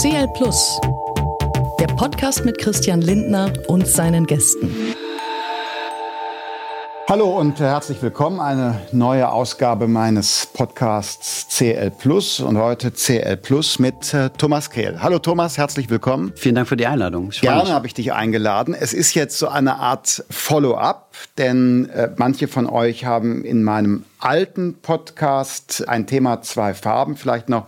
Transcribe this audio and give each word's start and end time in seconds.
CL 0.00 0.28
Plus, 0.28 0.80
der 1.78 1.86
Podcast 1.88 2.46
mit 2.46 2.56
Christian 2.56 3.02
Lindner 3.02 3.52
und 3.66 3.86
seinen 3.86 4.26
Gästen. 4.26 4.94
Hallo 7.06 7.38
und 7.38 7.60
herzlich 7.60 8.00
willkommen. 8.00 8.40
Eine 8.40 8.80
neue 8.92 9.30
Ausgabe 9.30 9.88
meines 9.88 10.46
Podcasts 10.54 11.48
CL 11.48 11.90
Plus 11.90 12.40
und 12.40 12.56
heute 12.56 12.92
CL 12.92 13.36
Plus 13.36 13.78
mit 13.78 14.14
äh, 14.14 14.30
Thomas 14.30 14.70
Kehl. 14.70 15.02
Hallo 15.02 15.18
Thomas, 15.18 15.58
herzlich 15.58 15.90
willkommen. 15.90 16.32
Vielen 16.34 16.54
Dank 16.54 16.68
für 16.68 16.76
die 16.78 16.86
Einladung. 16.86 17.28
Gerne 17.30 17.70
habe 17.70 17.86
ich 17.86 17.92
dich 17.92 18.14
eingeladen. 18.14 18.72
Es 18.72 18.94
ist 18.94 19.12
jetzt 19.14 19.38
so 19.38 19.48
eine 19.48 19.80
Art 19.80 20.24
Follow-up, 20.30 21.08
denn 21.38 21.88
äh, 21.90 22.10
manche 22.16 22.48
von 22.48 22.66
euch 22.66 23.04
haben 23.04 23.44
in 23.44 23.62
meinem 23.62 24.04
alten 24.18 24.74
Podcast 24.74 25.88
ein 25.88 26.06
Thema 26.06 26.42
zwei 26.42 26.74
Farben, 26.74 27.16
vielleicht 27.16 27.48
noch 27.48 27.66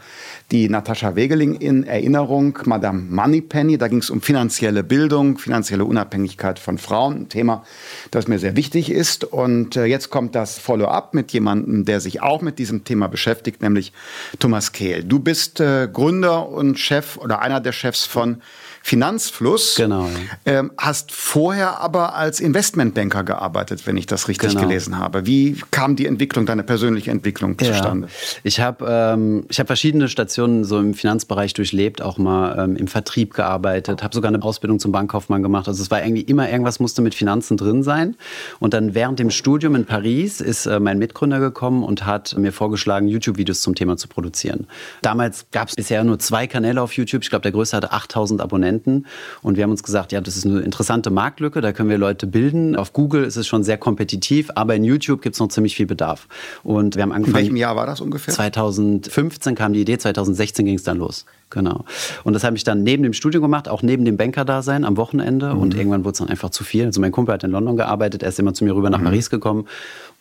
die 0.50 0.68
Natascha 0.68 1.17
Wegeling 1.17 1.54
in 1.54 1.85
Erinnerung, 1.85 2.58
Madame 2.67 3.00
Moneypenny. 3.08 3.79
Da 3.79 3.89
ging 3.89 3.99
es 3.99 4.11
um 4.11 4.21
finanzielle 4.21 4.85
Bildung, 4.85 5.39
finanzielle 5.39 5.85
Unabhängigkeit 5.85 6.58
von 6.58 6.77
Frauen, 6.77 7.22
ein 7.22 7.29
Thema, 7.29 7.64
das 8.11 8.29
mir 8.29 8.39
sehr 8.39 8.54
wichtig 8.54 8.91
ist. 8.91 9.25
Und 9.25 9.77
äh, 9.77 9.86
jetzt 9.86 10.11
kommt 10.11 10.35
das 10.35 10.58
Follow-up 10.58 11.14
mit 11.14 11.32
jemandem, 11.32 11.85
der 11.85 12.00
sich 12.00 12.22
auch 12.22 12.43
mit 12.43 12.58
diesem 12.58 12.85
Thema 12.85 13.08
beschäftigt, 13.08 13.63
nämlich 13.63 13.93
Thomas 14.39 14.72
Kehl. 14.72 15.05
Du 15.05 15.19
bist 15.19 15.61
äh, 15.61 15.89
Gründer 15.91 16.49
und 16.49 16.79
Chef 16.79 17.16
oder 17.16 17.41
einer 17.41 17.61
der 17.61 17.72
Chefs 17.72 18.05
von 18.05 18.43
Finanzfluss. 18.82 19.77
Genau. 19.77 20.09
Ähm, 20.45 20.72
hast 20.77 21.13
vorher 21.13 21.81
aber 21.81 22.14
als 22.14 22.41
Investmentbanker 22.41 23.22
gearbeitet, 23.25 23.86
wenn 23.86 23.96
ich 23.96 24.07
das 24.07 24.29
richtig 24.29 24.50
genau. 24.50 24.63
gelesen 24.63 24.99
habe. 24.99 25.25
Wie 25.25 25.57
kam 25.71 25.96
die 25.96 26.07
Entwicklung, 26.07 26.46
deine 26.46 26.64
persönliche 26.64 27.11
Entwicklung 27.11 27.58
zustande? 27.58 28.08
Ja. 28.08 28.41
Ich 28.43 28.61
habe 28.61 28.85
ähm, 28.89 29.46
hab 29.50 29.67
verschiedene 29.68 30.08
Stationen 30.08 30.64
so 30.64 30.79
im 30.79 30.95
Finanzbereich 30.95 31.55
durchlebt, 31.55 32.03
auch 32.03 32.19
mal 32.19 32.58
ähm, 32.58 32.77
im 32.77 32.88
Vertrieb 32.88 33.34
gearbeitet, 33.34 34.03
habe 34.03 34.14
sogar 34.14 34.28
eine 34.33 34.42
Ausbildung 34.42 34.80
zum 34.80 34.91
Bankkaufmann 34.91 35.42
gemacht. 35.42 35.69
Also 35.69 35.83
es 35.83 35.91
war 35.91 36.03
irgendwie 36.03 36.22
immer 36.22 36.50
irgendwas 36.50 36.80
musste 36.80 37.03
mit 37.03 37.14
Finanzen 37.14 37.56
drin 37.56 37.83
sein. 37.83 38.16
Und 38.58 38.75
dann 38.75 38.94
während 38.94 39.20
dem 39.20 39.30
Studium 39.30 39.77
in 39.77 39.86
Paris 39.86 40.41
ist 40.41 40.66
äh, 40.66 40.80
mein 40.80 40.98
Mitgründer 40.98 41.38
gekommen 41.38 41.84
und 41.84 42.05
hat 42.05 42.36
mir 42.36 42.53
vorgeschlagen, 42.53 43.06
YouTube-Videos 43.06 43.62
zum 43.62 43.77
Thema 43.77 43.97
zu 43.97 44.08
produzieren. 44.08 44.66
Damals 45.03 45.47
gab 45.53 45.69
es 45.69 45.77
bisher 45.77 46.03
nur 46.03 46.19
zwei 46.19 46.47
Kanäle 46.47 46.83
auf 46.83 46.94
YouTube. 46.94 47.22
Ich 47.22 47.30
glaube, 47.30 47.42
der 47.42 47.53
größte 47.53 47.77
hatte 47.77 47.92
8000 47.92 48.41
Abonnenten. 48.41 48.72
Abonnenten. 48.73 49.06
Und 49.42 49.56
wir 49.56 49.65
haben 49.65 49.70
uns 49.70 49.83
gesagt, 49.83 50.12
ja, 50.12 50.20
das 50.20 50.37
ist 50.37 50.47
eine 50.47 50.61
interessante 50.61 51.11
Marktlücke, 51.11 51.61
da 51.61 51.73
können 51.73 51.89
wir 51.89 51.98
Leute 51.98 52.27
bilden. 52.27 52.77
Auf 52.77 52.92
Google 52.92 53.25
ist 53.25 53.37
es 53.37 53.47
schon 53.47 53.65
sehr 53.65 53.78
kompetitiv, 53.78 54.51
aber 54.55 54.75
in 54.75 54.84
YouTube 54.84 55.23
gibt 55.23 55.34
es 55.34 55.41
noch 55.41 55.48
ziemlich 55.48 55.77
viel 55.77 55.87
Bedarf. 55.87 56.28
Und 56.62 56.97
wir 56.97 57.03
haben 57.03 57.12
angefangen. 57.12 57.37
In 57.37 57.43
welchem 57.43 57.56
Jahr 57.56 57.77
war 57.77 57.87
das 57.87 58.00
ungefähr? 58.00 58.34
2015 58.34 59.55
kam 59.55 59.73
die 59.73 59.81
Idee, 59.81 59.98
2016 59.98 60.65
ging 60.65 60.77
es 60.77 60.83
dann 60.83 60.98
los. 60.98 61.27
Genau. 61.53 61.84
Und 62.25 62.33
das 62.33 62.45
habe 62.45 62.56
ich 62.56 62.64
dann 62.64 62.83
neben 62.83 63.03
dem 63.03 63.12
Studium 63.12 63.42
gemacht, 63.42 63.69
auch 63.69 63.83
neben 63.83 64.05
dem 64.05 64.17
Banker-Dasein 64.17 64.84
am 64.84 64.97
Wochenende. 64.97 65.55
Mhm. 65.55 65.61
Und 65.61 65.75
irgendwann 65.75 66.05
wurde 66.05 66.12
es 66.12 66.19
dann 66.19 66.28
einfach 66.28 66.50
zu 66.50 66.64
viel. 66.64 66.86
Also 66.86 67.00
mein 67.00 67.12
Kumpel 67.12 67.34
hat 67.34 67.44
in 67.44 67.50
London 67.50 67.77
gearbeitet, 67.77 68.22
er 68.22 68.31
ist 68.31 68.39
immer 68.39 68.55
zu 68.55 68.64
mir 68.64 68.75
rüber 68.75 68.91
nach 68.91 69.00
mhm. 69.00 69.05
Paris 69.05 69.31
gekommen. 69.31 69.67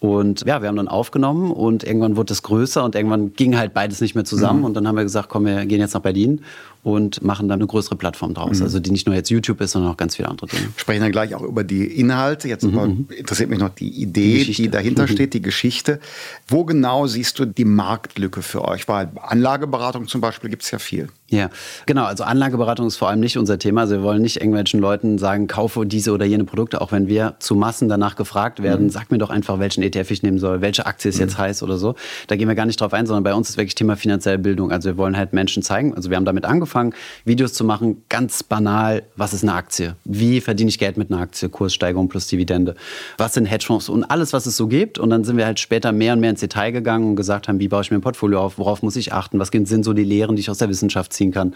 Und 0.01 0.43
ja, 0.47 0.61
wir 0.61 0.67
haben 0.67 0.77
dann 0.77 0.87
aufgenommen 0.87 1.51
und 1.51 1.83
irgendwann 1.83 2.15
wurde 2.15 2.33
es 2.33 2.41
größer 2.41 2.83
und 2.83 2.95
irgendwann 2.95 3.33
ging 3.33 3.55
halt 3.55 3.75
beides 3.75 4.01
nicht 4.01 4.15
mehr 4.15 4.25
zusammen. 4.25 4.59
Mhm. 4.59 4.65
Und 4.65 4.73
dann 4.73 4.87
haben 4.87 4.95
wir 4.95 5.03
gesagt, 5.03 5.29
komm, 5.29 5.45
wir 5.45 5.63
gehen 5.67 5.79
jetzt 5.79 5.93
nach 5.93 6.01
Berlin 6.01 6.41
und 6.81 7.21
machen 7.23 7.47
dann 7.47 7.59
eine 7.59 7.67
größere 7.67 7.95
Plattform 7.95 8.33
draus. 8.33 8.57
Mhm. 8.57 8.63
Also 8.63 8.79
die 8.79 8.89
nicht 8.89 9.05
nur 9.05 9.15
jetzt 9.15 9.29
YouTube 9.29 9.61
ist, 9.61 9.73
sondern 9.73 9.91
auch 9.91 9.97
ganz 9.97 10.15
viele 10.15 10.27
andere 10.27 10.47
Dinge. 10.47 10.63
Wir 10.63 10.71
sprechen 10.79 11.01
dann 11.01 11.11
gleich 11.11 11.35
auch 11.35 11.43
über 11.43 11.63
die 11.63 11.85
Inhalte. 11.85 12.47
Jetzt 12.47 12.63
mhm. 12.63 13.07
interessiert 13.15 13.51
mich 13.51 13.59
noch 13.59 13.69
die 13.69 13.89
Idee, 13.89 14.43
die, 14.43 14.53
die 14.53 14.69
dahinter 14.69 15.03
mhm. 15.03 15.07
steht, 15.11 15.35
die 15.35 15.41
Geschichte. 15.43 15.99
Wo 16.47 16.65
genau 16.65 17.05
siehst 17.05 17.37
du 17.37 17.45
die 17.45 17.65
Marktlücke 17.65 18.41
für 18.41 18.65
euch? 18.65 18.87
Weil 18.87 19.11
Anlageberatung 19.21 20.07
zum 20.07 20.19
Beispiel 20.19 20.49
gibt 20.49 20.63
es 20.63 20.71
ja 20.71 20.79
viel. 20.79 21.09
Ja, 21.31 21.49
genau. 21.85 22.03
Also 22.03 22.25
Anlageberatung 22.25 22.87
ist 22.87 22.97
vor 22.97 23.09
allem 23.09 23.21
nicht 23.21 23.37
unser 23.37 23.57
Thema. 23.57 23.81
Also 23.81 23.95
wir 23.95 24.03
wollen 24.03 24.21
nicht 24.21 24.35
irgendwelchen 24.35 24.81
Leuten 24.81 25.17
sagen, 25.17 25.47
kaufe 25.47 25.85
diese 25.85 26.11
oder 26.11 26.25
jene 26.25 26.43
Produkte, 26.43 26.81
auch 26.81 26.91
wenn 26.91 27.07
wir 27.07 27.35
zu 27.39 27.55
Massen 27.55 27.87
danach 27.87 28.17
gefragt 28.17 28.61
werden, 28.61 28.87
mhm. 28.87 28.89
sag 28.89 29.11
mir 29.11 29.17
doch 29.17 29.29
einfach, 29.29 29.57
welchen 29.57 29.81
ETF 29.81 30.11
ich 30.11 30.23
nehmen 30.23 30.39
soll, 30.39 30.59
welche 30.59 30.85
Aktie 30.85 31.09
ist 31.09 31.15
mhm. 31.15 31.21
jetzt 31.21 31.37
heiß 31.37 31.63
oder 31.63 31.77
so. 31.77 31.95
Da 32.27 32.35
gehen 32.35 32.49
wir 32.49 32.55
gar 32.55 32.65
nicht 32.65 32.81
drauf 32.81 32.93
ein, 32.93 33.05
sondern 33.05 33.23
bei 33.23 33.33
uns 33.33 33.49
ist 33.49 33.57
wirklich 33.57 33.75
Thema 33.75 33.95
finanzielle 33.95 34.39
Bildung. 34.39 34.71
Also 34.71 34.89
wir 34.89 34.97
wollen 34.97 35.15
halt 35.15 35.31
Menschen 35.31 35.63
zeigen, 35.63 35.95
also 35.95 36.09
wir 36.09 36.17
haben 36.17 36.25
damit 36.25 36.43
angefangen, 36.43 36.93
Videos 37.23 37.53
zu 37.53 37.63
machen, 37.63 38.03
ganz 38.09 38.43
banal, 38.43 39.03
was 39.15 39.33
ist 39.33 39.43
eine 39.43 39.53
Aktie? 39.53 39.95
Wie 40.03 40.41
verdiene 40.41 40.69
ich 40.69 40.79
Geld 40.79 40.97
mit 40.97 41.11
einer 41.11 41.21
Aktie? 41.21 41.47
Kurssteigerung 41.47 42.09
plus 42.09 42.27
Dividende. 42.27 42.75
Was 43.17 43.35
sind 43.35 43.45
Hedgefonds 43.45 43.87
und 43.87 44.03
alles, 44.03 44.33
was 44.33 44.45
es 44.45 44.57
so 44.57 44.67
gibt. 44.67 44.99
Und 44.99 45.09
dann 45.11 45.23
sind 45.23 45.37
wir 45.37 45.45
halt 45.45 45.61
später 45.61 45.93
mehr 45.93 46.11
und 46.11 46.19
mehr 46.19 46.31
ins 46.31 46.41
Detail 46.41 46.71
gegangen 46.71 47.11
und 47.11 47.15
gesagt 47.15 47.47
haben, 47.47 47.59
wie 47.61 47.69
baue 47.69 47.83
ich 47.83 47.91
mir 47.91 47.97
ein 47.97 48.01
Portfolio 48.01 48.41
auf? 48.41 48.57
Worauf 48.57 48.81
muss 48.83 48.97
ich 48.97 49.13
achten? 49.13 49.39
Was 49.39 49.47
sind 49.47 49.85
so 49.85 49.93
die 49.93 50.03
Lehren, 50.03 50.35
die 50.35 50.41
ich 50.41 50.49
aus 50.49 50.57
der 50.57 50.67
Wissenschaft 50.67 51.13
ziehe? 51.13 51.20
Ziehen 51.21 51.31
kann. 51.31 51.53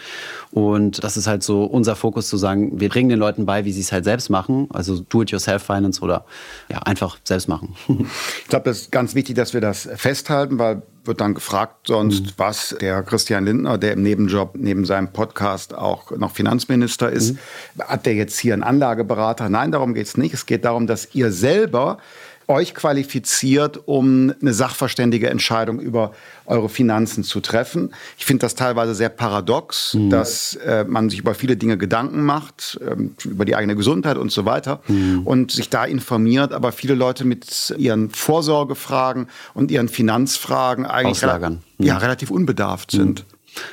Und 0.52 1.04
das 1.04 1.18
ist 1.18 1.28
halt 1.28 1.44
so 1.44 1.66
unser 1.66 1.96
Fokus 1.96 2.30
zu 2.30 2.38
sagen, 2.38 2.80
wir 2.80 2.90
bringen 2.90 3.10
den 3.10 3.20
Leuten 3.20 3.46
bei, 3.46 3.66
wie 3.66 3.74
sie 3.74 3.82
es 3.82 3.92
halt 3.92 4.06
selbst 4.06 4.30
machen, 4.30 4.68
also 4.72 5.00
Do-it-yourself-Finance 5.00 6.02
oder 6.02 6.26
ja, 6.70 6.80
einfach 6.80 7.18
selbst 7.24 7.48
machen. 7.48 7.76
Ich 8.44 8.50
glaube, 8.50 8.66
das 8.66 8.82
ist 8.82 8.92
ganz 8.92 9.16
wichtig, 9.16 9.36
dass 9.36 9.54
wir 9.54 9.62
das 9.62 9.90
festhalten, 9.96 10.60
weil 10.60 10.84
wird 11.06 11.22
dann 11.22 11.34
gefragt 11.34 11.88
sonst, 11.88 12.26
mhm. 12.26 12.32
was 12.38 12.76
der 12.80 13.04
Christian 13.04 13.46
Lindner, 13.46 13.78
der 13.78 13.94
im 13.94 14.04
Nebenjob 14.04 14.56
neben 14.56 14.86
seinem 14.86 15.12
Podcast 15.12 15.74
auch 15.74 16.12
noch 16.12 16.32
Finanzminister 16.32 17.12
ist, 17.12 17.34
mhm. 17.34 17.84
hat 17.84 18.06
der 18.06 18.14
jetzt 18.14 18.40
hier 18.40 18.54
einen 18.54 18.64
Anlageberater? 18.64 19.50
Nein, 19.50 19.72
darum 19.72 19.94
geht 19.94 20.08
es 20.08 20.18
nicht. 20.18 20.34
Es 20.34 20.46
geht 20.46 20.66
darum, 20.66 20.88
dass 20.88 21.14
ihr 21.14 21.32
selber 21.32 21.98
euch 22.48 22.74
qualifiziert, 22.76 23.80
um 23.86 24.34
eine 24.42 24.54
sachverständige 24.54 25.30
Entscheidung 25.30 25.80
über 25.80 26.14
eure 26.46 26.70
Finanzen 26.70 27.24
zu 27.24 27.40
treffen. 27.40 27.94
Ich 28.18 28.26
finde 28.26 28.42
das 28.42 28.56
teilweise 28.56 28.94
sehr 28.94 29.10
paradox, 29.10 29.94
mhm. 29.94 30.10
dass 30.10 30.56
äh, 30.56 30.84
man 30.84 31.10
sich 31.10 31.20
über 31.20 31.34
viele 31.34 31.58
Dinge 31.58 31.78
Gedanken 31.78 32.22
macht, 32.22 32.80
ähm, 32.88 33.16
über 33.24 33.46
die 33.46 33.56
eigene 33.56 33.76
Gesundheit 33.76 34.18
und 34.18 34.32
so 34.32 34.46
weiter 34.46 34.82
mhm. 34.88 35.22
und 35.26 35.52
sich 35.52 35.70
da 35.70 35.86
informiert, 35.86 36.54
aber 36.54 36.72
viele 36.72 36.94
Leute 36.94 37.26
mit 37.26 37.74
ihren 37.78 38.10
Vorsorgefragen 38.10 39.28
und 39.54 39.72
ihren 39.72 39.90
Finanzfragen 39.90 40.86
eigentlich 40.86 41.24
Auslagern. 41.24 41.64
Re 41.80 41.86
ja, 41.88 41.96
mhm. 41.96 42.00
relativ 42.00 42.32
unbedarft 42.32 42.92
sind. 42.92 43.26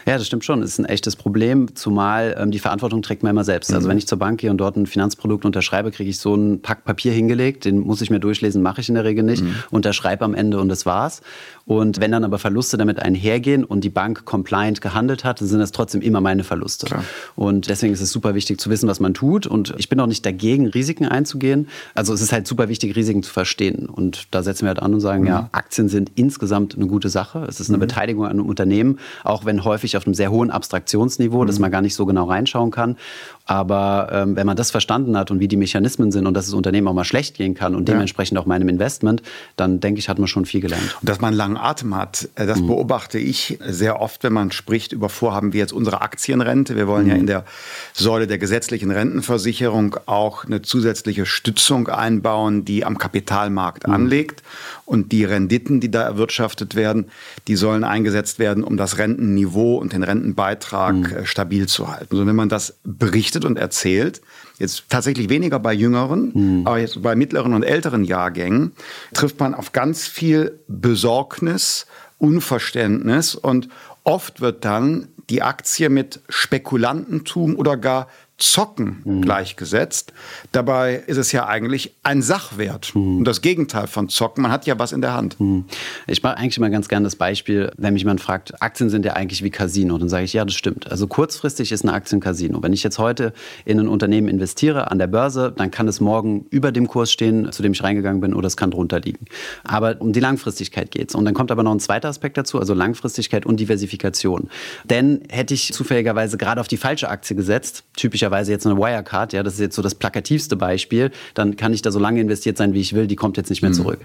Ja, 0.06 0.18
das 0.18 0.26
stimmt 0.26 0.44
schon. 0.44 0.60
Das 0.60 0.70
ist 0.70 0.78
ein 0.78 0.84
echtes 0.84 1.16
Problem, 1.16 1.74
zumal 1.74 2.36
ähm, 2.38 2.50
die 2.50 2.58
Verantwortung 2.58 3.02
trägt 3.02 3.22
man 3.22 3.30
immer 3.30 3.44
selbst. 3.44 3.70
Also 3.70 3.74
mhm. 3.74 3.82
Also 3.82 3.88
wenn 3.90 3.98
ich 3.98 4.06
zur 4.06 4.18
Bank 4.18 4.40
gehe 4.40 4.50
und 4.50 4.58
dort 4.58 4.76
ein 4.76 4.86
Finanzprodukt 4.86 5.44
unterschreibe, 5.44 5.90
kriege 5.90 6.08
ich 6.08 6.18
so 6.18 6.34
einen 6.34 6.62
Pack 6.62 6.84
Papier 6.84 7.12
hingelegt, 7.12 7.64
den 7.64 7.80
muss 7.80 8.00
ich 8.00 8.10
mir 8.10 8.20
durchlesen, 8.20 8.62
mache 8.62 8.80
ich 8.80 8.88
in 8.88 8.94
der 8.94 9.04
Regel 9.04 9.24
nicht, 9.24 9.42
mhm. 9.42 9.56
unterschreibe 9.70 10.24
am 10.24 10.34
Ende 10.34 10.60
und 10.60 10.68
das 10.68 10.86
war's. 10.86 11.20
Und 11.64 12.00
wenn 12.00 12.10
dann 12.10 12.24
aber 12.24 12.38
Verluste 12.38 12.76
damit 12.76 13.00
einhergehen 13.00 13.64
und 13.64 13.84
die 13.84 13.90
Bank 13.90 14.24
compliant 14.24 14.80
gehandelt 14.80 15.24
hat, 15.24 15.40
dann 15.40 15.48
sind 15.48 15.60
das 15.60 15.72
trotzdem 15.72 16.02
immer 16.02 16.20
meine 16.20 16.44
Verluste. 16.44 16.86
Klar. 16.86 17.04
Und 17.36 17.68
deswegen 17.68 17.92
ist 17.92 18.00
es 18.00 18.10
super 18.10 18.34
wichtig 18.34 18.60
zu 18.60 18.68
wissen, 18.70 18.88
was 18.88 19.00
man 19.00 19.14
tut. 19.14 19.46
Und 19.46 19.74
ich 19.78 19.88
bin 19.88 20.00
auch 20.00 20.06
nicht 20.06 20.26
dagegen, 20.26 20.66
Risiken 20.66 21.06
einzugehen. 21.06 21.68
Also 21.94 22.12
es 22.14 22.20
ist 22.20 22.32
halt 22.32 22.46
super 22.46 22.68
wichtig, 22.68 22.96
Risiken 22.96 23.22
zu 23.22 23.32
verstehen. 23.32 23.86
Und 23.86 24.26
da 24.32 24.42
setzen 24.42 24.62
wir 24.62 24.68
halt 24.68 24.82
an 24.82 24.94
und 24.94 25.00
sagen, 25.00 25.22
mhm. 25.22 25.28
ja, 25.28 25.48
Aktien 25.52 25.88
sind 25.88 26.12
insgesamt 26.14 26.74
eine 26.74 26.86
gute 26.86 27.08
Sache. 27.08 27.46
Es 27.48 27.60
ist 27.60 27.68
eine 27.68 27.78
mhm. 27.78 27.82
Beteiligung 27.82 28.24
an 28.24 28.32
einem 28.32 28.46
Unternehmen, 28.46 28.98
auch 29.22 29.44
wenn 29.44 29.64
häufig 29.64 29.96
auf 29.96 30.06
einem 30.06 30.14
sehr 30.14 30.30
hohen 30.30 30.50
Abstraktionsniveau, 30.50 31.42
mhm. 31.42 31.46
dass 31.46 31.58
man 31.58 31.70
gar 31.70 31.82
nicht 31.82 31.94
so 31.94 32.06
genau 32.06 32.24
reinschauen 32.24 32.70
kann. 32.70 32.96
Aber 33.44 34.08
ähm, 34.12 34.36
wenn 34.36 34.46
man 34.46 34.56
das 34.56 34.70
verstanden 34.70 35.16
hat 35.16 35.30
und 35.30 35.40
wie 35.40 35.48
die 35.48 35.56
Mechanismen 35.56 36.12
sind 36.12 36.26
und 36.26 36.34
dass 36.34 36.46
das 36.46 36.54
Unternehmen 36.54 36.88
auch 36.88 36.94
mal 36.94 37.04
schlecht 37.04 37.36
gehen 37.36 37.54
kann 37.54 37.74
und 37.74 37.88
ja. 37.88 37.94
dementsprechend 37.94 38.38
auch 38.38 38.46
meinem 38.46 38.68
Investment, 38.68 39.22
dann 39.56 39.80
denke 39.80 39.98
ich, 39.98 40.08
hat 40.08 40.18
man 40.18 40.28
schon 40.28 40.44
viel 40.44 40.60
gelernt. 40.60 40.96
Und 41.00 41.08
dass 41.08 41.20
man 41.20 41.34
langen 41.52 41.56
Atem 41.56 41.96
hat, 41.96 42.28
äh, 42.34 42.46
das 42.46 42.60
mhm. 42.60 42.68
beobachte 42.68 43.18
ich 43.18 43.58
sehr 43.66 44.00
oft, 44.00 44.24
wenn 44.24 44.32
man 44.32 44.52
spricht 44.52 44.92
über 44.92 45.08
Vorhaben 45.08 45.52
wie 45.52 45.58
jetzt 45.58 45.72
unsere 45.72 46.00
Aktienrente. 46.00 46.76
Wir 46.76 46.86
wollen 46.86 47.04
mhm. 47.04 47.10
ja 47.10 47.16
in 47.16 47.26
der 47.26 47.44
Säule 47.92 48.26
der 48.26 48.38
gesetzlichen 48.38 48.90
Rentenversicherung 48.90 49.96
auch 50.06 50.44
eine 50.44 50.62
zusätzliche 50.62 51.26
Stützung 51.26 51.88
einbauen, 51.88 52.64
die 52.64 52.84
am 52.84 52.98
Kapitalmarkt 52.98 53.86
mhm. 53.86 53.94
anlegt. 53.94 54.42
Und 54.84 55.12
die 55.12 55.24
Renditen, 55.24 55.80
die 55.80 55.90
da 55.90 56.02
erwirtschaftet 56.02 56.74
werden, 56.74 57.06
die 57.48 57.56
sollen 57.56 57.84
eingesetzt 57.84 58.38
werden, 58.38 58.64
um 58.64 58.76
das 58.76 58.98
Rentenniveau 58.98 59.76
und 59.76 59.92
den 59.92 60.02
Rentenbeitrag 60.02 60.94
mhm. 60.94 61.02
Äh, 61.12 61.26
stabil 61.26 61.66
zu 61.66 61.88
halten. 61.88 62.08
Also 62.12 62.26
wenn 62.26 62.36
man 62.36 62.48
das 62.48 62.74
berichtet 62.84 63.44
und 63.44 63.58
erzählt, 63.58 64.20
jetzt 64.62 64.84
tatsächlich 64.88 65.28
weniger 65.28 65.58
bei 65.58 65.74
jüngeren, 65.74 66.32
mhm. 66.32 66.66
aber 66.66 66.78
jetzt 66.78 67.02
bei 67.02 67.14
mittleren 67.14 67.52
und 67.52 67.62
älteren 67.62 68.04
Jahrgängen, 68.04 68.72
trifft 69.12 69.38
man 69.40 69.54
auf 69.54 69.72
ganz 69.72 70.06
viel 70.06 70.58
Besorgnis, 70.68 71.86
Unverständnis 72.18 73.34
und 73.34 73.68
oft 74.04 74.40
wird 74.40 74.64
dann 74.64 75.08
die 75.28 75.42
Aktie 75.42 75.88
mit 75.88 76.20
Spekulantentum 76.28 77.56
oder 77.56 77.76
gar 77.76 78.08
Zocken 78.42 79.02
mhm. 79.04 79.22
gleichgesetzt. 79.22 80.12
Dabei 80.50 81.02
ist 81.06 81.16
es 81.16 81.30
ja 81.30 81.46
eigentlich 81.46 81.94
ein 82.02 82.22
Sachwert 82.22 82.92
mhm. 82.94 83.18
und 83.18 83.24
das 83.24 83.40
Gegenteil 83.40 83.86
von 83.86 84.08
Zocken. 84.08 84.42
Man 84.42 84.50
hat 84.50 84.66
ja 84.66 84.78
was 84.78 84.90
in 84.90 85.00
der 85.00 85.14
Hand. 85.14 85.38
Mhm. 85.38 85.64
Ich 86.08 86.22
mache 86.22 86.36
eigentlich 86.36 86.56
immer 86.56 86.68
ganz 86.68 86.88
gerne 86.88 87.04
das 87.04 87.14
Beispiel, 87.14 87.70
wenn 87.76 87.92
mich 87.94 88.02
jemand 88.02 88.20
fragt, 88.20 88.60
Aktien 88.60 88.90
sind 88.90 89.04
ja 89.04 89.12
eigentlich 89.12 89.44
wie 89.44 89.50
Casino. 89.50 89.96
Dann 89.96 90.08
sage 90.08 90.24
ich, 90.24 90.32
ja, 90.32 90.44
das 90.44 90.54
stimmt. 90.54 90.90
Also 90.90 91.06
kurzfristig 91.06 91.70
ist 91.70 91.84
eine 91.84 91.92
Aktie 91.92 92.18
ein 92.18 92.20
Casino. 92.20 92.62
Wenn 92.62 92.72
ich 92.72 92.82
jetzt 92.82 92.98
heute 92.98 93.32
in 93.64 93.78
ein 93.78 93.86
Unternehmen 93.86 94.26
investiere 94.26 94.90
an 94.90 94.98
der 94.98 95.06
Börse, 95.06 95.54
dann 95.56 95.70
kann 95.70 95.86
es 95.86 96.00
morgen 96.00 96.46
über 96.50 96.72
dem 96.72 96.88
Kurs 96.88 97.12
stehen, 97.12 97.52
zu 97.52 97.62
dem 97.62 97.72
ich 97.72 97.82
reingegangen 97.82 98.20
bin, 98.20 98.34
oder 98.34 98.48
es 98.48 98.56
kann 98.56 98.72
drunter 98.72 98.98
liegen. 98.98 99.26
Aber 99.62 99.96
um 100.00 100.12
die 100.12 100.20
Langfristigkeit 100.20 100.90
geht 100.90 101.10
es. 101.10 101.14
Und 101.14 101.24
dann 101.24 101.34
kommt 101.34 101.52
aber 101.52 101.62
noch 101.62 101.72
ein 101.72 101.80
zweiter 101.80 102.08
Aspekt 102.08 102.36
dazu, 102.36 102.58
also 102.58 102.74
Langfristigkeit 102.74 103.46
und 103.46 103.60
Diversifikation. 103.60 104.50
Denn 104.84 105.22
hätte 105.30 105.54
ich 105.54 105.72
zufälligerweise 105.72 106.36
gerade 106.36 106.60
auf 106.60 106.68
die 106.68 106.76
falsche 106.76 107.08
Aktie 107.08 107.36
gesetzt, 107.36 107.84
typischerweise 107.96 108.31
beispielsweise 108.32 108.52
jetzt 108.52 108.66
eine 108.66 108.76
Wirecard, 108.76 109.32
ja, 109.32 109.42
das 109.42 109.54
ist 109.54 109.60
jetzt 109.60 109.76
so 109.76 109.82
das 109.82 109.94
plakativste 109.94 110.56
Beispiel, 110.56 111.10
dann 111.34 111.56
kann 111.56 111.72
ich 111.72 111.82
da 111.82 111.90
so 111.90 111.98
lange 111.98 112.20
investiert 112.20 112.56
sein, 112.56 112.74
wie 112.74 112.80
ich 112.80 112.94
will, 112.94 113.06
die 113.06 113.16
kommt 113.16 113.36
jetzt 113.36 113.50
nicht 113.50 113.62
mehr 113.62 113.70
mhm. 113.70 113.74
zurück. 113.74 114.00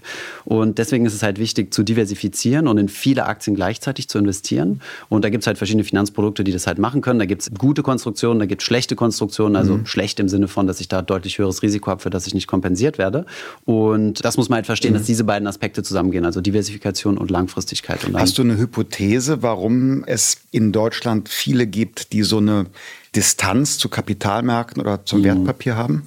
Und 0.46 0.78
deswegen 0.78 1.06
ist 1.06 1.14
es 1.14 1.24
halt 1.24 1.40
wichtig 1.40 1.74
zu 1.74 1.84
diversifizieren 1.84 2.68
und 2.68 2.78
in 2.78 2.90
viele 2.90 3.26
Aktien 3.26 3.56
gleichzeitig 3.56 4.08
zu 4.08 4.18
investieren. 4.18 4.82
Und 5.10 5.24
da 5.24 5.30
gibt 5.30 5.44
es 5.44 5.48
halt 5.48 5.58
verschiedene 5.58 5.84
Finanzprodukte, 5.84 6.44
die 6.44 6.52
das 6.52 6.68
halt 6.68 6.78
machen 6.78 7.02
können. 7.02 7.20
Da 7.20 7.26
gibt 7.26 7.42
es 7.42 7.52
gute 7.58 7.84
Konstruktionen, 7.84 8.40
da 8.40 8.46
gibt 8.46 8.62
es 8.62 8.66
schlechte 8.66 8.96
Konstruktionen, 8.96 9.56
also 9.56 9.78
mhm. 9.78 9.86
schlecht 9.86 10.20
im 10.20 10.30
Sinne 10.30 10.48
von, 10.48 10.68
dass 10.68 10.80
ich 10.80 10.88
da 10.88 11.02
deutlich 11.02 11.38
höheres 11.38 11.62
Risiko 11.62 11.92
habe, 11.92 12.02
für 12.02 12.10
das 12.10 12.28
ich 12.28 12.34
nicht 12.34 12.48
kompensiert 12.48 12.98
werde. 12.98 13.26
Und 13.66 14.24
das 14.24 14.38
muss 14.38 14.50
man 14.50 14.58
halt 14.58 14.66
verstehen, 14.66 14.94
mhm. 14.94 14.98
dass 14.98 15.08
diese 15.08 15.24
beiden 15.24 15.48
Aspekte 15.48 15.84
zusammengehen, 15.84 16.26
also 16.26 16.42
Diversifikation 16.42 17.18
und 17.18 17.32
Langfristigkeit. 17.32 18.04
Und 18.06 18.18
Hast 18.18 18.38
du 18.38 18.42
eine 18.42 18.58
Hypothese, 18.58 19.42
warum 19.42 20.04
es 20.06 20.38
in 20.52 20.72
Deutschland 20.72 21.30
viele 21.30 21.68
gibt, 21.68 22.14
die 22.14 22.24
so 22.24 22.38
eine 22.38 22.68
Distanz 23.18 23.80
zu 23.80 23.90
Kapitalmärkten 23.90 24.80
oder 24.80 25.04
zum 25.04 25.22
mhm. 25.22 25.24
Wertpapier 25.24 25.76
haben? 25.76 26.06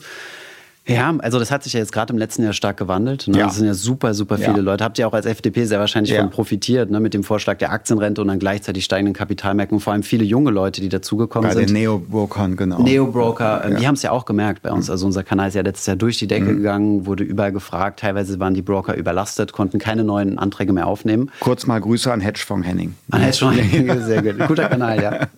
Ja, 0.87 1.15
also 1.19 1.38
das 1.38 1.50
hat 1.50 1.62
sich 1.62 1.75
ja 1.75 1.81
jetzt 1.81 1.93
gerade 1.93 2.12
im 2.12 2.19
letzten 2.19 2.43
Jahr 2.43 2.53
stark 2.53 2.77
gewandelt. 2.77 3.29
Ne? 3.29 3.38
Ja. 3.38 3.47
Das 3.47 3.56
sind 3.56 3.67
ja 3.67 3.75
super, 3.75 4.15
super 4.15 4.38
viele 4.38 4.56
ja. 4.56 4.62
Leute. 4.62 4.82
Habt 4.82 4.99
ihr 4.99 5.06
auch 5.06 5.12
als 5.12 5.27
FDP 5.27 5.65
sehr 5.67 5.79
wahrscheinlich 5.79 6.12
ja. 6.12 6.21
von 6.21 6.31
profitiert, 6.31 6.91
ne? 6.91 7.00
mit 7.00 7.15
dem 7.15 7.23
Vorschlag 7.23 7.59
der 7.59 7.71
Aktienrente 7.71 8.21
und 8.21 8.29
dann 8.29 8.38
gleichzeitig 8.38 8.85
steigenden 8.85 9.15
Kapitalmärkten. 9.15 9.79
Vor 9.79 9.93
allem 9.93 10.03
viele 10.03 10.25
junge 10.25 10.50
Leute, 10.50 10.81
die 10.81 10.88
dazugekommen 10.88 11.50
sind. 11.50 11.61
Bei 11.61 11.67
den 11.67 11.75
Neo-Brokern, 11.75 12.56
genau. 12.56 12.82
Neo-Broker, 12.82 13.71
ja. 13.71 13.79
die 13.79 13.87
haben 13.87 13.94
es 13.94 14.03
ja 14.03 14.11
auch 14.11 14.25
gemerkt 14.25 14.62
bei 14.62 14.73
uns. 14.73 14.91
Also 14.91 15.06
unser 15.06 15.23
Kanal 15.23 15.49
ist 15.49 15.55
ja 15.55 15.62
letztes 15.62 15.87
Jahr 15.87 15.97
durch 15.97 16.19
die 16.19 16.27
Decke 16.27 16.47
mhm. 16.47 16.56
gegangen, 16.56 17.06
wurde 17.06 17.25
überall 17.25 17.53
gefragt. 17.53 18.00
Teilweise 18.00 18.41
waren 18.41 18.55
die 18.55 18.62
Broker 18.62 18.97
überlastet, 18.97 19.53
konnten 19.53 19.79
keine 19.79 20.03
neuen 20.03 20.38
Anträge 20.38 20.73
mehr 20.73 20.87
aufnehmen. 20.87 21.31
Kurz 21.41 21.67
mal 21.67 21.81
Grüße 21.81 22.12
an 22.12 22.21
Hedgefonds 22.21 22.67
Henning. 22.67 22.94
An 23.11 23.21
Hedgefonds 23.21 23.59
Henning, 23.62 24.03
sehr 24.03 24.23
gut. 24.23 24.49
Guter 24.49 24.69
Kanal, 24.69 25.00
ja. 25.00 25.29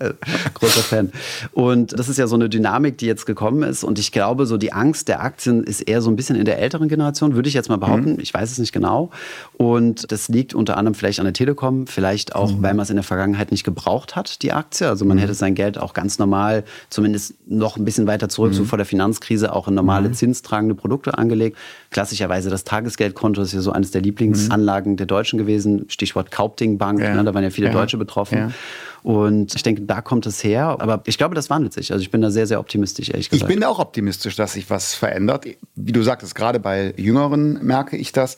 Großer 0.54 0.82
Fan. 0.82 1.12
Und 1.52 1.98
das 1.98 2.08
ist 2.08 2.18
ja 2.18 2.26
so 2.26 2.36
eine 2.36 2.48
Dynamik, 2.48 2.96
die 2.98 3.06
jetzt 3.06 3.26
gekommen 3.26 3.64
ist. 3.64 3.84
Und 3.84 3.98
ich 3.98 4.12
glaube, 4.12 4.46
so 4.46 4.56
die 4.56 4.72
Angst 4.72 5.08
der 5.08 5.22
Aktien 5.22 5.31
ist 5.38 5.80
eher 5.82 6.02
so 6.02 6.10
ein 6.10 6.16
bisschen 6.16 6.36
in 6.36 6.44
der 6.44 6.58
älteren 6.58 6.88
Generation, 6.88 7.34
würde 7.34 7.48
ich 7.48 7.54
jetzt 7.54 7.68
mal 7.68 7.76
behaupten. 7.76 8.14
Mhm. 8.14 8.20
Ich 8.20 8.32
weiß 8.32 8.50
es 8.50 8.58
nicht 8.58 8.72
genau. 8.72 9.10
Und 9.56 10.10
das 10.12 10.28
liegt 10.28 10.54
unter 10.54 10.76
anderem 10.76 10.94
vielleicht 10.94 11.18
an 11.18 11.24
der 11.24 11.32
Telekom, 11.32 11.86
vielleicht 11.86 12.34
auch, 12.34 12.52
mhm. 12.52 12.62
weil 12.62 12.74
man 12.74 12.84
es 12.84 12.90
in 12.90 12.96
der 12.96 13.02
Vergangenheit 13.02 13.50
nicht 13.50 13.64
gebraucht 13.64 14.16
hat, 14.16 14.42
die 14.42 14.52
Aktie. 14.52 14.88
Also 14.88 15.04
man 15.04 15.16
mhm. 15.16 15.22
hätte 15.22 15.34
sein 15.34 15.54
Geld 15.54 15.78
auch 15.78 15.94
ganz 15.94 16.18
normal, 16.18 16.64
zumindest 16.90 17.34
noch 17.46 17.76
ein 17.76 17.84
bisschen 17.84 18.06
weiter 18.06 18.28
zurück, 18.28 18.54
so 18.54 18.62
mhm. 18.62 18.66
vor 18.66 18.78
der 18.78 18.86
Finanzkrise, 18.86 19.52
auch 19.52 19.68
in 19.68 19.74
normale 19.74 20.08
mhm. 20.08 20.14
zinstragende 20.14 20.74
Produkte 20.74 21.16
angelegt. 21.16 21.56
Klassischerweise 21.90 22.50
das 22.50 22.64
Tagesgeldkonto 22.64 23.42
ist 23.42 23.52
ja 23.52 23.60
so 23.60 23.72
eines 23.72 23.90
der 23.90 24.02
Lieblingsanlagen 24.02 24.96
der 24.96 25.06
Deutschen 25.06 25.38
gewesen. 25.38 25.86
Stichwort 25.88 26.30
Kaupting 26.30 26.78
Bank, 26.78 27.00
ja. 27.00 27.14
ne, 27.14 27.24
da 27.24 27.34
waren 27.34 27.44
ja 27.44 27.50
viele 27.50 27.68
ja. 27.68 27.72
Deutsche 27.72 27.96
betroffen. 27.96 28.38
Ja. 28.38 28.50
Und 29.02 29.54
ich 29.54 29.62
denke, 29.62 29.82
da 29.82 30.00
kommt 30.00 30.26
es 30.26 30.44
her. 30.44 30.76
Aber 30.78 31.02
ich 31.06 31.18
glaube, 31.18 31.34
das 31.34 31.50
wandelt 31.50 31.72
sich. 31.72 31.92
Also 31.92 32.02
ich 32.02 32.10
bin 32.10 32.20
da 32.20 32.30
sehr, 32.30 32.46
sehr 32.46 32.60
optimistisch, 32.60 33.10
ehrlich 33.10 33.30
gesagt. 33.30 33.50
Ich 33.50 33.54
bin 33.54 33.64
auch 33.64 33.78
optimistisch, 33.78 34.36
dass 34.36 34.52
sich 34.52 34.70
was 34.70 34.94
verändert. 34.94 35.46
Wie 35.74 35.92
du 35.92 36.02
sagtest, 36.02 36.34
gerade 36.34 36.60
bei 36.60 36.94
Jüngeren 36.96 37.64
merke 37.64 37.96
ich 37.96 38.12
das. 38.12 38.36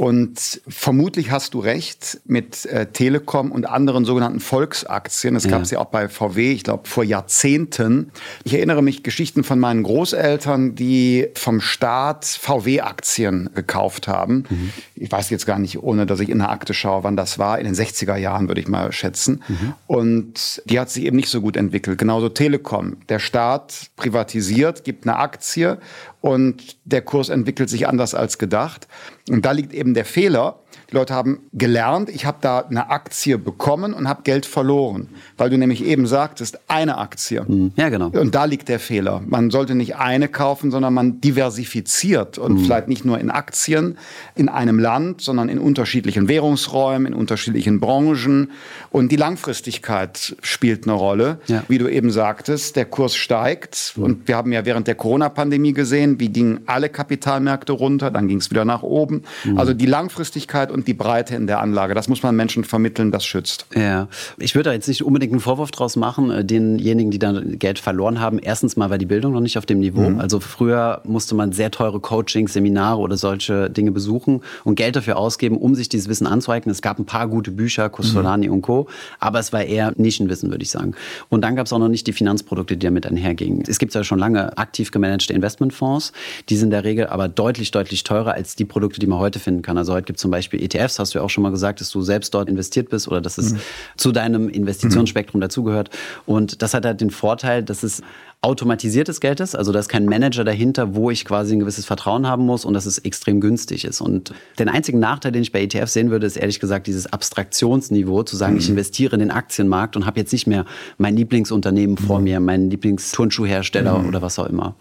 Und 0.00 0.62
vermutlich 0.66 1.30
hast 1.30 1.52
du 1.52 1.60
recht 1.60 2.22
mit 2.24 2.64
äh, 2.64 2.86
Telekom 2.86 3.52
und 3.52 3.66
anderen 3.66 4.06
sogenannten 4.06 4.40
Volksaktien. 4.40 5.34
Das 5.34 5.44
ja. 5.44 5.50
gab 5.50 5.60
es 5.60 5.70
ja 5.72 5.78
auch 5.78 5.90
bei 5.90 6.08
VW, 6.08 6.52
ich 6.52 6.64
glaube, 6.64 6.88
vor 6.88 7.04
Jahrzehnten. 7.04 8.10
Ich 8.44 8.54
erinnere 8.54 8.80
mich 8.80 9.02
Geschichten 9.02 9.44
von 9.44 9.58
meinen 9.58 9.82
Großeltern, 9.82 10.74
die 10.74 11.28
vom 11.34 11.60
Staat 11.60 12.24
VW-Aktien 12.24 13.50
gekauft 13.54 14.08
haben. 14.08 14.44
Mhm. 14.48 14.72
Ich 14.94 15.12
weiß 15.12 15.28
jetzt 15.28 15.44
gar 15.44 15.58
nicht, 15.58 15.82
ohne 15.82 16.06
dass 16.06 16.20
ich 16.20 16.30
in 16.30 16.38
der 16.38 16.48
Akte 16.48 16.72
schaue, 16.72 17.04
wann 17.04 17.18
das 17.18 17.38
war. 17.38 17.58
In 17.58 17.66
den 17.66 17.74
60er 17.74 18.16
Jahren, 18.16 18.48
würde 18.48 18.62
ich 18.62 18.68
mal 18.68 18.92
schätzen. 18.92 19.42
Mhm. 19.48 19.74
Und 19.86 20.62
die 20.64 20.80
hat 20.80 20.88
sich 20.88 21.04
eben 21.04 21.16
nicht 21.16 21.28
so 21.28 21.42
gut 21.42 21.58
entwickelt. 21.58 21.98
Genauso 21.98 22.30
Telekom. 22.30 22.96
Der 23.10 23.18
Staat 23.18 23.90
privatisiert, 23.96 24.82
gibt 24.82 25.06
eine 25.06 25.18
Aktie 25.18 25.76
und 26.20 26.76
der 26.84 27.02
Kurs 27.02 27.28
entwickelt 27.28 27.70
sich 27.70 27.88
anders 27.88 28.14
als 28.14 28.38
gedacht. 28.38 28.88
Und 29.28 29.44
da 29.44 29.52
liegt 29.52 29.72
eben 29.72 29.94
der 29.94 30.04
Fehler, 30.04 30.60
die 30.90 30.96
Leute 30.96 31.14
haben 31.14 31.40
gelernt, 31.52 32.08
ich 32.08 32.26
habe 32.26 32.38
da 32.40 32.60
eine 32.60 32.90
Aktie 32.90 33.38
bekommen 33.38 33.94
und 33.94 34.08
habe 34.08 34.22
Geld 34.22 34.46
verloren, 34.46 35.08
weil 35.36 35.50
du 35.50 35.56
nämlich 35.56 35.84
eben 35.84 36.06
sagtest, 36.06 36.58
eine 36.68 36.98
Aktie. 36.98 37.46
Hm. 37.46 37.72
Ja, 37.76 37.88
genau. 37.88 38.08
Und 38.08 38.34
da 38.34 38.44
liegt 38.44 38.68
der 38.68 38.80
Fehler. 38.80 39.22
Man 39.24 39.50
sollte 39.50 39.74
nicht 39.74 39.96
eine 39.96 40.28
kaufen, 40.28 40.70
sondern 40.70 40.92
man 40.94 41.20
diversifiziert 41.20 42.38
und 42.38 42.54
mhm. 42.54 42.64
vielleicht 42.64 42.88
nicht 42.88 43.04
nur 43.04 43.18
in 43.18 43.30
Aktien 43.30 43.98
in 44.34 44.48
einem 44.48 44.78
Land, 44.78 45.20
sondern 45.20 45.48
in 45.48 45.58
unterschiedlichen 45.58 46.28
Währungsräumen, 46.28 47.12
in 47.12 47.14
unterschiedlichen 47.14 47.78
Branchen. 47.78 48.50
Und 48.90 49.12
die 49.12 49.16
Langfristigkeit 49.16 50.36
spielt 50.42 50.84
eine 50.84 50.94
Rolle. 50.94 51.38
Ja. 51.46 51.62
Wie 51.68 51.78
du 51.78 51.88
eben 51.88 52.10
sagtest, 52.10 52.76
der 52.76 52.84
Kurs 52.84 53.14
steigt. 53.14 53.94
Mhm. 53.96 54.02
Und 54.02 54.28
wir 54.28 54.36
haben 54.36 54.52
ja 54.52 54.64
während 54.64 54.88
der 54.88 54.96
Corona-Pandemie 54.96 55.72
gesehen, 55.72 56.18
wie 56.18 56.30
gingen 56.30 56.60
alle 56.66 56.88
Kapitalmärkte 56.88 57.72
runter, 57.72 58.10
dann 58.10 58.26
ging 58.26 58.38
es 58.38 58.50
wieder 58.50 58.64
nach 58.64 58.82
oben. 58.82 59.22
Mhm. 59.44 59.58
Also 59.58 59.72
die 59.72 59.86
Langfristigkeit 59.86 60.70
und 60.70 60.79
und 60.80 60.88
die 60.88 60.94
Breite 60.94 61.34
in 61.34 61.46
der 61.46 61.60
Anlage. 61.60 61.94
Das 61.94 62.08
muss 62.08 62.22
man 62.22 62.34
Menschen 62.34 62.64
vermitteln, 62.64 63.10
das 63.10 63.24
schützt. 63.24 63.66
Ja, 63.74 64.08
ich 64.38 64.54
würde 64.54 64.70
da 64.70 64.72
jetzt 64.72 64.88
nicht 64.88 65.04
unbedingt 65.04 65.32
einen 65.32 65.40
Vorwurf 65.40 65.70
draus 65.70 65.94
machen, 65.96 66.30
äh, 66.30 66.44
denjenigen, 66.44 67.10
die 67.10 67.18
dann 67.18 67.58
Geld 67.58 67.78
verloren 67.78 68.18
haben. 68.18 68.38
Erstens 68.38 68.76
mal 68.76 68.88
war 68.88 68.96
die 68.96 69.06
Bildung 69.06 69.32
noch 69.32 69.40
nicht 69.40 69.58
auf 69.58 69.66
dem 69.66 69.80
Niveau. 69.80 70.08
Mhm. 70.08 70.20
Also 70.20 70.40
früher 70.40 71.02
musste 71.04 71.34
man 71.34 71.52
sehr 71.52 71.70
teure 71.70 72.00
Coachings, 72.00 72.54
Seminare 72.54 72.98
oder 72.98 73.18
solche 73.18 73.68
Dinge 73.68 73.92
besuchen 73.92 74.40
und 74.64 74.76
Geld 74.76 74.96
dafür 74.96 75.18
ausgeben, 75.18 75.58
um 75.58 75.74
sich 75.74 75.90
dieses 75.90 76.08
Wissen 76.08 76.26
anzueignen. 76.26 76.72
Es 76.72 76.80
gab 76.80 76.98
ein 76.98 77.04
paar 77.04 77.28
gute 77.28 77.50
Bücher, 77.50 77.90
Costolani 77.90 78.46
mhm. 78.46 78.54
und 78.54 78.62
Co., 78.62 78.88
aber 79.18 79.38
es 79.38 79.52
war 79.52 79.62
eher 79.62 79.92
Nischenwissen, 79.96 80.50
würde 80.50 80.62
ich 80.62 80.70
sagen. 80.70 80.94
Und 81.28 81.42
dann 81.42 81.56
gab 81.56 81.66
es 81.66 81.72
auch 81.74 81.78
noch 81.78 81.88
nicht 81.88 82.06
die 82.06 82.14
Finanzprodukte, 82.14 82.76
die 82.76 82.86
damit 82.86 83.06
einhergingen. 83.06 83.64
Es 83.68 83.78
gibt 83.78 83.92
ja 83.94 84.02
schon 84.02 84.18
lange 84.18 84.56
aktiv 84.56 84.90
gemanagte 84.90 85.34
Investmentfonds. 85.34 86.12
Die 86.48 86.56
sind 86.56 86.68
in 86.68 86.70
der 86.70 86.84
Regel 86.84 87.08
aber 87.08 87.28
deutlich, 87.28 87.70
deutlich 87.70 88.04
teurer 88.04 88.34
als 88.34 88.56
die 88.56 88.64
Produkte, 88.64 89.00
die 89.00 89.06
man 89.06 89.18
heute 89.18 89.38
finden 89.40 89.62
kann. 89.62 89.76
Also 89.76 89.92
heute 89.92 90.04
gibt 90.04 90.18
es 90.18 90.22
zum 90.22 90.30
Beispiel 90.30 90.62
ETFs, 90.74 90.98
hast 90.98 91.14
du 91.14 91.18
ja 91.18 91.24
auch 91.24 91.30
schon 91.30 91.42
mal 91.42 91.50
gesagt, 91.50 91.80
dass 91.80 91.90
du 91.90 92.02
selbst 92.02 92.34
dort 92.34 92.48
investiert 92.48 92.88
bist 92.88 93.08
oder 93.08 93.20
dass 93.20 93.38
es 93.38 93.52
mhm. 93.52 93.60
zu 93.96 94.12
deinem 94.12 94.48
Investitionsspektrum 94.48 95.38
mhm. 95.38 95.42
dazugehört. 95.42 95.90
Und 96.26 96.62
das 96.62 96.74
hat 96.74 96.84
halt 96.84 97.00
den 97.00 97.10
Vorteil, 97.10 97.62
dass 97.62 97.82
es 97.82 98.02
automatisiertes 98.42 99.20
Geld 99.20 99.38
ist. 99.40 99.54
Also 99.54 99.70
da 99.70 99.80
ist 99.80 99.90
kein 99.90 100.06
Manager 100.06 100.44
dahinter, 100.44 100.94
wo 100.94 101.10
ich 101.10 101.26
quasi 101.26 101.54
ein 101.54 101.60
gewisses 101.60 101.84
Vertrauen 101.84 102.26
haben 102.26 102.46
muss 102.46 102.64
und 102.64 102.72
dass 102.72 102.86
es 102.86 102.96
extrem 102.96 103.38
günstig 103.38 103.84
ist. 103.84 104.00
Und 104.00 104.32
den 104.58 104.70
einzigen 104.70 104.98
Nachteil, 104.98 105.30
den 105.30 105.42
ich 105.42 105.52
bei 105.52 105.60
ETFs 105.60 105.92
sehen 105.92 106.10
würde, 106.10 106.26
ist 106.26 106.36
ehrlich 106.36 106.58
gesagt 106.58 106.86
dieses 106.86 107.12
Abstraktionsniveau, 107.12 108.22
zu 108.22 108.36
sagen, 108.36 108.54
mhm. 108.54 108.60
ich 108.60 108.70
investiere 108.70 109.14
in 109.14 109.20
den 109.20 109.30
Aktienmarkt 109.30 109.94
und 109.94 110.06
habe 110.06 110.18
jetzt 110.20 110.32
nicht 110.32 110.46
mehr 110.46 110.64
mein 110.96 111.16
Lieblingsunternehmen 111.16 111.98
vor 111.98 112.18
mhm. 112.18 112.24
mir, 112.24 112.40
meinen 112.40 112.70
Lieblingsturnschuhhersteller 112.70 113.98
mhm. 113.98 114.08
oder 114.08 114.22
was 114.22 114.38
auch 114.38 114.46
immer. 114.46 114.74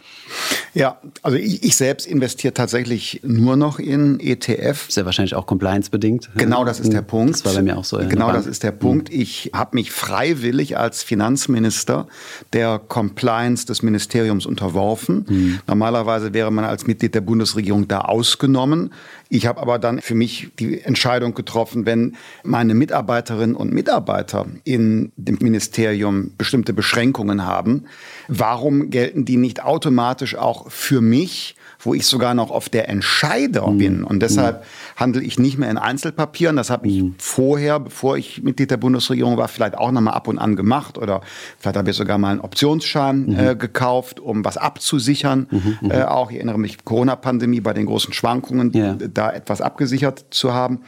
Ja, 0.73 0.97
also 1.21 1.37
ich, 1.37 1.61
ich, 1.61 1.75
selbst 1.75 2.07
investiere 2.07 2.53
tatsächlich 2.53 3.19
nur 3.23 3.57
noch 3.57 3.79
in 3.79 4.21
ETF. 4.21 4.87
Ist 4.87 4.95
ja 4.95 5.03
wahrscheinlich 5.03 5.35
auch 5.35 5.45
compliance-bedingt. 5.45 6.29
Genau, 6.35 6.63
das 6.63 6.79
ist 6.79 6.93
der 6.93 7.01
Punkt. 7.01 7.33
Das 7.33 7.45
war 7.45 7.53
bei 7.53 7.61
mir 7.61 7.77
auch 7.77 7.83
so. 7.83 7.97
Genau, 7.97 8.31
das 8.31 8.45
ist 8.45 8.63
der 8.63 8.71
Punkt. 8.71 9.11
Mhm. 9.11 9.19
Ich 9.19 9.51
habe 9.53 9.71
mich 9.75 9.91
freiwillig 9.91 10.77
als 10.77 11.03
Finanzminister 11.03 12.07
der 12.53 12.79
Compliance 12.79 13.48
Compliance 13.49 13.65
des 13.65 13.81
Ministeriums 13.81 14.45
unterworfen. 14.45 15.25
Mhm. 15.27 15.59
Normalerweise 15.67 16.33
wäre 16.33 16.51
man 16.51 16.65
als 16.65 16.87
Mitglied 16.87 17.15
der 17.15 17.21
Bundesregierung 17.21 17.87
da 17.87 18.01
ausgenommen. 18.01 18.91
Ich 19.29 19.45
habe 19.45 19.59
aber 19.59 19.79
dann 19.79 20.01
für 20.01 20.15
mich 20.15 20.49
die 20.59 20.81
Entscheidung 20.81 21.33
getroffen, 21.33 21.85
wenn 21.85 22.15
meine 22.43 22.73
Mitarbeiterinnen 22.73 23.55
und 23.55 23.73
Mitarbeiter 23.73 24.45
in 24.63 25.11
dem 25.17 25.37
Ministerium 25.41 26.31
bestimmte 26.37 26.73
Beschränkungen 26.73 27.45
haben, 27.45 27.85
warum 28.27 28.89
gelten 28.89 29.25
die 29.25 29.37
nicht 29.37 29.63
automatisch 29.63 30.35
auch 30.35 30.69
für 30.71 31.01
mich 31.01 31.55
wo 31.81 31.93
ich 31.93 32.05
sogar 32.05 32.33
noch 32.33 32.51
auf 32.51 32.67
der 32.67 32.89
Entscheider 32.89 33.67
mhm. 33.67 33.77
bin. 33.77 34.03
Und 34.03 34.19
deshalb 34.19 34.61
mhm. 34.61 34.99
handle 34.99 35.23
ich 35.23 35.39
nicht 35.39 35.57
mehr 35.57 35.71
in 35.71 35.77
Einzelpapieren. 35.77 36.57
Das 36.57 36.69
habe 36.69 36.87
ich 36.87 37.01
mhm. 37.01 37.15
vorher, 37.17 37.79
bevor 37.79 38.17
ich 38.17 38.43
Mitglied 38.43 38.69
der 38.69 38.77
Bundesregierung 38.77 39.37
war, 39.37 39.47
vielleicht 39.47 39.77
auch 39.77 39.91
noch 39.91 40.01
mal 40.01 40.11
ab 40.11 40.27
und 40.27 40.39
an 40.39 40.57
gemacht. 40.57 40.97
Oder 40.97 41.21
vielleicht 41.57 41.77
habe 41.77 41.89
ich 41.89 41.95
sogar 41.95 42.17
mal 42.17 42.31
einen 42.31 42.41
Optionsschein 42.41 43.27
mhm. 43.27 43.39
äh, 43.39 43.55
gekauft, 43.55 44.19
um 44.19 44.43
was 44.43 44.57
abzusichern. 44.57 45.47
Mhm, 45.49 45.77
mhm. 45.81 45.91
Äh, 45.91 46.03
auch, 46.03 46.31
ich 46.31 46.35
erinnere 46.35 46.59
mich, 46.59 46.83
Corona-Pandemie 46.83 47.61
bei 47.61 47.71
den 47.71 47.85
großen 47.85 48.11
Schwankungen. 48.13 48.73
Yeah. 48.75 48.97
da 49.13 49.31
etwas 49.31 49.61
abgesichert 49.61 50.25
zu 50.31 50.53
haben. 50.53 50.81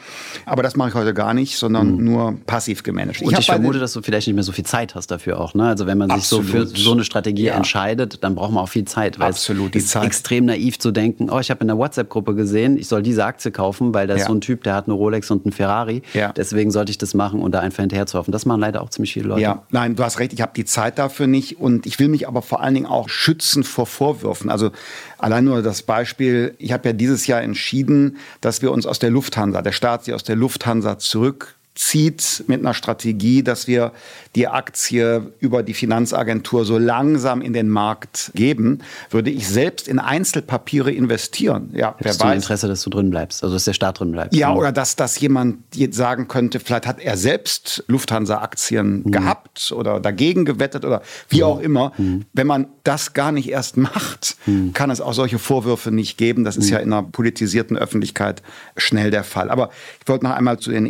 Aber 0.45 0.61
das 0.61 0.75
mache 0.75 0.89
ich 0.89 0.95
heute 0.95 1.13
gar 1.13 1.33
nicht, 1.33 1.57
sondern 1.57 1.95
mhm. 1.95 2.03
nur 2.03 2.37
passiv 2.45 2.83
gemanagt. 2.83 3.21
Und 3.21 3.31
ich, 3.31 3.39
ich 3.39 3.45
vermute, 3.45 3.79
dass 3.79 3.93
du 3.93 4.01
vielleicht 4.01 4.27
nicht 4.27 4.35
mehr 4.35 4.43
so 4.43 4.51
viel 4.51 4.65
Zeit 4.65 4.93
hast 4.95 5.09
dafür 5.09 5.39
auch. 5.39 5.53
Ne? 5.53 5.67
Also 5.67 5.87
wenn 5.87 5.97
man 5.97 6.09
sich 6.09 6.17
Absolut. 6.17 6.47
so 6.47 6.51
für 6.51 6.67
so 6.67 6.91
eine 6.91 7.05
Strategie 7.05 7.45
ja. 7.45 7.55
entscheidet, 7.55 8.23
dann 8.23 8.35
braucht 8.35 8.51
man 8.51 8.63
auch 8.63 8.69
viel 8.69 8.85
Zeit. 8.85 9.19
Weil 9.19 9.29
Absolut, 9.29 9.75
es 9.75 9.85
ist 9.85 9.91
Zeit. 9.91 10.03
extrem 10.03 10.45
naiv 10.45 10.80
zu 10.81 10.91
denken, 10.91 11.29
oh, 11.29 11.39
ich 11.39 11.49
habe 11.49 11.61
in 11.61 11.67
der 11.67 11.77
WhatsApp-Gruppe 11.77 12.35
gesehen, 12.35 12.77
ich 12.77 12.87
soll 12.87 13.01
diese 13.01 13.25
Aktie 13.25 13.51
kaufen, 13.51 13.93
weil 13.93 14.07
da 14.07 14.15
ist 14.15 14.21
ja. 14.21 14.27
so 14.27 14.33
ein 14.33 14.41
Typ, 14.41 14.63
der 14.63 14.75
hat 14.75 14.87
eine 14.87 14.93
Rolex 14.93 15.31
und 15.31 15.45
einen 15.45 15.53
Ferrari. 15.53 16.01
Ja. 16.13 16.33
Deswegen 16.33 16.71
sollte 16.71 16.91
ich 16.91 16.97
das 16.97 17.13
machen 17.13 17.41
und 17.41 17.51
da 17.53 17.59
einfach 17.59 17.81
hinterher 17.81 18.07
zu 18.07 18.17
hoffen. 18.17 18.31
Das 18.31 18.45
machen 18.45 18.59
leider 18.59 18.81
auch 18.81 18.89
ziemlich 18.89 19.13
viele 19.13 19.29
Leute. 19.29 19.41
Ja, 19.41 19.63
nein, 19.69 19.95
du 19.95 20.03
hast 20.03 20.19
recht, 20.19 20.33
ich 20.33 20.41
habe 20.41 20.51
die 20.55 20.65
Zeit 20.65 20.99
dafür 20.99 21.27
nicht 21.27 21.59
und 21.59 21.85
ich 21.85 21.99
will 21.99 22.07
mich 22.07 22.27
aber 22.27 22.41
vor 22.41 22.61
allen 22.61 22.73
Dingen 22.73 22.87
auch 22.87 23.09
schützen 23.09 23.63
vor 23.63 23.85
Vorwürfen. 23.85 24.49
Also 24.49 24.71
allein 25.17 25.45
nur 25.45 25.61
das 25.61 25.83
Beispiel, 25.83 26.55
ich 26.57 26.71
habe 26.71 26.89
ja 26.89 26.93
dieses 26.93 27.27
Jahr 27.27 27.41
entschieden, 27.41 28.17
dass 28.41 28.61
wir 28.61 28.71
uns 28.71 28.85
aus 28.85 28.99
der 28.99 29.09
Lufthansa, 29.09 29.61
der 29.61 29.71
Staat 29.71 30.05
sie 30.05 30.13
aus 30.13 30.23
der 30.23 30.35
Lufthansa 30.35 30.97
zurück 30.97 31.55
zieht 31.73 32.43
mit 32.47 32.59
einer 32.59 32.73
Strategie, 32.73 33.43
dass 33.43 33.65
wir 33.65 33.93
die 34.35 34.47
Aktie 34.47 35.31
über 35.39 35.63
die 35.63 35.73
Finanzagentur 35.73 36.65
so 36.65 36.77
langsam 36.77 37.41
in 37.41 37.53
den 37.53 37.69
Markt 37.69 38.31
geben, 38.35 38.79
würde 39.09 39.29
ich 39.29 39.47
selbst 39.47 39.87
in 39.87 39.97
Einzelpapiere 39.97 40.91
investieren. 40.91 41.69
Ja, 41.73 41.95
Hättest 41.97 42.19
wer 42.19 42.29
weiß. 42.29 42.43
Interesse, 42.43 42.67
dass 42.67 42.81
du 42.81 42.89
drin 42.89 43.09
bleibst, 43.09 43.43
also 43.43 43.55
dass 43.55 43.63
der 43.65 43.73
Staat 43.73 43.99
drin 43.99 44.11
bleibt. 44.11 44.35
Ja, 44.35 44.53
oder 44.53 44.71
dass, 44.71 44.97
dass 44.97 45.19
jemand 45.19 45.59
sagen 45.91 46.27
könnte, 46.27 46.59
vielleicht 46.59 46.87
hat 46.87 46.99
er 46.99 47.15
selbst 47.15 47.83
Lufthansa-Aktien 47.87 49.03
mhm. 49.03 49.11
gehabt 49.11 49.71
oder 49.71 49.99
dagegen 49.99 50.43
gewettet 50.43 50.83
oder 50.83 51.01
wie 51.29 51.37
mhm. 51.37 51.43
auch 51.43 51.59
immer. 51.59 51.93
Mhm. 51.97 52.25
Wenn 52.33 52.47
man 52.47 52.67
das 52.83 53.13
gar 53.13 53.31
nicht 53.31 53.49
erst 53.49 53.77
macht, 53.77 54.35
mhm. 54.45 54.73
kann 54.73 54.91
es 54.91 54.99
auch 54.99 55.13
solche 55.13 55.39
Vorwürfe 55.39 55.91
nicht 55.91 56.17
geben. 56.17 56.43
Das 56.43 56.57
ist 56.57 56.67
mhm. 56.67 56.73
ja 56.73 56.79
in 56.79 56.91
einer 56.91 57.03
politisierten 57.03 57.77
Öffentlichkeit 57.77 58.41
schnell 58.75 59.09
der 59.09 59.23
Fall. 59.23 59.49
Aber 59.49 59.69
ich 60.01 60.07
wollte 60.07 60.25
noch 60.25 60.35
einmal 60.35 60.59
zu 60.59 60.71
den 60.71 60.85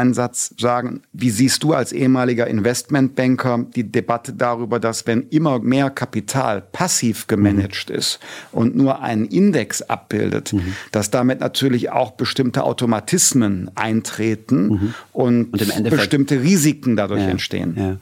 ETF-Einsatz 0.00 0.54
sagen. 0.58 1.02
Wie 1.12 1.30
siehst 1.30 1.62
du 1.62 1.72
als 1.72 1.92
ehemaliger 1.92 2.46
Investmentbanker 2.46 3.66
die 3.74 3.90
Debatte 3.90 4.32
darüber, 4.32 4.80
dass 4.80 5.06
wenn 5.06 5.28
immer 5.28 5.58
mehr 5.58 5.90
Kapital 5.90 6.60
passiv 6.60 7.26
gemanagt 7.26 7.90
mhm. 7.90 7.96
ist 7.96 8.20
und 8.52 8.76
nur 8.76 9.02
einen 9.02 9.26
Index 9.26 9.82
abbildet, 9.82 10.52
mhm. 10.52 10.74
dass 10.92 11.10
damit 11.10 11.40
natürlich 11.40 11.90
auch 11.90 12.12
bestimmte 12.12 12.64
Automatismen 12.64 13.70
eintreten 13.74 14.68
mhm. 14.68 14.94
und, 15.12 15.52
und 15.52 15.90
bestimmte 15.90 16.42
Risiken 16.42 16.96
dadurch 16.96 17.22
ja, 17.22 17.28
entstehen. 17.28 17.74
Ja. 17.76 17.96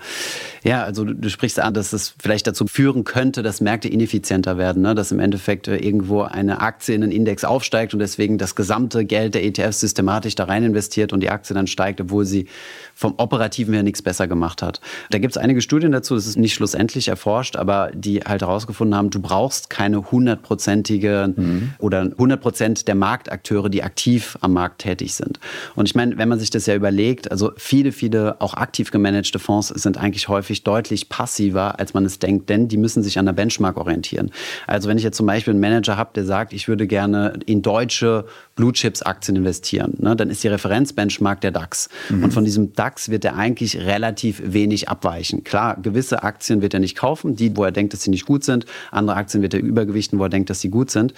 Ja, 0.69 0.85
also 0.85 1.03
du, 1.07 1.15
du, 1.15 1.31
sprichst 1.31 1.59
an, 1.61 1.73
dass 1.73 1.95
es 1.95 2.15
vielleicht 2.21 2.47
dazu 2.47 2.67
führen 2.67 3.05
könnte, 3.05 3.43
dass 3.43 3.63
Märkte 3.63 3.89
ineffizienter 3.89 4.59
werden, 4.59 4.83
ne? 4.83 4.95
dass 4.95 5.11
im 5.11 5.19
Endeffekt 5.19 5.67
äh, 5.67 5.79
irgendwo 5.79 6.21
eine 6.21 6.61
Aktie 6.61 6.95
in 6.95 7.01
den 7.01 7.11
Index 7.11 7.43
aufsteigt 7.43 7.95
und 7.95 8.01
deswegen 8.01 8.37
das 8.37 8.55
gesamte 8.55 9.07
Geld 9.07 9.35
der 9.35 9.45
ETFs 9.45 9.81
systematisch 9.81 10.35
da 10.35 10.45
rein 10.45 10.65
investiert 10.65 11.15
und 11.15 11.21
die 11.21 11.31
Aktie 11.31 11.55
dann 11.55 11.69
steigt, 11.69 12.03
obwohl 12.03 12.27
sie 12.27 12.49
vom 12.95 13.15
Operativen 13.17 13.73
her 13.73 13.83
nichts 13.83 14.03
besser 14.03 14.29
gemacht 14.29 14.61
hat. 14.61 14.83
Da 15.09 15.19
gibt 15.19 15.31
es 15.31 15.39
einige 15.39 15.63
Studien 15.63 15.91
dazu, 15.91 16.17
das 16.17 16.27
ist 16.27 16.37
nicht 16.37 16.53
schlussendlich 16.53 17.09
erforscht, 17.09 17.57
aber 17.57 17.91
die 17.95 18.21
halt 18.21 18.43
herausgefunden 18.43 18.95
haben, 18.95 19.09
du 19.09 19.21
brauchst 19.21 19.71
keine 19.71 20.11
hundertprozentige 20.11 21.33
mhm. 21.35 21.71
oder 21.79 22.03
100 22.03 22.43
Prozent 22.43 22.89
der 22.89 22.95
Marktakteure, 22.95 23.71
die 23.71 23.83
aktiv 23.83 24.37
am 24.43 24.53
Markt 24.53 24.83
tätig 24.83 25.15
sind. 25.15 25.41
Und 25.77 25.89
ich 25.89 25.95
meine, 25.95 26.19
wenn 26.19 26.29
man 26.29 26.39
sich 26.39 26.51
das 26.51 26.67
ja 26.67 26.75
überlegt, 26.75 27.31
also 27.31 27.53
viele, 27.57 27.91
viele 27.91 28.39
auch 28.43 28.53
aktiv 28.53 28.91
gemanagte 28.91 29.39
Fonds 29.39 29.69
sind 29.69 29.97
eigentlich 29.97 30.29
häufig 30.29 30.58
deutlich 30.65 31.09
passiver, 31.09 31.79
als 31.79 31.95
man 31.95 32.05
es 32.05 32.19
denkt, 32.19 32.49
denn 32.49 32.69
die 32.69 32.77
müssen 32.77 33.03
sich 33.03 33.19
an 33.19 33.27
der 33.27 33.33
Benchmark 33.33 33.77
orientieren. 33.77 34.31
Also 34.67 34.89
wenn 34.89 34.99
ich 34.99 35.05
jetzt 35.05 35.17
zum 35.17 35.27
Beispiel 35.27 35.53
einen 35.53 35.61
Manager 35.61 35.97
habe, 35.97 36.11
der 36.15 36.25
sagt, 36.25 36.53
ich 36.53 36.69
würde 36.69 36.87
gerne 36.87 37.39
in 37.47 37.63
deutsche 37.63 38.25
Blue 38.59 38.73
Chips 38.73 39.03
Aktien 39.03 39.37
investieren, 39.37 39.95
ne, 39.99 40.17
dann 40.17 40.31
ist 40.31 40.43
die 40.43 40.49
Referenzbenchmark 40.49 41.41
der 41.41 41.53
DAX. 41.53 41.89
Mhm. 42.11 42.25
Und 42.25 42.35
von 42.35 42.45
diesem 42.45 42.73
DAX 42.73 43.09
wird 43.09 43.25
er 43.25 43.37
eigentlich 43.37 43.79
relativ 43.79 44.43
wenig 44.45 44.89
abweichen. 44.89 45.45
Klar, 45.45 45.79
gewisse 45.81 46.25
Aktien 46.25 46.61
wird 46.61 46.75
er 46.75 46.81
nicht 46.81 46.97
kaufen, 46.97 47.37
die, 47.37 47.57
wo 47.57 47.63
er 47.63 47.71
denkt, 47.71 47.93
dass 47.93 48.03
sie 48.03 48.11
nicht 48.11 48.27
gut 48.27 48.43
sind. 48.43 48.67
Andere 48.91 49.17
Aktien 49.17 49.43
wird 49.43 49.55
er 49.55 49.61
übergewichten, 49.61 50.19
wo 50.19 50.25
er 50.25 50.29
denkt, 50.29 50.51
dass 50.51 50.61
sie 50.61 50.71
gut 50.71 50.91
sind. 50.91 51.15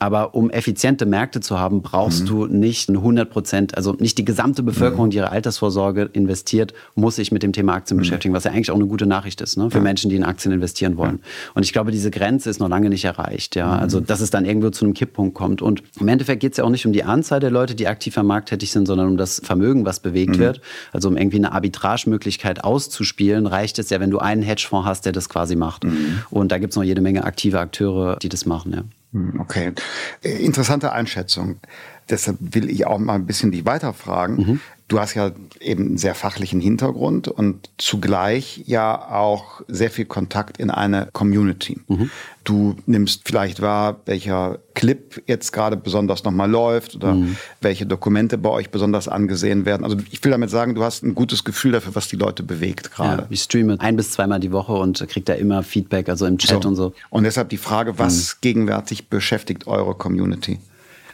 Aber 0.00 0.34
um 0.34 0.50
effiziente 0.50 1.06
Märkte 1.06 1.40
zu 1.40 1.60
haben, 1.60 1.80
brauchst 1.80 2.22
mhm. 2.22 2.26
du 2.26 2.46
nicht 2.46 2.88
100 2.88 3.30
Prozent, 3.30 3.76
also 3.76 3.92
nicht 3.92 4.18
die 4.18 4.24
gesamte 4.24 4.64
Bevölkerung, 4.64 5.06
mhm. 5.06 5.10
die 5.10 5.16
ihre 5.18 5.30
Altersvorsorge 5.30 6.10
investiert, 6.12 6.74
muss 6.96 7.16
sich 7.16 7.30
mit 7.30 7.44
dem 7.44 7.52
Thema 7.52 7.74
Aktien 7.74 7.98
mhm. 7.98 8.02
beschäftigen, 8.02 8.34
was 8.34 8.42
ja 8.44 8.50
eigentlich 8.50 8.72
auch 8.72 8.76
eine 8.76 8.86
gute 8.86 9.06
Nachricht 9.06 9.40
ist 9.40 9.56
ne, 9.56 9.70
für 9.70 9.78
ja. 9.78 9.84
Menschen, 9.84 10.10
die 10.10 10.16
in 10.16 10.24
Aktien 10.24 10.52
investieren 10.52 10.96
wollen. 10.96 11.20
Und 11.54 11.62
ich 11.62 11.72
glaube, 11.72 11.92
diese 11.92 12.10
Grenze 12.10 12.50
ist 12.50 12.58
noch 12.58 12.68
lange 12.68 12.88
nicht 12.88 13.04
erreicht. 13.04 13.54
Ja? 13.54 13.78
Also, 13.78 14.00
mhm. 14.00 14.06
dass 14.06 14.20
es 14.20 14.30
dann 14.30 14.44
irgendwo 14.44 14.70
zu 14.70 14.84
einem 14.84 14.94
Kipppunkt 14.94 15.34
kommt. 15.34 15.62
Und 15.62 15.82
im 16.00 16.08
Endeffekt 16.08 16.40
geht 16.40 16.52
es 16.52 16.58
ja 16.58 16.64
auch 16.64 16.70
nicht 16.70 16.79
nicht 16.80 16.86
um 16.86 16.92
die 16.92 17.04
Anzahl 17.04 17.40
der 17.40 17.50
Leute, 17.50 17.74
die 17.74 17.86
aktiv 17.88 18.16
am 18.16 18.26
Markt 18.26 18.48
tätig 18.48 18.72
sind, 18.72 18.86
sondern 18.86 19.08
um 19.08 19.16
das 19.18 19.40
Vermögen, 19.44 19.84
was 19.84 20.00
bewegt 20.00 20.36
mhm. 20.36 20.40
wird. 20.40 20.60
Also 20.92 21.08
um 21.08 21.16
irgendwie 21.16 21.36
eine 21.36 21.52
Arbitragemöglichkeit 21.52 22.64
auszuspielen, 22.64 23.46
reicht 23.46 23.78
es 23.78 23.90
ja, 23.90 24.00
wenn 24.00 24.10
du 24.10 24.18
einen 24.18 24.42
Hedgefonds 24.42 24.88
hast, 24.88 25.04
der 25.04 25.12
das 25.12 25.28
quasi 25.28 25.56
macht. 25.56 25.84
Mhm. 25.84 26.22
Und 26.30 26.50
da 26.52 26.58
gibt 26.58 26.72
es 26.72 26.76
noch 26.76 26.84
jede 26.84 27.02
Menge 27.02 27.24
aktive 27.24 27.60
Akteure, 27.60 28.16
die 28.16 28.30
das 28.30 28.46
machen. 28.46 28.72
Ja. 28.72 28.82
Mhm, 29.12 29.40
okay. 29.40 29.72
Äh, 30.22 30.42
interessante 30.42 30.92
Einschätzung. 30.92 31.60
Deshalb 32.08 32.38
will 32.40 32.70
ich 32.70 32.86
auch 32.86 32.98
mal 32.98 33.14
ein 33.14 33.26
bisschen 33.26 33.52
dich 33.52 33.66
weiterfragen. 33.66 34.36
Mhm. 34.36 34.60
Du 34.88 34.98
hast 34.98 35.14
ja 35.14 35.30
eben 35.60 35.86
einen 35.86 35.98
sehr 35.98 36.16
fachlichen 36.16 36.60
Hintergrund 36.60 37.28
und 37.28 37.70
zugleich 37.78 38.64
ja 38.66 39.12
auch 39.12 39.60
sehr 39.68 39.90
viel 39.90 40.06
Kontakt 40.06 40.56
in 40.56 40.70
eine 40.70 41.08
Community. 41.12 41.78
Mhm. 41.86 42.10
Du 42.42 42.74
nimmst 42.86 43.22
vielleicht 43.24 43.62
wahr, 43.62 44.00
welcher 44.06 44.58
Clip 44.80 45.22
jetzt 45.26 45.52
gerade 45.52 45.76
besonders 45.76 46.24
nochmal 46.24 46.50
läuft 46.50 46.96
oder 46.96 47.12
mhm. 47.12 47.36
welche 47.60 47.84
Dokumente 47.84 48.38
bei 48.38 48.48
euch 48.48 48.70
besonders 48.70 49.08
angesehen 49.08 49.66
werden. 49.66 49.84
Also 49.84 49.98
ich 50.10 50.24
will 50.24 50.30
damit 50.30 50.48
sagen, 50.48 50.74
du 50.74 50.82
hast 50.82 51.02
ein 51.02 51.14
gutes 51.14 51.44
Gefühl 51.44 51.72
dafür, 51.72 51.94
was 51.94 52.08
die 52.08 52.16
Leute 52.16 52.42
bewegt 52.42 52.90
gerade. 52.90 53.24
Ja, 53.24 53.28
ich 53.28 53.42
streame 53.42 53.78
ein 53.78 53.96
bis 53.96 54.12
zweimal 54.12 54.40
die 54.40 54.52
Woche 54.52 54.72
und 54.72 55.06
kriege 55.06 55.24
da 55.24 55.34
immer 55.34 55.62
Feedback, 55.62 56.08
also 56.08 56.24
im 56.24 56.38
Chat 56.38 56.62
so. 56.62 56.68
und 56.70 56.76
so. 56.76 56.94
Und 57.10 57.24
deshalb 57.24 57.50
die 57.50 57.58
Frage, 57.58 57.98
was 57.98 58.36
mhm. 58.36 58.38
gegenwärtig 58.40 59.08
beschäftigt 59.10 59.66
eure 59.66 59.94
Community? 59.94 60.60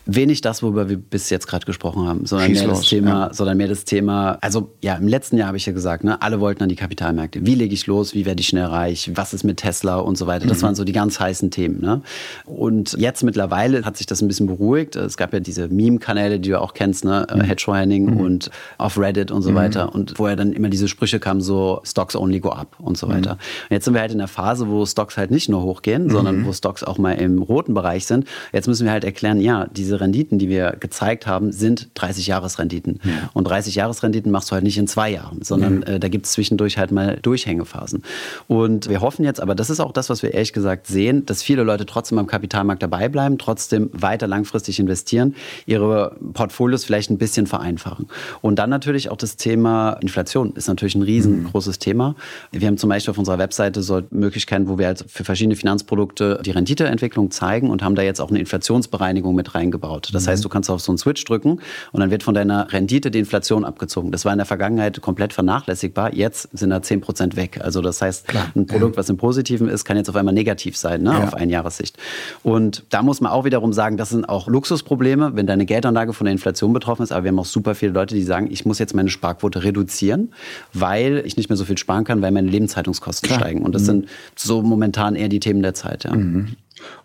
Wenig 0.06 0.40
das, 0.40 0.62
worüber 0.62 0.88
wir 0.88 0.96
bis 0.96 1.30
jetzt 1.30 1.46
gerade 1.46 1.66
gesprochen 1.66 2.06
haben, 2.06 2.26
sondern 2.26 2.52
mehr 2.52 2.68
das 2.68 2.82
Thema, 2.82 3.26
ja. 3.26 3.34
sondern 3.34 3.56
mehr 3.56 3.68
das 3.68 3.84
Thema, 3.84 4.38
also 4.40 4.72
ja, 4.82 4.94
im 4.94 5.08
letzten 5.08 5.36
Jahr 5.36 5.48
habe 5.48 5.56
ich 5.56 5.66
ja 5.66 5.72
gesagt, 5.72 6.04
ne, 6.04 6.22
alle 6.22 6.40
wollten 6.40 6.62
an 6.62 6.68
die 6.68 6.76
Kapitalmärkte. 6.76 7.44
Wie 7.44 7.54
lege 7.54 7.74
ich 7.74 7.86
los? 7.86 8.14
Wie 8.14 8.24
werde 8.24 8.40
ich 8.40 8.46
schnell 8.46 8.66
reich? 8.66 9.10
Was 9.14 9.34
ist 9.34 9.44
mit 9.44 9.58
Tesla 9.58 9.96
und 9.96 10.16
so 10.16 10.26
weiter? 10.26 10.46
Das 10.46 10.58
mhm. 10.58 10.62
waren 10.62 10.74
so 10.76 10.84
die 10.84 10.92
ganz 10.92 11.18
heißen 11.18 11.50
Themen. 11.50 11.80
Ne? 11.80 12.02
Und 12.44 12.96
jetzt 12.98 13.22
mittlerweile 13.24 13.84
hat 13.84 13.96
sich 13.96 14.06
das 14.06 14.22
ein 14.22 14.28
bisschen 14.28 14.46
beruhigt. 14.46 14.96
Es 14.96 15.16
gab 15.16 15.32
ja 15.32 15.40
diese 15.40 15.68
Meme-Kanäle, 15.68 16.38
die 16.38 16.50
du 16.50 16.60
auch 16.60 16.74
kennst, 16.74 17.04
ne? 17.04 17.26
Mhm. 17.32 17.40
Hedge 17.40 17.72
Henning 17.72 18.14
mhm. 18.14 18.20
und 18.20 18.50
auf 18.78 18.98
Reddit 18.98 19.30
und 19.30 19.42
so 19.42 19.50
mhm. 19.50 19.56
weiter. 19.56 19.94
Und 19.94 20.18
wo 20.18 20.28
ja 20.28 20.36
dann 20.36 20.52
immer 20.52 20.68
diese 20.68 20.88
Sprüche 20.88 21.18
kamen, 21.18 21.40
so 21.40 21.80
Stocks 21.84 22.14
only 22.14 22.40
go 22.40 22.50
up 22.50 22.76
und 22.78 22.96
so 22.96 23.08
weiter. 23.08 23.34
Mhm. 23.34 23.40
Und 23.68 23.70
jetzt 23.70 23.84
sind 23.84 23.94
wir 23.94 24.00
halt 24.00 24.12
in 24.12 24.18
der 24.18 24.28
Phase, 24.28 24.68
wo 24.68 24.86
Stocks 24.86 25.16
halt 25.16 25.30
nicht 25.30 25.48
nur 25.48 25.62
hochgehen, 25.62 26.10
sondern 26.10 26.38
mhm. 26.38 26.46
wo 26.46 26.52
Stocks 26.52 26.84
auch 26.84 26.98
mal 26.98 27.12
im 27.12 27.42
roten 27.42 27.74
Bereich 27.74 28.06
sind. 28.06 28.26
Jetzt 28.52 28.68
müssen 28.68 28.84
wir 28.84 28.92
halt 28.92 29.04
erklären, 29.04 29.40
ja, 29.40 29.66
diese 29.66 29.95
Renditen, 30.00 30.38
die 30.38 30.48
wir 30.48 30.76
gezeigt 30.78 31.26
haben, 31.26 31.52
sind 31.52 31.88
30-Jahres-Renditen. 31.96 33.00
Ja. 33.04 33.30
Und 33.32 33.48
30-Jahres-Renditen 33.48 34.30
machst 34.30 34.50
du 34.50 34.54
halt 34.54 34.64
nicht 34.64 34.78
in 34.78 34.86
zwei 34.86 35.10
Jahren, 35.10 35.42
sondern 35.42 35.82
ja. 35.82 35.94
äh, 35.94 36.00
da 36.00 36.08
gibt 36.08 36.26
es 36.26 36.32
zwischendurch 36.32 36.78
halt 36.78 36.92
mal 36.92 37.18
Durchhängephasen. 37.22 38.02
Und 38.48 38.88
wir 38.88 39.00
hoffen 39.00 39.24
jetzt, 39.24 39.40
aber 39.40 39.54
das 39.54 39.70
ist 39.70 39.80
auch 39.80 39.92
das, 39.92 40.10
was 40.10 40.22
wir 40.22 40.34
ehrlich 40.34 40.52
gesagt 40.52 40.86
sehen, 40.86 41.26
dass 41.26 41.42
viele 41.42 41.62
Leute 41.62 41.86
trotzdem 41.86 42.18
am 42.18 42.26
Kapitalmarkt 42.26 42.82
dabei 42.82 43.08
bleiben, 43.08 43.38
trotzdem 43.38 43.90
weiter 43.92 44.26
langfristig 44.26 44.78
investieren, 44.78 45.34
ihre 45.66 46.16
Portfolios 46.32 46.84
vielleicht 46.84 47.10
ein 47.10 47.18
bisschen 47.18 47.46
vereinfachen. 47.46 48.06
Und 48.42 48.58
dann 48.58 48.70
natürlich 48.70 49.10
auch 49.10 49.16
das 49.16 49.36
Thema 49.36 49.94
Inflation 49.94 50.52
ist 50.54 50.68
natürlich 50.68 50.94
ein 50.94 51.02
riesengroßes 51.02 51.76
mhm. 51.76 51.80
Thema. 51.80 52.14
Wir 52.52 52.66
haben 52.66 52.78
zum 52.78 52.90
Beispiel 52.90 53.10
auf 53.10 53.18
unserer 53.18 53.38
Webseite 53.38 53.82
so 53.82 54.02
Möglichkeiten, 54.10 54.68
wo 54.68 54.78
wir 54.78 54.86
halt 54.86 55.04
für 55.08 55.24
verschiedene 55.24 55.56
Finanzprodukte 55.56 56.40
die 56.44 56.50
Renditeentwicklung 56.50 57.30
zeigen 57.30 57.70
und 57.70 57.82
haben 57.82 57.94
da 57.94 58.02
jetzt 58.02 58.20
auch 58.20 58.30
eine 58.30 58.38
Inflationsbereinigung 58.38 59.34
mit 59.34 59.54
reingebaut. 59.54 59.85
Das 60.12 60.24
mhm. 60.24 60.30
heißt, 60.30 60.44
du 60.44 60.48
kannst 60.48 60.70
auf 60.70 60.80
so 60.80 60.92
einen 60.92 60.98
Switch 60.98 61.24
drücken 61.24 61.60
und 61.92 62.00
dann 62.00 62.10
wird 62.10 62.22
von 62.22 62.34
deiner 62.34 62.72
Rendite 62.72 63.10
die 63.10 63.18
Inflation 63.18 63.64
abgezogen. 63.64 64.12
Das 64.12 64.24
war 64.24 64.32
in 64.32 64.38
der 64.38 64.46
Vergangenheit 64.46 65.00
komplett 65.00 65.32
vernachlässigbar. 65.32 66.14
Jetzt 66.14 66.48
sind 66.52 66.70
da 66.70 66.82
10 66.82 67.00
Prozent 67.00 67.36
weg. 67.36 67.60
Also 67.62 67.80
das 67.80 68.02
heißt, 68.02 68.28
Klar. 68.28 68.50
ein 68.54 68.66
Produkt, 68.66 68.96
was 68.96 69.08
im 69.08 69.16
Positiven 69.16 69.68
ist, 69.68 69.84
kann 69.84 69.96
jetzt 69.96 70.08
auf 70.08 70.16
einmal 70.16 70.34
negativ 70.34 70.76
sein, 70.76 71.02
ne? 71.02 71.12
Ja. 71.12 71.24
auf 71.24 71.34
Einjahressicht. 71.34 71.96
Und 72.42 72.84
da 72.90 73.02
muss 73.02 73.20
man 73.20 73.32
auch 73.32 73.44
wiederum 73.44 73.72
sagen, 73.72 73.96
das 73.96 74.10
sind 74.10 74.28
auch 74.28 74.48
Luxusprobleme, 74.48 75.32
wenn 75.34 75.46
deine 75.46 75.66
Geldanlage 75.66 76.12
von 76.12 76.24
der 76.24 76.32
Inflation 76.32 76.72
betroffen 76.72 77.02
ist. 77.02 77.12
Aber 77.12 77.24
wir 77.24 77.28
haben 77.30 77.38
auch 77.38 77.46
super 77.46 77.74
viele 77.74 77.92
Leute, 77.92 78.14
die 78.14 78.22
sagen, 78.22 78.48
ich 78.50 78.64
muss 78.64 78.78
jetzt 78.78 78.94
meine 78.94 79.08
Sparquote 79.08 79.62
reduzieren, 79.62 80.32
weil 80.72 81.22
ich 81.24 81.36
nicht 81.36 81.48
mehr 81.48 81.56
so 81.56 81.64
viel 81.64 81.78
sparen 81.78 82.04
kann, 82.04 82.22
weil 82.22 82.32
meine 82.32 82.48
Lebenshaltungskosten 82.48 83.28
Klar. 83.28 83.40
steigen. 83.40 83.62
Und 83.62 83.74
das 83.74 83.82
mhm. 83.82 83.86
sind 83.86 84.08
so 84.34 84.62
momentan 84.62 85.16
eher 85.16 85.28
die 85.28 85.40
Themen 85.40 85.62
der 85.62 85.74
Zeit. 85.74 86.04
Ja. 86.04 86.14
Mhm. 86.14 86.56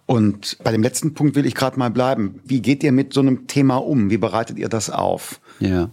Und 0.05 0.57
bei 0.63 0.71
dem 0.71 0.83
letzten 0.83 1.13
Punkt 1.13 1.35
will 1.35 1.45
ich 1.45 1.55
gerade 1.55 1.79
mal 1.79 1.89
bleiben. 1.89 2.41
Wie 2.43 2.61
geht 2.61 2.83
ihr 2.83 2.91
mit 2.91 3.13
so 3.13 3.21
einem 3.21 3.47
Thema 3.47 3.77
um? 3.77 4.09
Wie 4.09 4.17
bereitet 4.17 4.57
ihr 4.59 4.69
das 4.69 4.89
auf? 4.89 5.39
Ja. 5.59 5.89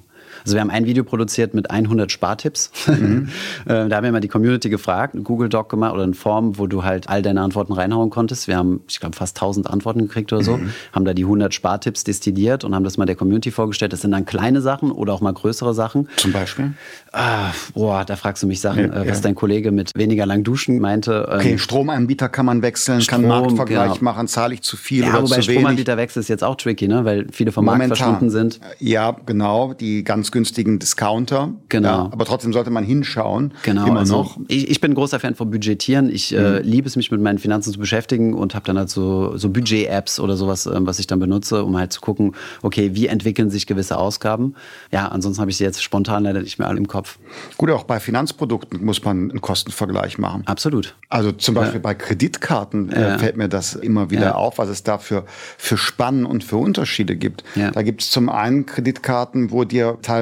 Also 0.48 0.56
wir 0.56 0.62
haben 0.62 0.70
ein 0.70 0.86
Video 0.86 1.04
produziert 1.04 1.52
mit 1.52 1.70
100 1.70 2.10
Spartipps. 2.10 2.70
Mhm. 2.86 3.28
Äh, 3.66 3.88
da 3.88 3.96
haben 3.96 4.04
wir 4.04 4.12
mal 4.12 4.20
die 4.20 4.28
Community 4.28 4.70
gefragt, 4.70 5.14
ein 5.14 5.24
Google 5.24 5.48
Doc 5.48 5.68
gemacht 5.68 5.92
oder 5.92 6.04
eine 6.04 6.14
Form, 6.14 6.58
wo 6.58 6.66
du 6.66 6.84
halt 6.84 7.08
all 7.08 7.22
deine 7.22 7.40
Antworten 7.40 7.72
reinhauen 7.72 8.08
konntest. 8.08 8.46
Wir 8.46 8.56
haben, 8.56 8.80
ich 8.88 9.00
glaube, 9.00 9.16
fast 9.16 9.36
1000 9.36 9.68
Antworten 9.68 10.00
gekriegt 10.00 10.32
oder 10.32 10.42
so, 10.42 10.56
mhm. 10.56 10.72
haben 10.92 11.04
da 11.04 11.12
die 11.12 11.24
100 11.24 11.52
Spartipps 11.52 12.04
destilliert 12.04 12.64
und 12.64 12.74
haben 12.74 12.84
das 12.84 12.96
mal 12.96 13.04
der 13.04 13.16
Community 13.16 13.50
vorgestellt. 13.50 13.92
Das 13.92 14.00
sind 14.00 14.12
dann 14.12 14.24
kleine 14.24 14.60
Sachen 14.60 14.90
oder 14.90 15.12
auch 15.12 15.20
mal 15.20 15.32
größere 15.32 15.74
Sachen. 15.74 16.08
Zum 16.16 16.32
Beispiel? 16.32 16.72
Ah, 17.12 17.50
boah, 17.74 18.04
da 18.04 18.16
fragst 18.16 18.42
du 18.42 18.46
mich 18.46 18.60
Sachen, 18.60 18.92
ja, 18.92 19.02
äh, 19.02 19.08
was 19.08 19.18
ja. 19.18 19.24
dein 19.24 19.34
Kollege 19.34 19.70
mit 19.70 19.92
weniger 19.96 20.24
lang 20.24 20.44
duschen 20.44 20.78
meinte. 20.78 21.28
Okay, 21.30 21.52
ähm, 21.52 21.58
Stromanbieter 21.58 22.28
kann 22.28 22.46
man 22.46 22.62
wechseln, 22.62 23.02
Strom, 23.02 23.22
kann 23.22 23.28
Marktvergleich 23.28 23.94
genau. 23.94 24.04
machen, 24.04 24.28
zahle 24.28 24.54
ich 24.54 24.62
zu 24.62 24.76
viel 24.76 25.02
ja, 25.02 25.10
oder 25.10 25.24
wobei 25.24 25.36
zu 25.36 25.50
Stromanbieterwechsel 25.50 26.20
ist 26.20 26.28
jetzt 26.28 26.44
auch 26.44 26.56
tricky, 26.56 26.88
ne? 26.88 27.04
weil 27.04 27.26
viele 27.32 27.52
vom 27.52 27.64
Momentan. 27.64 27.88
Markt 27.88 27.98
verschwunden 27.98 28.30
sind. 28.30 28.60
Ja, 28.78 29.16
genau, 29.26 29.74
die 29.74 30.04
ganz 30.04 30.30
günstigen 30.38 30.78
Discounter. 30.78 31.52
Genau. 31.68 31.88
Ja, 31.88 31.98
aber 32.12 32.24
trotzdem 32.24 32.52
sollte 32.52 32.70
man 32.70 32.84
hinschauen. 32.84 33.52
Genau. 33.64 33.88
Immer 33.88 34.00
also 34.00 34.18
noch. 34.18 34.38
Ich, 34.46 34.70
ich 34.70 34.80
bin 34.80 34.92
ein 34.92 34.94
großer 34.94 35.18
Fan 35.18 35.34
von 35.34 35.50
Budgetieren. 35.50 36.08
Ich 36.10 36.32
äh, 36.32 36.38
mhm. 36.38 36.44
äh, 36.44 36.60
liebe 36.60 36.86
es, 36.86 36.94
mich 36.94 37.10
mit 37.10 37.20
meinen 37.20 37.38
Finanzen 37.38 37.72
zu 37.72 37.78
beschäftigen 37.80 38.34
und 38.34 38.54
habe 38.54 38.64
dann 38.64 38.78
halt 38.78 38.88
so, 38.88 39.36
so 39.36 39.50
Budget-Apps 39.50 40.20
oder 40.20 40.36
sowas, 40.36 40.66
äh, 40.66 40.76
was 40.78 41.00
ich 41.00 41.08
dann 41.08 41.18
benutze, 41.18 41.64
um 41.64 41.76
halt 41.76 41.92
zu 41.92 42.00
gucken, 42.00 42.36
okay, 42.62 42.90
wie 42.94 43.08
entwickeln 43.08 43.50
sich 43.50 43.66
gewisse 43.66 43.98
Ausgaben. 43.98 44.54
Ja, 44.92 45.08
ansonsten 45.08 45.40
habe 45.40 45.50
ich 45.50 45.56
sie 45.56 45.64
jetzt 45.64 45.82
spontan 45.82 46.22
leider 46.22 46.40
nicht 46.40 46.60
mehr 46.60 46.68
alle 46.68 46.78
im 46.78 46.86
Kopf. 46.86 47.18
Gut, 47.56 47.68
auch 47.70 47.82
bei 47.82 47.98
Finanzprodukten 47.98 48.84
muss 48.84 49.04
man 49.04 49.30
einen 49.30 49.40
Kostenvergleich 49.40 50.18
machen. 50.18 50.44
Absolut. 50.46 50.94
Also 51.08 51.32
zum 51.32 51.56
Beispiel 51.56 51.80
ja. 51.80 51.82
bei 51.82 51.94
Kreditkarten 51.94 52.92
äh, 52.92 53.18
fällt 53.18 53.36
mir 53.36 53.48
das 53.48 53.74
immer 53.74 54.12
wieder 54.12 54.36
auf, 54.36 54.58
was 54.58 54.68
es 54.68 54.84
da 54.84 54.98
für, 54.98 55.24
für 55.56 55.76
Spannen 55.76 56.24
und 56.26 56.44
für 56.44 56.58
Unterschiede 56.58 57.16
gibt. 57.16 57.42
Da 57.56 57.82
gibt 57.82 58.02
es 58.02 58.10
zum 58.10 58.28
einen 58.28 58.66
Kreditkarten, 58.66 59.50
wo 59.50 59.64
dir 59.64 59.98
teilweise 60.02 60.17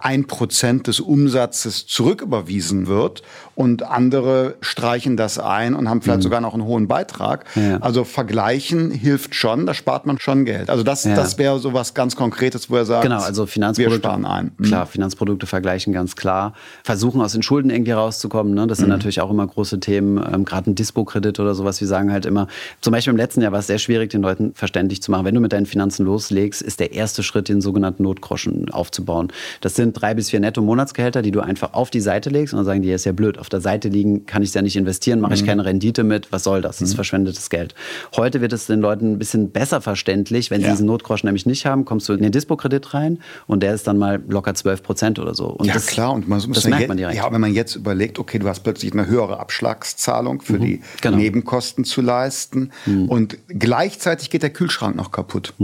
ein 0.00 0.26
Prozent 0.26 0.86
des 0.86 1.00
Umsatzes 1.00 1.86
zurücküberwiesen 1.86 2.86
wird 2.86 3.22
und 3.58 3.82
andere 3.82 4.54
streichen 4.60 5.16
das 5.16 5.40
ein 5.40 5.74
und 5.74 5.88
haben 5.88 6.00
vielleicht 6.00 6.20
mhm. 6.20 6.22
sogar 6.22 6.40
noch 6.40 6.54
einen 6.54 6.62
hohen 6.62 6.86
Beitrag. 6.86 7.44
Ja. 7.56 7.78
Also 7.78 8.04
vergleichen 8.04 8.92
hilft 8.92 9.34
schon, 9.34 9.66
da 9.66 9.74
spart 9.74 10.06
man 10.06 10.20
schon 10.20 10.44
Geld. 10.44 10.70
Also 10.70 10.84
das, 10.84 11.02
ja. 11.02 11.16
das 11.16 11.38
wäre 11.38 11.58
so 11.58 11.74
was 11.74 11.92
ganz 11.92 12.14
Konkretes, 12.14 12.70
wo 12.70 12.76
er 12.76 12.84
sagt, 12.84 13.02
genau, 13.02 13.18
also 13.18 13.46
Finanzprodukte, 13.46 14.00
wir 14.00 14.10
sparen 14.10 14.24
ein. 14.24 14.52
Mhm. 14.58 14.64
Klar, 14.64 14.86
Finanzprodukte 14.86 15.46
vergleichen 15.46 15.92
ganz 15.92 16.14
klar. 16.14 16.52
Versuchen 16.84 17.20
aus 17.20 17.32
den 17.32 17.42
Schulden 17.42 17.70
irgendwie 17.70 17.90
rauszukommen. 17.90 18.54
Ne? 18.54 18.68
Das 18.68 18.78
sind 18.78 18.86
mhm. 18.86 18.92
natürlich 18.92 19.20
auch 19.20 19.30
immer 19.30 19.44
große 19.44 19.80
Themen. 19.80 20.18
Ähm, 20.18 20.44
Gerade 20.44 20.70
ein 20.70 20.76
Dispo-Kredit 20.76 21.40
oder 21.40 21.56
sowas. 21.56 21.80
Wir 21.80 21.88
sagen 21.88 22.12
halt 22.12 22.26
immer, 22.26 22.46
zum 22.80 22.92
Beispiel 22.92 23.10
im 23.10 23.16
letzten 23.16 23.42
Jahr 23.42 23.50
war 23.50 23.58
es 23.58 23.66
sehr 23.66 23.78
schwierig, 23.78 24.10
den 24.10 24.22
Leuten 24.22 24.52
verständlich 24.54 25.02
zu 25.02 25.10
machen. 25.10 25.24
Wenn 25.24 25.34
du 25.34 25.40
mit 25.40 25.52
deinen 25.52 25.66
Finanzen 25.66 26.06
loslegst, 26.06 26.62
ist 26.62 26.78
der 26.78 26.92
erste 26.92 27.24
Schritt, 27.24 27.48
den 27.48 27.60
sogenannten 27.60 28.04
Notgroschen 28.04 28.70
aufzubauen. 28.70 29.32
Das 29.62 29.74
sind 29.74 30.00
drei 30.00 30.14
bis 30.14 30.30
vier 30.30 30.38
Netto-Monatsgehälter, 30.38 31.22
die 31.22 31.32
du 31.32 31.40
einfach 31.40 31.74
auf 31.74 31.90
die 31.90 32.00
Seite 32.00 32.30
legst 32.30 32.54
und 32.54 32.58
dann 32.58 32.66
sagen 32.66 32.82
die, 32.82 32.92
ist 32.92 33.04
ja 33.04 33.10
blöd, 33.10 33.36
auf 33.36 33.47
der 33.48 33.60
Seite 33.60 33.88
liegen, 33.88 34.26
kann 34.26 34.42
ich 34.42 34.50
es 34.50 34.54
ja 34.54 34.62
nicht 34.62 34.76
investieren, 34.76 35.20
mache 35.20 35.34
ich 35.34 35.42
mhm. 35.42 35.46
keine 35.46 35.64
Rendite 35.64 36.04
mit, 36.04 36.30
was 36.32 36.44
soll 36.44 36.62
das? 36.62 36.78
Das 36.78 36.88
ist 36.88 36.94
mhm. 36.94 36.96
verschwendetes 36.96 37.50
Geld. 37.50 37.74
Heute 38.16 38.40
wird 38.40 38.52
es 38.52 38.66
den 38.66 38.80
Leuten 38.80 39.12
ein 39.12 39.18
bisschen 39.18 39.50
besser 39.50 39.80
verständlich, 39.80 40.50
wenn 40.50 40.60
sie 40.60 40.66
ja. 40.66 40.72
diesen 40.72 40.86
Notgroschen 40.86 41.26
nämlich 41.26 41.46
nicht 41.46 41.66
haben, 41.66 41.84
kommst 41.84 42.08
du 42.08 42.12
in 42.12 42.22
den 42.22 42.32
Dispo-Kredit 42.32 42.94
rein 42.94 43.18
und 43.46 43.62
der 43.62 43.74
ist 43.74 43.86
dann 43.86 43.98
mal 43.98 44.22
locker 44.28 44.54
12 44.54 44.82
Prozent 44.82 45.18
oder 45.18 45.34
so. 45.34 45.46
Und 45.46 45.66
ja, 45.66 45.74
das, 45.74 45.86
klar, 45.86 46.12
und 46.12 46.28
man, 46.28 46.40
das 46.52 46.66
merkt 46.66 46.88
man 46.88 46.96
direkt. 46.96 47.16
Ja, 47.16 47.30
wenn 47.32 47.40
man 47.40 47.54
jetzt 47.54 47.74
überlegt, 47.74 48.18
okay, 48.18 48.38
du 48.38 48.48
hast 48.48 48.60
plötzlich 48.60 48.92
eine 48.92 49.06
höhere 49.06 49.40
Abschlagszahlung 49.40 50.40
für 50.40 50.54
mhm. 50.54 50.60
die 50.60 50.80
genau. 51.00 51.16
Nebenkosten 51.16 51.84
zu 51.84 52.00
leisten 52.00 52.70
mhm. 52.86 53.08
und 53.08 53.38
gleichzeitig 53.48 54.30
geht 54.30 54.42
der 54.42 54.50
Kühlschrank 54.50 54.96
noch 54.96 55.12
kaputt. 55.12 55.54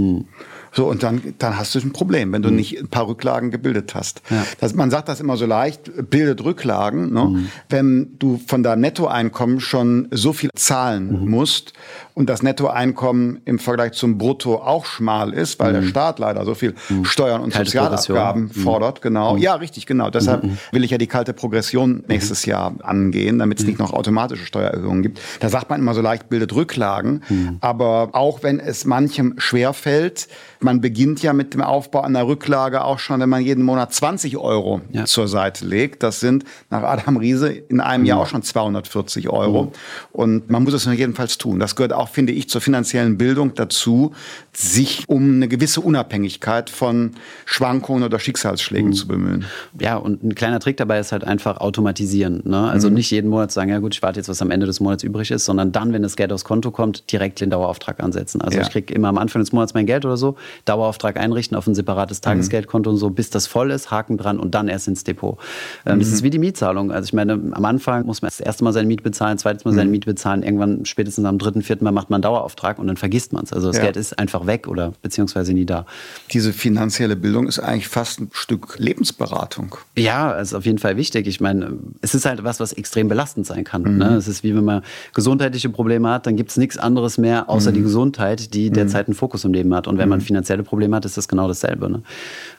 So, 0.75 0.87
und 0.87 1.05
dann, 1.05 1.35
dann 1.39 1.57
hast 1.57 1.75
du 1.75 1.79
ein 1.79 1.93
Problem, 1.93 2.33
wenn 2.33 2.43
du 2.43 2.51
mhm. 2.51 2.57
nicht 2.57 2.79
ein 2.79 2.89
paar 2.89 3.07
Rücklagen 3.07 3.51
gebildet 3.51 3.95
hast. 3.95 4.23
Ja. 4.29 4.45
Das, 4.59 4.75
man 4.75 4.91
sagt 4.91 5.09
das 5.09 5.21
immer 5.21 5.37
so 5.37 5.47
leicht, 5.47 6.11
bildet 6.11 6.43
Rücklagen. 6.45 7.13
Ne? 7.13 7.25
Mhm. 7.25 7.49
Wenn 7.69 8.17
du 8.19 8.41
von 8.45 8.63
deinem 8.63 8.81
Nettoeinkommen 8.81 9.61
schon 9.61 10.09
so 10.11 10.33
viel 10.33 10.51
zahlen 10.57 11.23
mhm. 11.23 11.31
musst 11.31 11.75
und 12.15 12.31
das 12.31 12.43
Nettoeinkommen 12.43 13.41
im 13.45 13.59
Vergleich 13.59 13.93
zum 13.93 14.19
Brutto 14.19 14.57
auch 14.57 14.87
schmal 14.87 15.33
ist, 15.33 15.59
weil 15.59 15.73
der 15.73 15.83
mhm. 15.83 15.89
Staat 15.89 16.21
leider 16.21 16.45
so 16.45 16.55
viel 16.55 16.75
mhm. 16.89 17.05
Steuern 17.05 17.41
und 17.43 17.53
kalte 17.53 17.71
Sozialabgaben 17.71 18.45
mhm. 18.45 18.51
fordert, 18.51 19.03
genau. 19.03 19.37
Ja, 19.37 19.57
richtig, 19.57 19.87
genau. 19.87 20.11
Deshalb 20.11 20.45
will 20.71 20.85
ich 20.85 20.93
ja 20.93 20.99
die 20.99 21.09
kalte 21.09 21.33
Progression 21.33 22.05
nächstes 22.07 22.47
Jahr 22.47 22.75
angehen, 22.83 23.41
damit 23.41 23.59
es 23.61 23.67
nicht 23.67 23.79
noch 23.81 23.93
automatische 23.93 24.47
Steuererhöhungen 24.47 25.03
gibt. 25.03 25.21
Da 25.41 25.49
sagt 25.49 25.71
man 25.71 25.81
immer 25.81 25.95
so 25.95 26.01
leicht, 26.01 26.29
bildet 26.29 26.55
Rücklagen. 26.55 27.23
Aber 27.61 28.11
auch 28.13 28.43
wenn 28.43 28.61
es 28.61 28.85
manchem 28.85 29.35
schwerfällt, 29.39 30.29
man 30.61 30.81
beginnt 30.81 31.23
ja 31.23 31.33
mit 31.33 31.55
dem 31.55 31.61
Aufbau 31.61 32.01
einer 32.01 32.27
Rücklage 32.27 32.85
auch 32.85 32.99
schon, 32.99 33.21
wenn 33.21 33.29
man 33.29 33.43
jeden 33.43 33.63
Monat 33.65 33.93
20 33.93 34.39
Euro 34.39 34.81
ja. 34.93 35.05
zur 35.05 35.29
Seite 35.29 35.67
legt. 35.67 36.03
Das 36.03 36.21
sind 36.21 36.45
nach 36.71 36.83
Adam 36.83 37.17
Riese 37.17 37.53
in 37.53 37.81
einem 37.81 38.05
Jahr 38.05 38.21
auch 38.21 38.27
schon 38.27 38.43
240 38.43 39.29
Euro. 39.29 39.65
Mhm. 39.65 39.71
Und 40.13 40.51
man 40.51 40.65
muss 40.65 40.73
es 40.73 40.85
jedenfalls 40.87 41.39
tun. 41.39 41.59
Das 41.61 41.77
gehört 41.77 41.93
auch, 41.93 42.04
finde 42.09 42.33
ich, 42.33 42.49
zur 42.49 42.61
finanziellen 42.61 43.19
Bildung 43.19 43.55
dazu, 43.55 44.13
sich 44.53 45.05
um 45.09 45.37
eine 45.37 45.49
gewisse 45.49 45.81
Unabhängigkeit 45.81 46.71
von 46.71 47.13
Schwankungen 47.45 48.05
oder 48.05 48.19
Schicksalsschlägen 48.19 48.91
mhm. 48.91 48.95
zu 48.95 49.09
bemühen. 49.09 49.45
Ja, 49.81 49.97
und 49.97 50.23
ein 50.23 50.35
kleiner 50.35 50.61
Trick 50.61 50.77
dabei 50.77 50.99
ist 50.99 51.13
halt 51.13 51.25
einfach 51.25 51.59
automatisieren. 51.59 52.43
Ne? 52.45 52.69
Also 52.69 52.89
mhm. 52.89 52.95
nicht 52.95 53.11
jeden 53.11 53.31
Monat 53.31 53.53
sagen, 53.53 53.71
ja 53.71 53.79
gut, 53.79 53.95
ich 53.95 54.03
warte 54.03 54.21
jetzt, 54.21 54.29
was 54.29 54.41
am 54.43 54.51
Ende 54.51 54.67
des 54.67 54.81
Monats 54.81 55.03
übrig 55.03 55.31
ist, 55.31 55.45
sondern 55.45 55.73
dann, 55.73 55.93
wenn 55.93 56.03
das 56.03 56.17
Geld 56.17 56.33
aufs 56.33 56.45
Konto 56.45 56.71
kommt, 56.71 57.11
direkt 57.13 57.41
den 57.41 57.51
Dauerauftrag 57.51 58.03
ansetzen. 58.03 58.41
Also 58.41 58.59
ja. 58.59 58.65
ich 58.65 58.71
kriege 58.71 58.93
immer 58.95 59.09
am 59.09 59.19
Anfang 59.19 59.41
des 59.43 59.53
Monats 59.53 59.75
mein 59.75 59.87
Geld 59.87 60.05
oder 60.05 60.17
so, 60.17 60.37
Dauerauftrag 60.65 61.19
einrichten 61.19 61.57
auf 61.57 61.67
ein 61.67 61.75
separates 61.75 62.19
mhm. 62.19 62.23
Tagesgeldkonto 62.23 62.91
und 62.91 62.97
so, 62.97 63.11
bis 63.11 63.31
das 63.31 63.47
voll 63.47 63.71
ist, 63.71 63.91
Haken 63.91 64.19
dran 64.19 64.39
und 64.39 64.55
dann 64.55 64.69
erst 64.69 64.89
ins 64.89 65.05
Depot. 65.05 65.39
Ähm, 65.87 65.97
mhm. 65.97 66.01
Das 66.01 66.09
ist 66.09 66.23
wie 66.23 66.31
die 66.31 66.39
Mietzahlung. 66.39 66.93
Also 66.93 67.07
ich 67.07 67.13
meine, 67.13 67.33
am 67.33 67.65
Anfang 67.65 68.07
muss 68.07 68.23
man 68.23 68.29
das 68.29 68.41
erste 68.41 68.65
Mal 68.65 68.73
seine 68.73 68.87
Miete 68.87 69.03
bezahlen, 69.03 69.39
zweites 69.39 69.65
Mal 69.65 69.73
seine 69.73 69.87
mhm. 69.87 69.93
Miete 69.93 70.07
bezahlen, 70.07 70.43
irgendwann 70.43 70.85
spätestens 70.85 71.25
am 71.25 71.39
dritten, 71.39 71.63
vierten 71.63 71.85
Mal 71.85 71.93
macht 71.95 72.11
man 72.11 72.17
einen 72.19 72.23
Dauerauftrag 72.23 72.79
und 72.79 72.87
dann 72.87 72.97
vergisst 72.97 73.33
man 73.33 73.45
es. 73.45 73.53
Also 73.53 73.69
das 73.69 73.77
ja. 73.77 73.85
Geld 73.85 73.97
ist 73.97 74.19
einfach 74.19 74.47
weg 74.47 74.69
oder 74.69 74.93
beziehungsweise 75.03 75.55
nie 75.55 75.65
da. 75.65 75.87
Diese 76.33 76.53
finanzielle 76.53 77.17
Bildung 77.17 77.47
ist 77.47 77.59
eigentlich 77.59 77.89
fast 77.89 78.21
ein 78.21 78.31
Stück 78.33 78.79
Lebensberatung. 78.79 79.77
Ja, 79.97 80.33
ist 80.33 80.55
auf 80.55 80.67
jeden 80.67 80.79
Fall 80.79 80.97
wichtig. 80.97 81.27
Ich 81.27 81.41
meine, 81.41 81.79
es 82.03 82.15
ist 82.15 82.27
halt 82.27 82.45
was, 82.45 82.61
was 82.61 82.73
extrem 82.73 83.09
belastend 83.09 83.47
sein 83.47 83.65
kann. 83.65 83.83
Mhm. 83.83 83.99
Ne? 83.99 84.15
Es 84.17 84.29
ist 84.29 84.43
wie 84.43 84.55
wenn 84.55 84.65
man 84.65 84.83
gesundheitliche 85.15 85.69
Probleme 85.71 86.11
hat, 86.11 86.27
dann 86.27 86.37
gibt 86.37 86.51
es 86.51 86.57
nichts 86.57 86.77
anderes 86.77 87.19
mehr 87.19 87.49
außer 87.49 87.71
mhm. 87.71 87.75
die 87.77 87.83
Gesundheit, 87.83 88.55
die 88.55 88.71
derzeit 88.71 89.07
einen 89.07 89.15
Fokus 89.15 89.45
im 89.45 89.53
Leben 89.53 89.75
hat. 89.75 89.87
Und 89.87 89.99
wenn 89.99 90.09
man 90.09 90.21
finanzielle 90.21 90.63
Probleme 90.63 90.97
hat, 90.97 91.05
ist 91.05 91.17
das 91.17 91.29
genau 91.29 91.49
dasselbe. 91.49 91.89
Ne? 91.91 92.03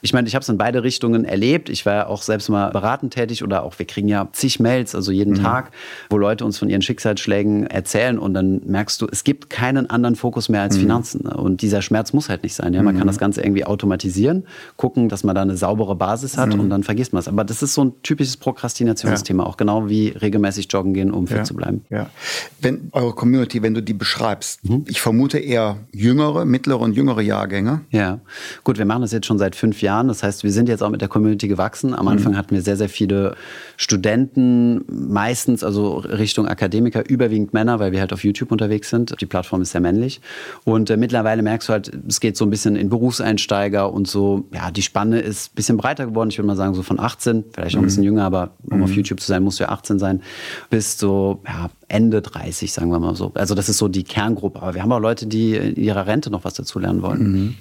Ich 0.02 0.12
meine, 0.12 0.26
ich 0.26 0.34
habe 0.34 0.42
es 0.42 0.48
in 0.48 0.58
beide 0.58 0.82
Richtungen 0.82 1.24
erlebt. 1.24 1.68
Ich 1.68 1.86
war 1.86 1.94
ja 1.94 2.06
auch 2.06 2.22
selbst 2.22 2.48
mal 2.48 2.70
beratend 2.70 3.14
tätig 3.14 3.44
oder 3.44 3.62
auch, 3.62 3.78
wir 3.78 3.86
kriegen 3.86 4.08
ja 4.08 4.28
zig 4.32 4.60
Mails, 4.60 4.94
also 4.94 5.12
jeden 5.12 5.34
mhm. 5.34 5.42
Tag, 5.42 5.70
wo 6.10 6.18
Leute 6.18 6.44
uns 6.44 6.58
von 6.58 6.68
ihren 6.68 6.82
Schicksalsschlägen 6.82 7.66
erzählen 7.66 8.18
und 8.18 8.34
dann 8.34 8.62
merkst 8.66 9.00
du, 9.00 9.06
es 9.10 9.24
gibt 9.26 9.50
keinen 9.50 9.90
anderen 9.90 10.14
Fokus 10.14 10.48
mehr 10.48 10.62
als 10.62 10.76
mhm. 10.76 10.82
Finanzen. 10.82 11.22
Und 11.22 11.60
dieser 11.60 11.82
Schmerz 11.82 12.12
muss 12.12 12.28
halt 12.28 12.44
nicht 12.44 12.54
sein. 12.54 12.72
Ja? 12.72 12.82
Man 12.84 12.94
mhm. 12.94 13.00
kann 13.00 13.08
das 13.08 13.18
Ganze 13.18 13.42
irgendwie 13.42 13.64
automatisieren, 13.64 14.44
gucken, 14.76 15.08
dass 15.08 15.24
man 15.24 15.34
da 15.34 15.42
eine 15.42 15.56
saubere 15.56 15.96
Basis 15.96 16.38
hat 16.38 16.54
mhm. 16.54 16.60
und 16.60 16.70
dann 16.70 16.84
vergisst 16.84 17.12
man 17.12 17.18
es. 17.18 17.26
Aber 17.26 17.42
das 17.42 17.60
ist 17.60 17.74
so 17.74 17.86
ein 17.86 17.92
typisches 18.04 18.36
Prokrastinationsthema, 18.36 19.42
ja. 19.42 19.48
auch 19.48 19.56
genau 19.56 19.88
wie 19.88 20.10
regelmäßig 20.10 20.68
joggen 20.70 20.94
gehen, 20.94 21.10
um 21.10 21.26
fit 21.26 21.38
ja. 21.38 21.42
zu 21.42 21.54
bleiben. 21.54 21.84
Ja. 21.90 22.08
Wenn 22.60 22.88
eure 22.92 23.14
Community, 23.14 23.62
wenn 23.62 23.74
du 23.74 23.82
die 23.82 23.94
beschreibst, 23.94 24.62
mhm. 24.62 24.84
ich 24.86 25.00
vermute 25.00 25.38
eher 25.38 25.78
jüngere, 25.90 26.44
mittlere 26.44 26.78
und 26.78 26.92
jüngere 26.92 27.20
Jahrgänge. 27.20 27.80
Ja, 27.90 28.20
gut, 28.62 28.78
wir 28.78 28.84
machen 28.84 29.02
das 29.02 29.10
jetzt 29.10 29.26
schon 29.26 29.38
seit 29.38 29.56
fünf 29.56 29.82
Jahren. 29.82 30.06
Das 30.06 30.22
heißt, 30.22 30.44
wir 30.44 30.52
sind 30.52 30.68
jetzt 30.68 30.84
auch 30.84 30.90
mit 30.90 31.00
der 31.00 31.08
Community 31.08 31.48
gewachsen. 31.48 31.94
Am 31.94 32.06
Anfang 32.06 32.34
mhm. 32.34 32.36
hatten 32.36 32.54
wir 32.54 32.62
sehr, 32.62 32.76
sehr 32.76 32.88
viele 32.88 33.34
Studenten, 33.76 34.84
meistens 34.86 35.64
also 35.64 35.96
Richtung 35.96 36.46
Akademiker, 36.46 37.10
überwiegend 37.10 37.54
Männer, 37.54 37.80
weil 37.80 37.90
wir 37.90 37.98
halt 37.98 38.12
auf 38.12 38.22
YouTube 38.22 38.52
unterwegs 38.52 38.88
sind. 38.88 39.15
Die 39.20 39.26
Plattform 39.26 39.62
ist 39.62 39.72
sehr 39.72 39.80
männlich. 39.80 40.20
Und 40.64 40.90
äh, 40.90 40.96
mittlerweile 40.96 41.42
merkst 41.42 41.68
du 41.68 41.72
halt, 41.72 41.92
es 42.08 42.20
geht 42.20 42.36
so 42.36 42.44
ein 42.44 42.50
bisschen 42.50 42.76
in 42.76 42.88
Berufseinsteiger 42.88 43.92
und 43.92 44.08
so, 44.08 44.44
ja, 44.52 44.70
die 44.70 44.82
Spanne 44.82 45.20
ist 45.20 45.52
ein 45.52 45.54
bisschen 45.54 45.76
breiter 45.76 46.06
geworden. 46.06 46.30
Ich 46.30 46.38
würde 46.38 46.46
mal 46.46 46.56
sagen, 46.56 46.74
so 46.74 46.82
von 46.82 47.00
18, 47.00 47.44
vielleicht 47.52 47.74
noch 47.74 47.82
ein 47.82 47.86
bisschen 47.86 48.02
mhm. 48.02 48.08
jünger, 48.08 48.24
aber 48.24 48.50
um 48.70 48.78
mhm. 48.78 48.84
auf 48.84 48.92
YouTube 48.92 49.20
zu 49.20 49.26
sein, 49.26 49.42
musst 49.42 49.60
du 49.60 49.64
ja 49.64 49.70
18 49.70 49.98
sein, 49.98 50.22
bis 50.70 50.98
so, 50.98 51.42
ja, 51.46 51.70
Ende 51.88 52.22
30, 52.22 52.72
sagen 52.72 52.90
wir 52.90 52.98
mal 52.98 53.14
so. 53.14 53.32
Also 53.34 53.54
das 53.54 53.68
ist 53.68 53.78
so 53.78 53.88
die 53.88 54.04
Kerngruppe. 54.04 54.60
Aber 54.60 54.74
wir 54.74 54.82
haben 54.82 54.92
auch 54.92 55.00
Leute, 55.00 55.26
die 55.26 55.54
in 55.54 55.76
ihrer 55.76 56.06
Rente 56.06 56.30
noch 56.30 56.44
was 56.44 56.54
dazu 56.54 56.78
lernen 56.78 57.02
wollen. 57.02 57.32
Mhm. 57.32 57.54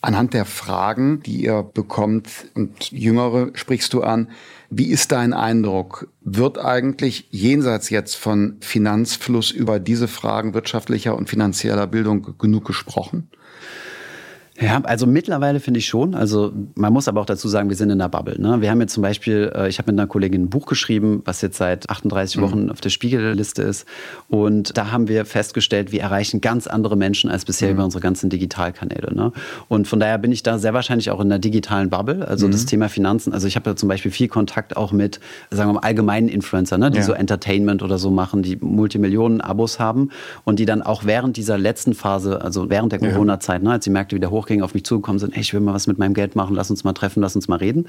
Anhand 0.00 0.32
der 0.32 0.44
Fragen, 0.44 1.22
die 1.22 1.44
ihr 1.44 1.62
bekommt 1.62 2.28
und 2.54 2.92
Jüngere 2.92 3.50
sprichst 3.54 3.92
du 3.92 4.02
an, 4.02 4.30
wie 4.70 4.90
ist 4.90 5.12
dein 5.12 5.32
Eindruck? 5.32 6.08
Wird 6.20 6.58
eigentlich 6.58 7.26
jenseits 7.30 7.90
jetzt 7.90 8.16
von 8.16 8.58
Finanzfluss 8.60 9.50
über 9.50 9.80
diese 9.80 10.06
Fragen 10.06 10.54
wirtschaftlicher 10.54 11.16
und 11.16 11.28
finanzieller 11.28 11.86
Bildung 11.86 12.38
genug 12.38 12.64
gesprochen? 12.64 13.28
Ja, 14.60 14.80
also 14.82 15.06
mittlerweile 15.06 15.60
finde 15.60 15.78
ich 15.78 15.86
schon. 15.86 16.16
Also 16.16 16.52
man 16.74 16.92
muss 16.92 17.06
aber 17.06 17.20
auch 17.20 17.26
dazu 17.26 17.46
sagen, 17.46 17.68
wir 17.68 17.76
sind 17.76 17.90
in 17.90 17.98
der 17.98 18.08
Bubble. 18.08 18.40
Ne? 18.40 18.60
Wir 18.60 18.70
haben 18.70 18.80
jetzt 18.80 18.92
zum 18.92 19.02
Beispiel, 19.02 19.52
äh, 19.54 19.68
ich 19.68 19.78
habe 19.78 19.92
mit 19.92 20.00
einer 20.00 20.08
Kollegin 20.08 20.44
ein 20.44 20.50
Buch 20.50 20.66
geschrieben, 20.66 21.22
was 21.24 21.42
jetzt 21.42 21.58
seit 21.58 21.88
38 21.88 22.36
mhm. 22.38 22.42
Wochen 22.42 22.70
auf 22.70 22.80
der 22.80 22.90
Spiegelliste 22.90 23.62
ist. 23.62 23.86
Und 24.28 24.76
da 24.76 24.90
haben 24.90 25.06
wir 25.06 25.26
festgestellt, 25.26 25.92
wir 25.92 26.00
erreichen 26.00 26.40
ganz 26.40 26.66
andere 26.66 26.96
Menschen 26.96 27.30
als 27.30 27.44
bisher 27.44 27.68
mhm. 27.68 27.74
über 27.74 27.84
unsere 27.84 28.00
ganzen 28.02 28.30
Digitalkanäle. 28.30 29.14
Ne? 29.14 29.32
Und 29.68 29.86
von 29.86 30.00
daher 30.00 30.18
bin 30.18 30.32
ich 30.32 30.42
da 30.42 30.58
sehr 30.58 30.74
wahrscheinlich 30.74 31.12
auch 31.12 31.20
in 31.20 31.28
der 31.28 31.38
digitalen 31.38 31.88
Bubble. 31.88 32.26
Also 32.26 32.48
mhm. 32.48 32.50
das 32.50 32.66
Thema 32.66 32.88
Finanzen. 32.88 33.32
Also 33.32 33.46
ich 33.46 33.54
habe 33.54 33.70
da 33.70 33.76
zum 33.76 33.88
Beispiel 33.88 34.10
viel 34.10 34.28
Kontakt 34.28 34.76
auch 34.76 34.90
mit, 34.90 35.20
sagen 35.50 35.70
wir 35.70 35.74
mal, 35.74 35.80
allgemeinen 35.80 36.28
Influencer, 36.28 36.78
ne? 36.78 36.90
die 36.90 36.98
ja. 36.98 37.04
so 37.04 37.12
Entertainment 37.12 37.80
oder 37.84 37.98
so 37.98 38.10
machen, 38.10 38.42
die 38.42 38.56
Multimillionen 38.56 39.40
Abos 39.40 39.78
haben 39.78 40.10
und 40.42 40.58
die 40.58 40.66
dann 40.66 40.82
auch 40.82 41.04
während 41.04 41.36
dieser 41.36 41.58
letzten 41.58 41.94
Phase, 41.94 42.42
also 42.42 42.70
während 42.70 42.90
der 42.90 42.98
Corona-Zeit, 42.98 43.62
ne, 43.62 43.72
als 43.72 43.84
die 43.84 43.90
Märkte 43.90 44.16
wieder 44.16 44.30
hoch 44.30 44.47
hochgingen, 44.48 44.64
auf 44.64 44.74
mich 44.74 44.84
zugekommen 44.84 45.18
sind, 45.18 45.34
hey, 45.34 45.42
ich 45.42 45.52
will 45.52 45.60
mal 45.60 45.74
was 45.74 45.86
mit 45.86 45.98
meinem 45.98 46.14
Geld 46.14 46.34
machen, 46.34 46.54
lass 46.54 46.70
uns 46.70 46.84
mal 46.84 46.92
treffen, 46.92 47.20
lass 47.20 47.36
uns 47.36 47.48
mal 47.48 47.56
reden. 47.56 47.86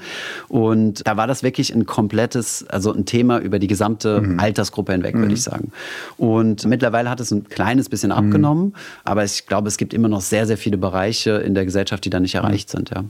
Und 0.48 1.06
da 1.06 1.16
war 1.16 1.26
das 1.26 1.42
wirklich 1.42 1.74
ein 1.74 1.86
komplettes, 1.86 2.66
also 2.68 2.92
ein 2.92 3.06
Thema 3.06 3.38
über 3.38 3.58
die 3.58 3.66
gesamte 3.66 4.20
mhm. 4.20 4.38
Altersgruppe 4.38 4.92
hinweg, 4.92 5.14
mhm. 5.14 5.20
würde 5.20 5.34
ich 5.34 5.42
sagen. 5.42 5.72
Und 6.16 6.66
mittlerweile 6.66 7.10
hat 7.10 7.20
es 7.20 7.30
ein 7.30 7.44
kleines 7.48 7.88
bisschen 7.88 8.12
abgenommen, 8.12 8.66
mhm. 8.66 8.74
aber 9.04 9.24
ich 9.24 9.46
glaube, 9.46 9.68
es 9.68 9.76
gibt 9.76 9.94
immer 9.94 10.08
noch 10.08 10.20
sehr, 10.20 10.46
sehr 10.46 10.58
viele 10.58 10.76
Bereiche 10.76 11.30
in 11.32 11.54
der 11.54 11.64
Gesellschaft, 11.64 12.04
die 12.04 12.10
da 12.10 12.20
nicht 12.20 12.34
erreicht 12.34 12.72
mhm. 12.72 12.78
sind, 12.78 12.90
ja. 12.90 13.04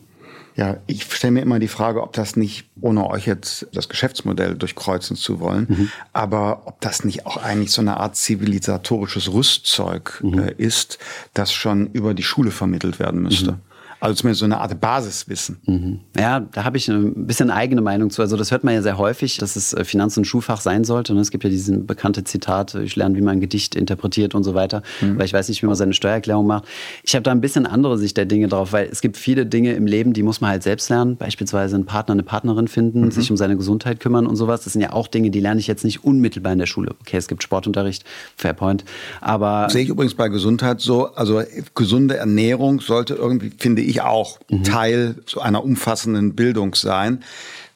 Ja, 0.56 0.78
ich 0.86 1.04
stelle 1.04 1.32
mir 1.32 1.42
immer 1.42 1.58
die 1.58 1.68
Frage, 1.68 2.02
ob 2.02 2.12
das 2.12 2.36
nicht, 2.36 2.68
ohne 2.80 3.08
euch 3.08 3.26
jetzt 3.26 3.66
das 3.72 3.88
Geschäftsmodell 3.88 4.56
durchkreuzen 4.56 5.16
zu 5.16 5.40
wollen, 5.40 5.66
mhm. 5.68 5.90
aber 6.12 6.62
ob 6.66 6.80
das 6.80 7.04
nicht 7.04 7.26
auch 7.26 7.36
eigentlich 7.36 7.70
so 7.70 7.80
eine 7.80 7.98
Art 7.98 8.16
zivilisatorisches 8.16 9.32
Rüstzeug 9.32 10.20
mhm. 10.22 10.38
äh, 10.38 10.54
ist, 10.58 10.98
das 11.34 11.52
schon 11.52 11.88
über 11.92 12.14
die 12.14 12.22
Schule 12.22 12.50
vermittelt 12.50 12.98
werden 12.98 13.22
müsste. 13.22 13.52
Mhm. 13.52 13.60
Also 14.00 14.14
zumindest 14.14 14.40
so 14.40 14.46
eine 14.46 14.58
Art 14.58 14.80
Basiswissen. 14.80 15.58
Mhm. 15.66 16.00
Ja, 16.18 16.40
da 16.40 16.64
habe 16.64 16.78
ich 16.78 16.88
ein 16.88 17.26
bisschen 17.26 17.50
eigene 17.50 17.82
Meinung 17.82 18.08
zu. 18.08 18.22
Also 18.22 18.38
das 18.38 18.50
hört 18.50 18.64
man 18.64 18.72
ja 18.72 18.80
sehr 18.80 18.96
häufig, 18.96 19.36
dass 19.36 19.56
es 19.56 19.74
äh, 19.74 19.84
Finanz- 19.84 20.16
und 20.16 20.24
Schulfach 20.24 20.62
sein 20.62 20.84
sollte. 20.84 21.12
Und 21.12 21.18
es 21.18 21.30
gibt 21.30 21.44
ja 21.44 21.50
diesen 21.50 21.86
bekannte 21.86 22.24
Zitat, 22.24 22.74
ich 22.76 22.96
lerne, 22.96 23.14
wie 23.16 23.20
man 23.20 23.36
ein 23.36 23.40
Gedicht 23.40 23.74
interpretiert 23.74 24.34
und 24.34 24.42
so 24.42 24.54
weiter. 24.54 24.82
Mhm. 25.02 25.18
Weil 25.18 25.26
ich 25.26 25.34
weiß 25.34 25.50
nicht, 25.50 25.62
wie 25.62 25.66
man 25.66 25.74
seine 25.74 25.92
Steuererklärung 25.92 26.46
macht. 26.46 26.64
Ich 27.02 27.14
habe 27.14 27.22
da 27.22 27.30
ein 27.30 27.42
bisschen 27.42 27.66
andere 27.66 27.98
Sicht 27.98 28.16
der 28.16 28.24
Dinge 28.24 28.48
drauf, 28.48 28.72
weil 28.72 28.88
es 28.90 29.02
gibt 29.02 29.18
viele 29.18 29.44
Dinge 29.44 29.74
im 29.74 29.86
Leben, 29.86 30.14
die 30.14 30.22
muss 30.22 30.40
man 30.40 30.50
halt 30.50 30.62
selbst 30.62 30.88
lernen. 30.88 31.16
Beispielsweise 31.16 31.74
einen 31.74 31.84
Partner, 31.84 32.12
eine 32.12 32.22
Partnerin 32.22 32.68
finden, 32.68 33.02
mhm. 33.02 33.10
sich 33.10 33.30
um 33.30 33.36
seine 33.36 33.58
Gesundheit 33.58 34.00
kümmern 34.00 34.26
und 34.26 34.36
sowas. 34.36 34.64
Das 34.64 34.72
sind 34.72 34.80
ja 34.80 34.94
auch 34.94 35.08
Dinge, 35.08 35.30
die 35.30 35.40
lerne 35.40 35.60
ich 35.60 35.66
jetzt 35.66 35.84
nicht 35.84 36.04
unmittelbar 36.04 36.54
in 36.54 36.58
der 36.58 36.66
Schule. 36.66 36.94
Okay, 37.02 37.18
es 37.18 37.28
gibt 37.28 37.42
Sportunterricht, 37.42 38.04
Fairpoint. 38.36 38.86
Aber. 39.20 39.68
Sehe 39.68 39.82
ich 39.82 39.90
übrigens 39.90 40.14
bei 40.14 40.28
Gesundheit 40.28 40.80
so. 40.80 41.12
Also 41.14 41.42
gesunde 41.74 42.16
Ernährung 42.16 42.80
sollte 42.80 43.14
irgendwie, 43.14 43.52
finde 43.58 43.82
ich, 43.82 43.89
ich 43.90 44.00
auch 44.00 44.38
mhm. 44.48 44.64
Teil 44.64 45.16
so 45.26 45.40
einer 45.40 45.62
umfassenden 45.64 46.34
Bildung 46.34 46.74
sein 46.74 47.22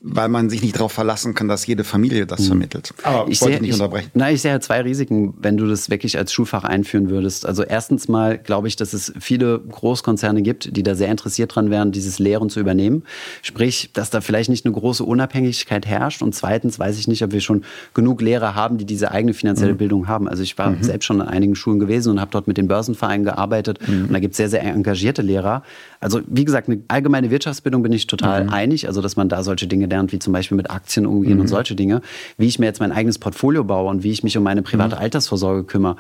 weil 0.07 0.29
man 0.29 0.51
sich 0.51 0.61
nicht 0.61 0.77
darauf 0.77 0.93
verlassen 0.93 1.33
kann, 1.33 1.49
dass 1.49 1.67
jede 1.67 1.83
Familie 1.83 2.27
das 2.27 2.41
mhm. 2.41 2.47
vermittelt. 2.47 2.93
Aber 3.05 3.27
ich 3.31 3.41
wollte 3.41 3.55
sehe, 3.55 3.63
nicht 3.63 3.71
ich, 3.71 3.81
unterbrechen. 3.81 4.11
Nein, 4.13 4.35
ich 4.35 4.43
sehe 4.43 4.53
ja 4.53 4.61
zwei 4.61 4.83
Risiken, 4.83 5.33
wenn 5.39 5.57
du 5.57 5.67
das 5.67 5.89
wirklich 5.89 6.19
als 6.19 6.31
Schulfach 6.31 6.63
einführen 6.63 7.09
würdest. 7.09 7.47
Also 7.47 7.63
erstens 7.63 8.07
mal 8.07 8.37
glaube 8.37 8.69
ich, 8.69 8.77
dass 8.77 8.93
es 8.93 9.15
viele 9.19 9.61
Großkonzerne 9.61 10.43
gibt, 10.43 10.77
die 10.77 10.83
da 10.83 10.95
sehr 10.95 11.09
interessiert 11.09 11.57
dran 11.57 11.71
wären, 11.71 11.91
dieses 11.91 12.19
Lehren 12.19 12.51
zu 12.51 12.61
übernehmen. 12.61 13.05
Sprich, 13.41 13.91
dass 13.95 14.11
da 14.11 14.21
vielleicht 14.21 14.51
nicht 14.51 14.67
eine 14.67 14.75
große 14.75 15.03
Unabhängigkeit 15.03 15.87
herrscht. 15.87 16.21
Und 16.21 16.35
zweitens 16.35 16.79
weiß 16.79 16.99
ich 16.99 17.09
nicht, 17.09 17.25
ob 17.25 17.33
wir 17.33 17.41
schon 17.41 17.65
genug 17.95 18.21
Lehrer 18.21 18.55
haben, 18.55 18.77
die 18.77 18.85
diese 18.85 19.11
eigene 19.11 19.33
finanzielle 19.33 19.73
mhm. 19.73 19.79
Bildung 19.79 20.07
haben. 20.07 20.29
Also 20.29 20.43
ich 20.43 20.59
war 20.59 20.71
mhm. 20.71 20.83
selbst 20.83 21.07
schon 21.07 21.23
an 21.23 21.29
einigen 21.29 21.55
Schulen 21.55 21.79
gewesen 21.79 22.11
und 22.11 22.21
habe 22.21 22.31
dort 22.31 22.47
mit 22.47 22.59
den 22.59 22.69
Börsenvereinen 22.69 23.25
gearbeitet. 23.25 23.79
Mhm. 23.89 24.07
Und 24.09 24.13
da 24.13 24.19
gibt 24.19 24.33
es 24.33 24.37
sehr, 24.37 24.51
sehr 24.51 24.63
engagierte 24.63 25.23
Lehrer. 25.23 25.63
Also 25.99 26.21
wie 26.27 26.45
gesagt, 26.45 26.69
eine 26.69 26.83
allgemeine 26.89 27.31
Wirtschaftsbildung 27.31 27.83
bin 27.83 27.93
ich 27.93 28.07
total 28.07 28.45
mhm. 28.45 28.51
einig. 28.51 28.87
Also 28.87 29.01
dass 29.01 29.17
man 29.17 29.31
da 29.31 29.43
solche 29.43 29.67
Dinge 29.67 29.89
lernt, 29.95 30.13
wie 30.13 30.19
zum 30.19 30.33
Beispiel 30.33 30.57
mit 30.57 30.71
Aktien 30.71 31.07
umgehen 31.07 31.35
mhm. 31.35 31.43
und 31.43 31.49
solche 31.49 31.75
Dinge, 31.75 32.03
wie 32.37 32.47
ich 32.47 32.59
mir 32.59 32.67
jetzt 32.67 32.81
mein 32.81 32.93
eigenes 32.93 33.19
Portfolio 33.19 33.65
baue 33.65 33.89
und 33.91 34.03
wie 34.03 34.11
ich 34.11 34.23
mich 34.23 34.37
um 34.37 34.43
meine 34.43 34.63
private 34.63 34.97
mhm. 34.97 35.03
Altersvorsorge 35.03 35.65
kümmere. 35.65 35.97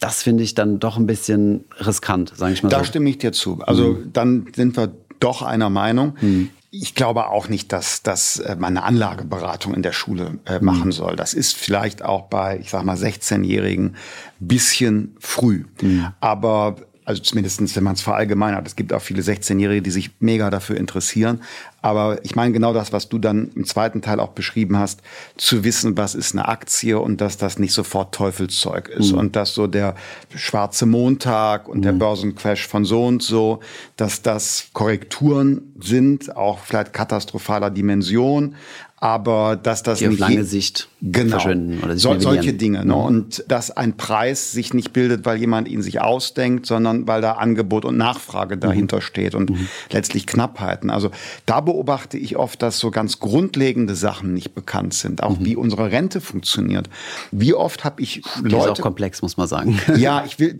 Das 0.00 0.22
finde 0.22 0.42
ich 0.42 0.54
dann 0.54 0.78
doch 0.78 0.96
ein 0.96 1.06
bisschen 1.06 1.64
riskant, 1.78 2.32
sage 2.36 2.52
ich 2.52 2.62
mal 2.62 2.68
da 2.68 2.78
so. 2.78 2.82
Da 2.82 2.86
stimme 2.86 3.08
ich 3.08 3.18
dir 3.18 3.32
zu. 3.32 3.60
Also 3.62 3.92
mhm. 3.92 4.12
dann 4.12 4.46
sind 4.54 4.76
wir 4.76 4.92
doch 5.20 5.42
einer 5.42 5.70
Meinung. 5.70 6.16
Mhm. 6.20 6.50
Ich 6.70 6.94
glaube 6.94 7.28
auch 7.28 7.48
nicht, 7.48 7.72
dass, 7.72 8.02
dass 8.02 8.38
äh, 8.38 8.56
man 8.58 8.76
eine 8.76 8.82
Anlageberatung 8.82 9.72
in 9.72 9.82
der 9.82 9.92
Schule 9.92 10.38
äh, 10.44 10.58
mhm. 10.58 10.64
machen 10.64 10.92
soll. 10.92 11.16
Das 11.16 11.32
ist 11.32 11.56
vielleicht 11.56 12.04
auch 12.04 12.22
bei, 12.22 12.58
ich 12.60 12.70
sag 12.70 12.84
mal, 12.84 12.96
16-Jährigen 12.96 13.96
bisschen 14.40 15.16
früh. 15.18 15.64
Mhm. 15.80 16.08
Aber 16.20 16.76
also 17.06 17.22
zumindestens, 17.22 17.76
wenn 17.76 17.84
man 17.84 17.94
es 17.94 18.02
verallgemeinert. 18.02 18.66
Es 18.66 18.74
gibt 18.74 18.92
auch 18.92 19.00
viele 19.00 19.22
16-Jährige, 19.22 19.80
die 19.80 19.92
sich 19.92 20.10
mega 20.18 20.50
dafür 20.50 20.76
interessieren. 20.76 21.40
Aber 21.86 22.18
ich 22.24 22.34
meine 22.34 22.50
genau 22.52 22.72
das, 22.72 22.92
was 22.92 23.08
du 23.08 23.16
dann 23.16 23.52
im 23.54 23.64
zweiten 23.64 24.02
Teil 24.02 24.18
auch 24.18 24.30
beschrieben 24.30 24.76
hast, 24.76 25.02
zu 25.36 25.62
wissen, 25.62 25.96
was 25.96 26.16
ist 26.16 26.34
eine 26.34 26.48
Aktie 26.48 26.98
und 26.98 27.20
dass 27.20 27.36
das 27.36 27.60
nicht 27.60 27.72
sofort 27.72 28.12
Teufelszeug 28.12 28.88
ist. 28.88 29.12
Mhm. 29.12 29.18
Und 29.18 29.36
dass 29.36 29.54
so 29.54 29.68
der 29.68 29.94
schwarze 30.34 30.84
Montag 30.84 31.68
und 31.68 31.78
mhm. 31.78 31.82
der 31.82 31.92
Börsencrash 31.92 32.66
von 32.66 32.84
so 32.84 33.06
und 33.06 33.22
so, 33.22 33.60
dass 33.94 34.20
das 34.20 34.66
Korrekturen 34.72 35.74
sind, 35.80 36.36
auch 36.36 36.58
vielleicht 36.58 36.92
katastrophaler 36.92 37.70
Dimension, 37.70 38.56
aber 38.98 39.56
dass 39.56 39.82
das 39.82 39.98
die 39.98 40.08
nicht 40.08 40.22
auf 40.22 40.28
lange 40.30 40.44
Sicht 40.44 40.88
genau, 41.02 41.32
verschwinden 41.32 41.82
oder 41.82 41.94
sich 41.94 42.02
so, 42.02 42.18
solche 42.18 42.54
Dinge 42.54 42.78
ne? 42.78 42.94
Mhm. 42.94 43.00
und 43.00 43.44
dass 43.46 43.70
ein 43.70 43.96
Preis 43.96 44.52
sich 44.52 44.72
nicht 44.72 44.94
bildet, 44.94 45.26
weil 45.26 45.36
jemand 45.36 45.68
ihn 45.68 45.82
sich 45.82 46.00
ausdenkt, 46.00 46.64
sondern 46.64 47.06
weil 47.06 47.20
da 47.20 47.32
Angebot 47.32 47.84
und 47.84 47.98
Nachfrage 47.98 48.56
dahinter 48.56 48.96
mhm. 48.96 49.02
steht 49.02 49.34
und 49.34 49.50
mhm. 49.50 49.68
letztlich 49.92 50.26
Knappheiten. 50.26 50.88
Also 50.88 51.10
da 51.44 51.60
beobachte 51.76 52.16
ich 52.16 52.36
oft, 52.36 52.62
dass 52.62 52.78
so 52.78 52.90
ganz 52.90 53.20
grundlegende 53.20 53.94
Sachen 53.94 54.32
nicht 54.32 54.54
bekannt 54.54 54.94
sind, 54.94 55.22
auch 55.22 55.38
mhm. 55.38 55.44
wie 55.44 55.56
unsere 55.56 55.92
Rente 55.92 56.22
funktioniert. 56.22 56.88
Wie 57.32 57.52
oft 57.52 57.84
habe 57.84 58.00
ich 58.00 58.22
Leute 58.36 58.48
Die 58.48 58.56
ist 58.56 58.68
auch 58.68 58.80
komplex, 58.80 59.20
muss 59.20 59.36
man 59.36 59.46
sagen. 59.46 59.78
Ja, 59.96 60.24
ich 60.24 60.38
will 60.38 60.56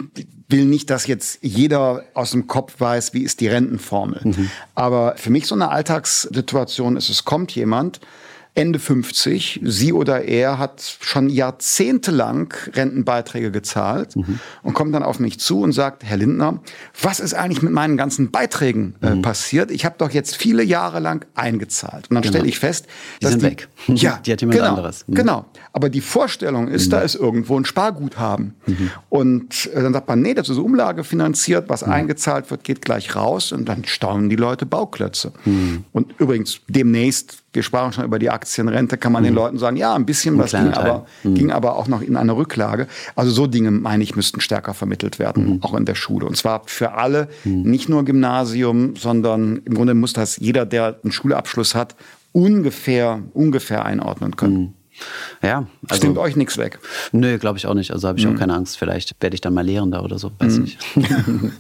will 0.49 0.65
nicht, 0.65 0.91
dass 0.91 1.07
jetzt 1.07 1.39
jeder 1.43 2.05
aus 2.15 2.31
dem 2.31 2.47
Kopf 2.47 2.79
weiß, 2.79 3.15
wie 3.15 3.23
ist 3.23 3.41
die 3.41 3.49
Rentenformel. 3.49 4.21
Mhm. 4.25 4.51
Aber 4.75 5.15
für 5.17 5.31
mich 5.31 5.47
so 5.47 5.55
eine 5.55 5.71
Alltagssituation 5.71 6.97
ist, 6.97 7.09
es 7.09 7.25
kommt 7.25 7.53
jemand, 7.53 8.01
Ende 8.57 8.79
50. 8.79 9.61
Sie 9.65 9.93
oder 9.93 10.23
er 10.23 10.59
hat 10.59 10.97
schon 11.01 11.29
jahrzehntelang 11.29 12.55
Rentenbeiträge 12.73 13.51
gezahlt 13.51 14.17
mhm. 14.17 14.41
und 14.63 14.73
kommt 14.73 14.95
dann 14.95 15.03
auf 15.03 15.21
mich 15.21 15.39
zu 15.39 15.61
und 15.61 15.73
sagt, 15.73 16.05
Herr 16.05 16.17
Lindner, 16.17 16.61
was 17.01 17.21
ist 17.21 17.35
eigentlich 17.35 17.61
mit 17.61 17.73
meinen 17.73 17.99
ganzen 17.99 18.31
Beiträgen 18.31 18.95
äh, 19.03 19.11
mhm. 19.11 19.23
passiert? 19.23 19.71
Ich 19.71 19.85
habe 19.85 19.97
doch 19.99 20.11
jetzt 20.11 20.37
viele 20.37 20.63
Jahre 20.63 21.01
lang 21.01 21.27
eingezahlt. 21.35 22.09
Und 22.09 22.15
dann 22.15 22.23
genau. 22.23 22.33
stelle 22.33 22.49
ich 22.49 22.59
fest, 22.59 22.87
die 23.23 23.27
sind 23.27 23.43
die, 23.43 23.47
weg. 23.47 23.69
Ja, 23.89 24.21
die 24.25 24.33
hat 24.33 24.41
jemand 24.41 24.59
genau, 24.59 24.71
anderes. 24.71 25.05
Mhm. 25.07 25.15
Genau. 25.15 25.45
Aber 25.75 25.91
die 25.91 26.01
Vorstellung 26.01 26.69
ist, 26.69 26.95
da 26.95 27.01
mhm. 27.01 27.05
ist 27.05 27.15
irgendwo 27.15 27.61
ein 27.61 27.67
Sparguthaben. 27.67 28.55
Mhm. 28.67 28.91
Und 29.11 29.71
äh, 29.75 29.83
dann 29.83 29.93
sagt 29.93 30.09
man, 30.09 30.23
nee, 30.23 30.33
das 30.33 30.49
ist 30.49 30.57
Umlage 30.57 31.05
finanziert, 31.05 31.69
was 31.69 31.85
mhm. 31.85 31.93
eingezahlt 31.93 32.51
wird, 32.51 32.65
geht 32.65 32.81
gleich 32.81 33.15
raus 33.15 33.53
und 33.53 33.67
dann 33.69 33.85
staunen 33.85 34.31
die 34.31 34.37
Leute 34.37 34.65
Bauklötze. 34.65 35.33
Und 35.93 36.15
übrigens 36.19 36.61
demnächst 36.69 37.43
wir 37.57 37.63
sprachen 37.63 37.93
schon 37.93 38.05
über 38.05 38.19
die 38.19 38.31
Aktienrente, 38.31 38.99
kann 38.99 39.13
man 39.13 39.23
mhm. 39.23 39.29
den 39.29 39.35
Leuten 39.35 39.59
sagen, 39.59 39.77
ja, 39.77 39.95
ein 39.95 40.07
bisschen 40.07 40.37
ein 40.37 40.39
was 40.39 40.53
ging 40.53 40.73
aber, 40.75 41.07
mhm. 41.25 41.35
ging 41.35 41.51
aber 41.51 41.77
auch 41.77 41.89
noch 41.89 42.03
in 42.03 42.17
eine 42.17 42.37
Rücklage. 42.37 42.87
Also 43.17 43.33
so 43.33 43.47
Dinge, 43.47 43.73
meine 43.73 44.05
ich, 44.05 44.15
müssten 44.15 44.41
stärker 44.41 44.75
vermittelt 44.75 45.19
werden, 45.19 45.55
mhm. 45.55 45.63
auch 45.63 45.75
in 45.75 45.87
der 45.87 45.95
Schule. 45.97 46.27
Und 46.27 46.37
zwar 46.37 46.63
für 46.67 46.93
alle, 46.93 47.29
mhm. 47.45 47.63
nicht 47.63 47.89
nur 47.89 48.05
Gymnasium, 48.05 48.95
sondern 48.95 49.63
im 49.65 49.75
Grunde 49.75 49.95
muss 49.95 50.13
das 50.13 50.37
jeder, 50.37 50.67
der 50.67 51.01
einen 51.03 51.13
Schulabschluss 51.13 51.75
hat, 51.75 51.97
ungefähr, 52.33 53.23
ungefähr 53.33 53.85
einordnen 53.85 54.37
können. 54.37 54.75
Ja, 55.43 55.67
also, 55.89 56.01
Stimmt 56.01 56.19
euch 56.19 56.37
nichts 56.37 56.59
weg? 56.59 56.79
Nö, 57.13 57.39
glaube 57.39 57.59
ich 57.59 57.67
auch 57.67 57.75
nicht. 57.75 57.91
Also 57.91 58.09
habe 58.09 58.19
ich 58.19 58.27
mhm. 58.27 58.35
auch 58.35 58.39
keine 58.39 58.55
Angst. 58.55 58.79
Vielleicht 58.79 59.15
werde 59.21 59.35
ich 59.35 59.41
dann 59.41 59.55
mal 59.55 59.65
Lehrender 59.65 60.03
oder 60.03 60.19
so. 60.19 60.33
Weiß 60.39 60.57
mhm. 60.57 60.63
nicht. 60.63 60.79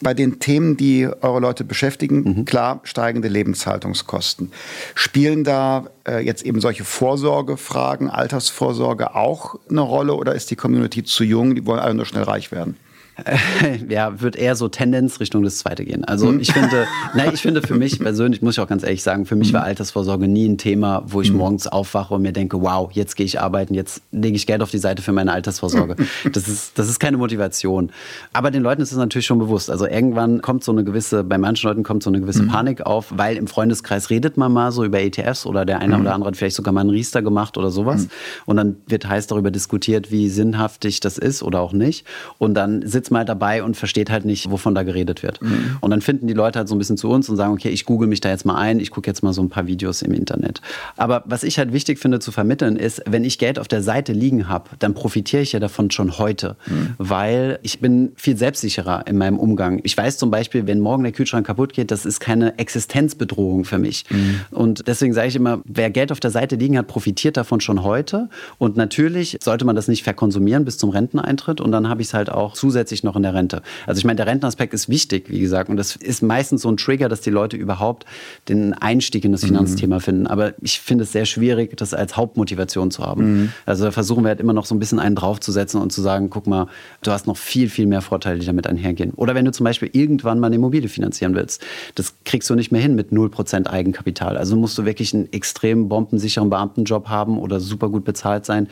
Bei 0.00 0.14
den 0.14 0.38
Themen, 0.40 0.76
die 0.76 1.08
eure 1.20 1.40
Leute 1.40 1.64
beschäftigen, 1.64 2.22
mhm. 2.22 2.44
klar, 2.44 2.80
steigende 2.84 3.28
Lebenshaltungskosten. 3.28 4.52
Spielen 4.94 5.44
da 5.44 5.86
äh, 6.06 6.24
jetzt 6.24 6.44
eben 6.44 6.60
solche 6.60 6.84
Vorsorgefragen, 6.84 8.10
Altersvorsorge 8.10 9.14
auch 9.14 9.56
eine 9.70 9.80
Rolle 9.80 10.14
oder 10.14 10.34
ist 10.34 10.50
die 10.50 10.56
Community 10.56 11.04
zu 11.04 11.24
jung? 11.24 11.54
Die 11.54 11.66
wollen 11.66 11.80
alle 11.80 11.94
nur 11.94 12.06
schnell 12.06 12.24
reich 12.24 12.52
werden? 12.52 12.76
ja, 13.88 14.20
wird 14.20 14.36
eher 14.36 14.56
so 14.56 14.68
Tendenz 14.68 15.20
Richtung 15.20 15.42
das 15.42 15.58
zweite 15.58 15.84
gehen. 15.84 16.04
Also 16.04 16.26
mhm. 16.26 16.40
ich 16.40 16.52
finde, 16.52 16.86
nein, 17.14 17.30
ich 17.32 17.42
finde 17.42 17.62
für 17.62 17.74
mich 17.74 17.98
persönlich, 17.98 18.42
muss 18.42 18.54
ich 18.54 18.60
auch 18.60 18.66
ganz 18.66 18.82
ehrlich 18.82 19.02
sagen, 19.02 19.24
für 19.24 19.36
mich 19.36 19.52
war 19.52 19.60
mhm. 19.62 19.68
Altersvorsorge 19.68 20.26
nie 20.26 20.48
ein 20.48 20.58
Thema, 20.58 21.02
wo 21.06 21.20
ich 21.20 21.30
mhm. 21.30 21.38
morgens 21.38 21.66
aufwache 21.66 22.14
und 22.14 22.22
mir 22.22 22.32
denke, 22.32 22.60
wow, 22.60 22.90
jetzt 22.92 23.16
gehe 23.16 23.26
ich 23.26 23.40
arbeiten, 23.40 23.74
jetzt 23.74 24.02
lege 24.10 24.36
ich 24.36 24.46
Geld 24.46 24.62
auf 24.62 24.70
die 24.70 24.78
Seite 24.78 25.02
für 25.02 25.12
meine 25.12 25.32
Altersvorsorge. 25.32 25.96
Das 26.32 26.48
ist, 26.48 26.78
das 26.78 26.88
ist 26.88 26.98
keine 26.98 27.16
Motivation. 27.16 27.90
Aber 28.32 28.50
den 28.50 28.62
Leuten 28.62 28.82
ist 28.82 28.90
es 28.90 28.98
natürlich 28.98 29.26
schon 29.26 29.38
bewusst. 29.38 29.70
Also 29.70 29.86
irgendwann 29.86 30.42
kommt 30.42 30.64
so 30.64 30.72
eine 30.72 30.84
gewisse, 30.84 31.22
bei 31.22 31.38
manchen 31.38 31.68
Leuten 31.68 31.82
kommt 31.82 32.02
so 32.02 32.10
eine 32.10 32.20
gewisse 32.20 32.44
Panik 32.46 32.84
auf, 32.84 33.12
weil 33.16 33.36
im 33.36 33.46
Freundeskreis 33.46 34.10
redet 34.10 34.36
man 34.36 34.52
mal 34.52 34.72
so 34.72 34.84
über 34.84 35.00
ETFs 35.00 35.46
oder 35.46 35.64
der 35.64 35.80
eine 35.80 35.98
oder 35.98 36.14
andere 36.14 36.28
hat 36.28 36.36
vielleicht 36.36 36.56
sogar 36.56 36.72
mal 36.72 36.80
einen 36.80 36.90
Riester 36.90 37.22
gemacht 37.22 37.56
oder 37.56 37.70
sowas. 37.70 38.08
Und 38.46 38.56
dann 38.56 38.76
wird 38.86 39.08
heiß 39.08 39.28
darüber 39.28 39.50
diskutiert, 39.50 40.10
wie 40.10 40.28
sinnhaftig 40.28 41.00
das 41.00 41.18
ist 41.18 41.42
oder 41.42 41.60
auch 41.60 41.72
nicht. 41.72 42.04
Und 42.38 42.54
dann 42.54 42.86
sitzt 42.86 43.03
sitzt 43.04 43.10
mal 43.10 43.24
dabei 43.24 43.62
und 43.62 43.76
versteht 43.76 44.08
halt 44.08 44.24
nicht, 44.24 44.50
wovon 44.50 44.74
da 44.74 44.82
geredet 44.82 45.22
wird. 45.22 45.42
Mhm. 45.42 45.76
Und 45.80 45.90
dann 45.90 46.00
finden 46.00 46.26
die 46.26 46.32
Leute 46.32 46.58
halt 46.58 46.68
so 46.68 46.74
ein 46.74 46.78
bisschen 46.78 46.96
zu 46.96 47.10
uns 47.10 47.28
und 47.28 47.36
sagen, 47.36 47.52
okay, 47.52 47.68
ich 47.68 47.84
google 47.84 48.08
mich 48.08 48.20
da 48.20 48.30
jetzt 48.30 48.46
mal 48.46 48.56
ein, 48.56 48.80
ich 48.80 48.90
gucke 48.90 49.08
jetzt 49.08 49.22
mal 49.22 49.34
so 49.34 49.42
ein 49.42 49.50
paar 49.50 49.66
Videos 49.66 50.00
im 50.00 50.14
Internet. 50.14 50.62
Aber 50.96 51.22
was 51.26 51.42
ich 51.42 51.58
halt 51.58 51.72
wichtig 51.72 51.98
finde 51.98 52.18
zu 52.18 52.32
vermitteln 52.32 52.76
ist, 52.76 53.02
wenn 53.06 53.24
ich 53.24 53.38
Geld 53.38 53.58
auf 53.58 53.68
der 53.68 53.82
Seite 53.82 54.12
liegen 54.12 54.48
habe, 54.48 54.70
dann 54.78 54.94
profitiere 54.94 55.42
ich 55.42 55.52
ja 55.52 55.60
davon 55.60 55.90
schon 55.90 56.18
heute, 56.18 56.56
mhm. 56.66 56.94
weil 56.96 57.58
ich 57.62 57.80
bin 57.80 58.12
viel 58.16 58.38
selbstsicherer 58.38 59.06
in 59.06 59.18
meinem 59.18 59.38
Umgang. 59.38 59.80
Ich 59.82 59.96
weiß 59.96 60.16
zum 60.16 60.30
Beispiel, 60.30 60.66
wenn 60.66 60.80
morgen 60.80 61.02
der 61.02 61.12
Kühlschrank 61.12 61.46
kaputt 61.46 61.74
geht, 61.74 61.90
das 61.90 62.06
ist 62.06 62.20
keine 62.20 62.58
Existenzbedrohung 62.58 63.66
für 63.66 63.78
mich. 63.78 64.04
Mhm. 64.08 64.40
Und 64.50 64.88
deswegen 64.88 65.12
sage 65.12 65.28
ich 65.28 65.36
immer, 65.36 65.60
wer 65.66 65.90
Geld 65.90 66.10
auf 66.10 66.20
der 66.20 66.30
Seite 66.30 66.56
liegen 66.56 66.78
hat, 66.78 66.86
profitiert 66.86 67.36
davon 67.36 67.60
schon 67.60 67.82
heute. 67.82 68.30
Und 68.56 68.76
natürlich 68.76 69.36
sollte 69.42 69.66
man 69.66 69.76
das 69.76 69.88
nicht 69.88 70.04
verkonsumieren 70.04 70.64
bis 70.64 70.78
zum 70.78 70.88
Renteneintritt. 70.88 71.60
Und 71.60 71.70
dann 71.70 71.88
habe 71.88 72.00
ich 72.00 72.08
es 72.08 72.14
halt 72.14 72.30
auch 72.30 72.54
zusätzlich 72.54 72.93
noch 73.02 73.16
in 73.16 73.22
der 73.22 73.34
Rente. 73.34 73.62
Also 73.86 73.98
ich 73.98 74.04
meine, 74.04 74.16
der 74.16 74.26
Rentenaspekt 74.26 74.74
ist 74.74 74.88
wichtig, 74.88 75.28
wie 75.28 75.40
gesagt. 75.40 75.70
Und 75.70 75.76
das 75.76 75.96
ist 75.96 76.22
meistens 76.22 76.62
so 76.62 76.70
ein 76.70 76.76
Trigger, 76.76 77.08
dass 77.08 77.20
die 77.20 77.30
Leute 77.30 77.56
überhaupt 77.56 78.04
den 78.48 78.74
Einstieg 78.74 79.24
in 79.24 79.32
das 79.32 79.42
mhm. 79.42 79.48
Finanzthema 79.48 79.96
mhm. 79.96 80.00
finden. 80.00 80.26
Aber 80.26 80.54
ich 80.60 80.80
finde 80.80 81.04
es 81.04 81.12
sehr 81.12 81.24
schwierig, 81.24 81.76
das 81.76 81.94
als 81.94 82.16
Hauptmotivation 82.16 82.90
zu 82.90 83.04
haben. 83.04 83.24
Mhm. 83.24 83.52
Also 83.66 83.84
da 83.84 83.90
versuchen 83.90 84.24
wir 84.24 84.28
halt 84.28 84.40
immer 84.40 84.52
noch 84.52 84.66
so 84.66 84.74
ein 84.74 84.78
bisschen 84.78 84.98
einen 84.98 85.16
draufzusetzen 85.16 85.80
und 85.80 85.92
zu 85.92 86.02
sagen, 86.02 86.30
guck 86.30 86.46
mal, 86.46 86.68
du 87.02 87.10
hast 87.10 87.26
noch 87.26 87.36
viel, 87.36 87.68
viel 87.68 87.86
mehr 87.86 88.02
Vorteile, 88.02 88.38
die 88.38 88.46
damit 88.46 88.66
einhergehen. 88.66 89.12
Oder 89.14 89.34
wenn 89.34 89.44
du 89.44 89.52
zum 89.52 89.64
Beispiel 89.64 89.90
irgendwann 89.92 90.38
mal 90.38 90.48
eine 90.48 90.56
Immobilie 90.56 90.88
finanzieren 90.88 91.34
willst, 91.34 91.64
das 91.94 92.14
kriegst 92.24 92.48
du 92.50 92.54
nicht 92.54 92.70
mehr 92.70 92.80
hin 92.80 92.94
mit 92.94 93.10
0% 93.10 93.66
Eigenkapital. 93.66 94.36
Also 94.36 94.56
musst 94.56 94.76
du 94.78 94.84
wirklich 94.84 95.14
einen 95.14 95.32
extrem 95.32 95.88
bombensicheren 95.88 96.50
Beamtenjob 96.50 97.08
haben 97.08 97.38
oder 97.38 97.60
super 97.60 97.88
gut 97.88 98.04
bezahlt 98.04 98.44
sein 98.44 98.68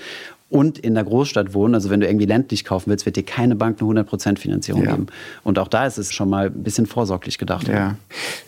und 0.52 0.78
in 0.78 0.94
der 0.94 1.04
Großstadt 1.04 1.54
wohnen, 1.54 1.74
also 1.74 1.88
wenn 1.88 2.00
du 2.00 2.06
irgendwie 2.06 2.26
ländlich 2.26 2.64
kaufen 2.64 2.90
willst, 2.90 3.06
wird 3.06 3.16
dir 3.16 3.22
keine 3.22 3.56
Bank 3.56 3.80
eine 3.80 4.02
100% 4.02 4.38
Finanzierung 4.38 4.84
ja. 4.84 4.90
geben. 4.90 5.06
Und 5.44 5.58
auch 5.58 5.68
da 5.68 5.86
ist 5.86 5.96
es 5.96 6.12
schon 6.12 6.28
mal 6.28 6.46
ein 6.46 6.62
bisschen 6.62 6.84
vorsorglich 6.84 7.38
gedacht. 7.38 7.68
Ja. 7.68 7.96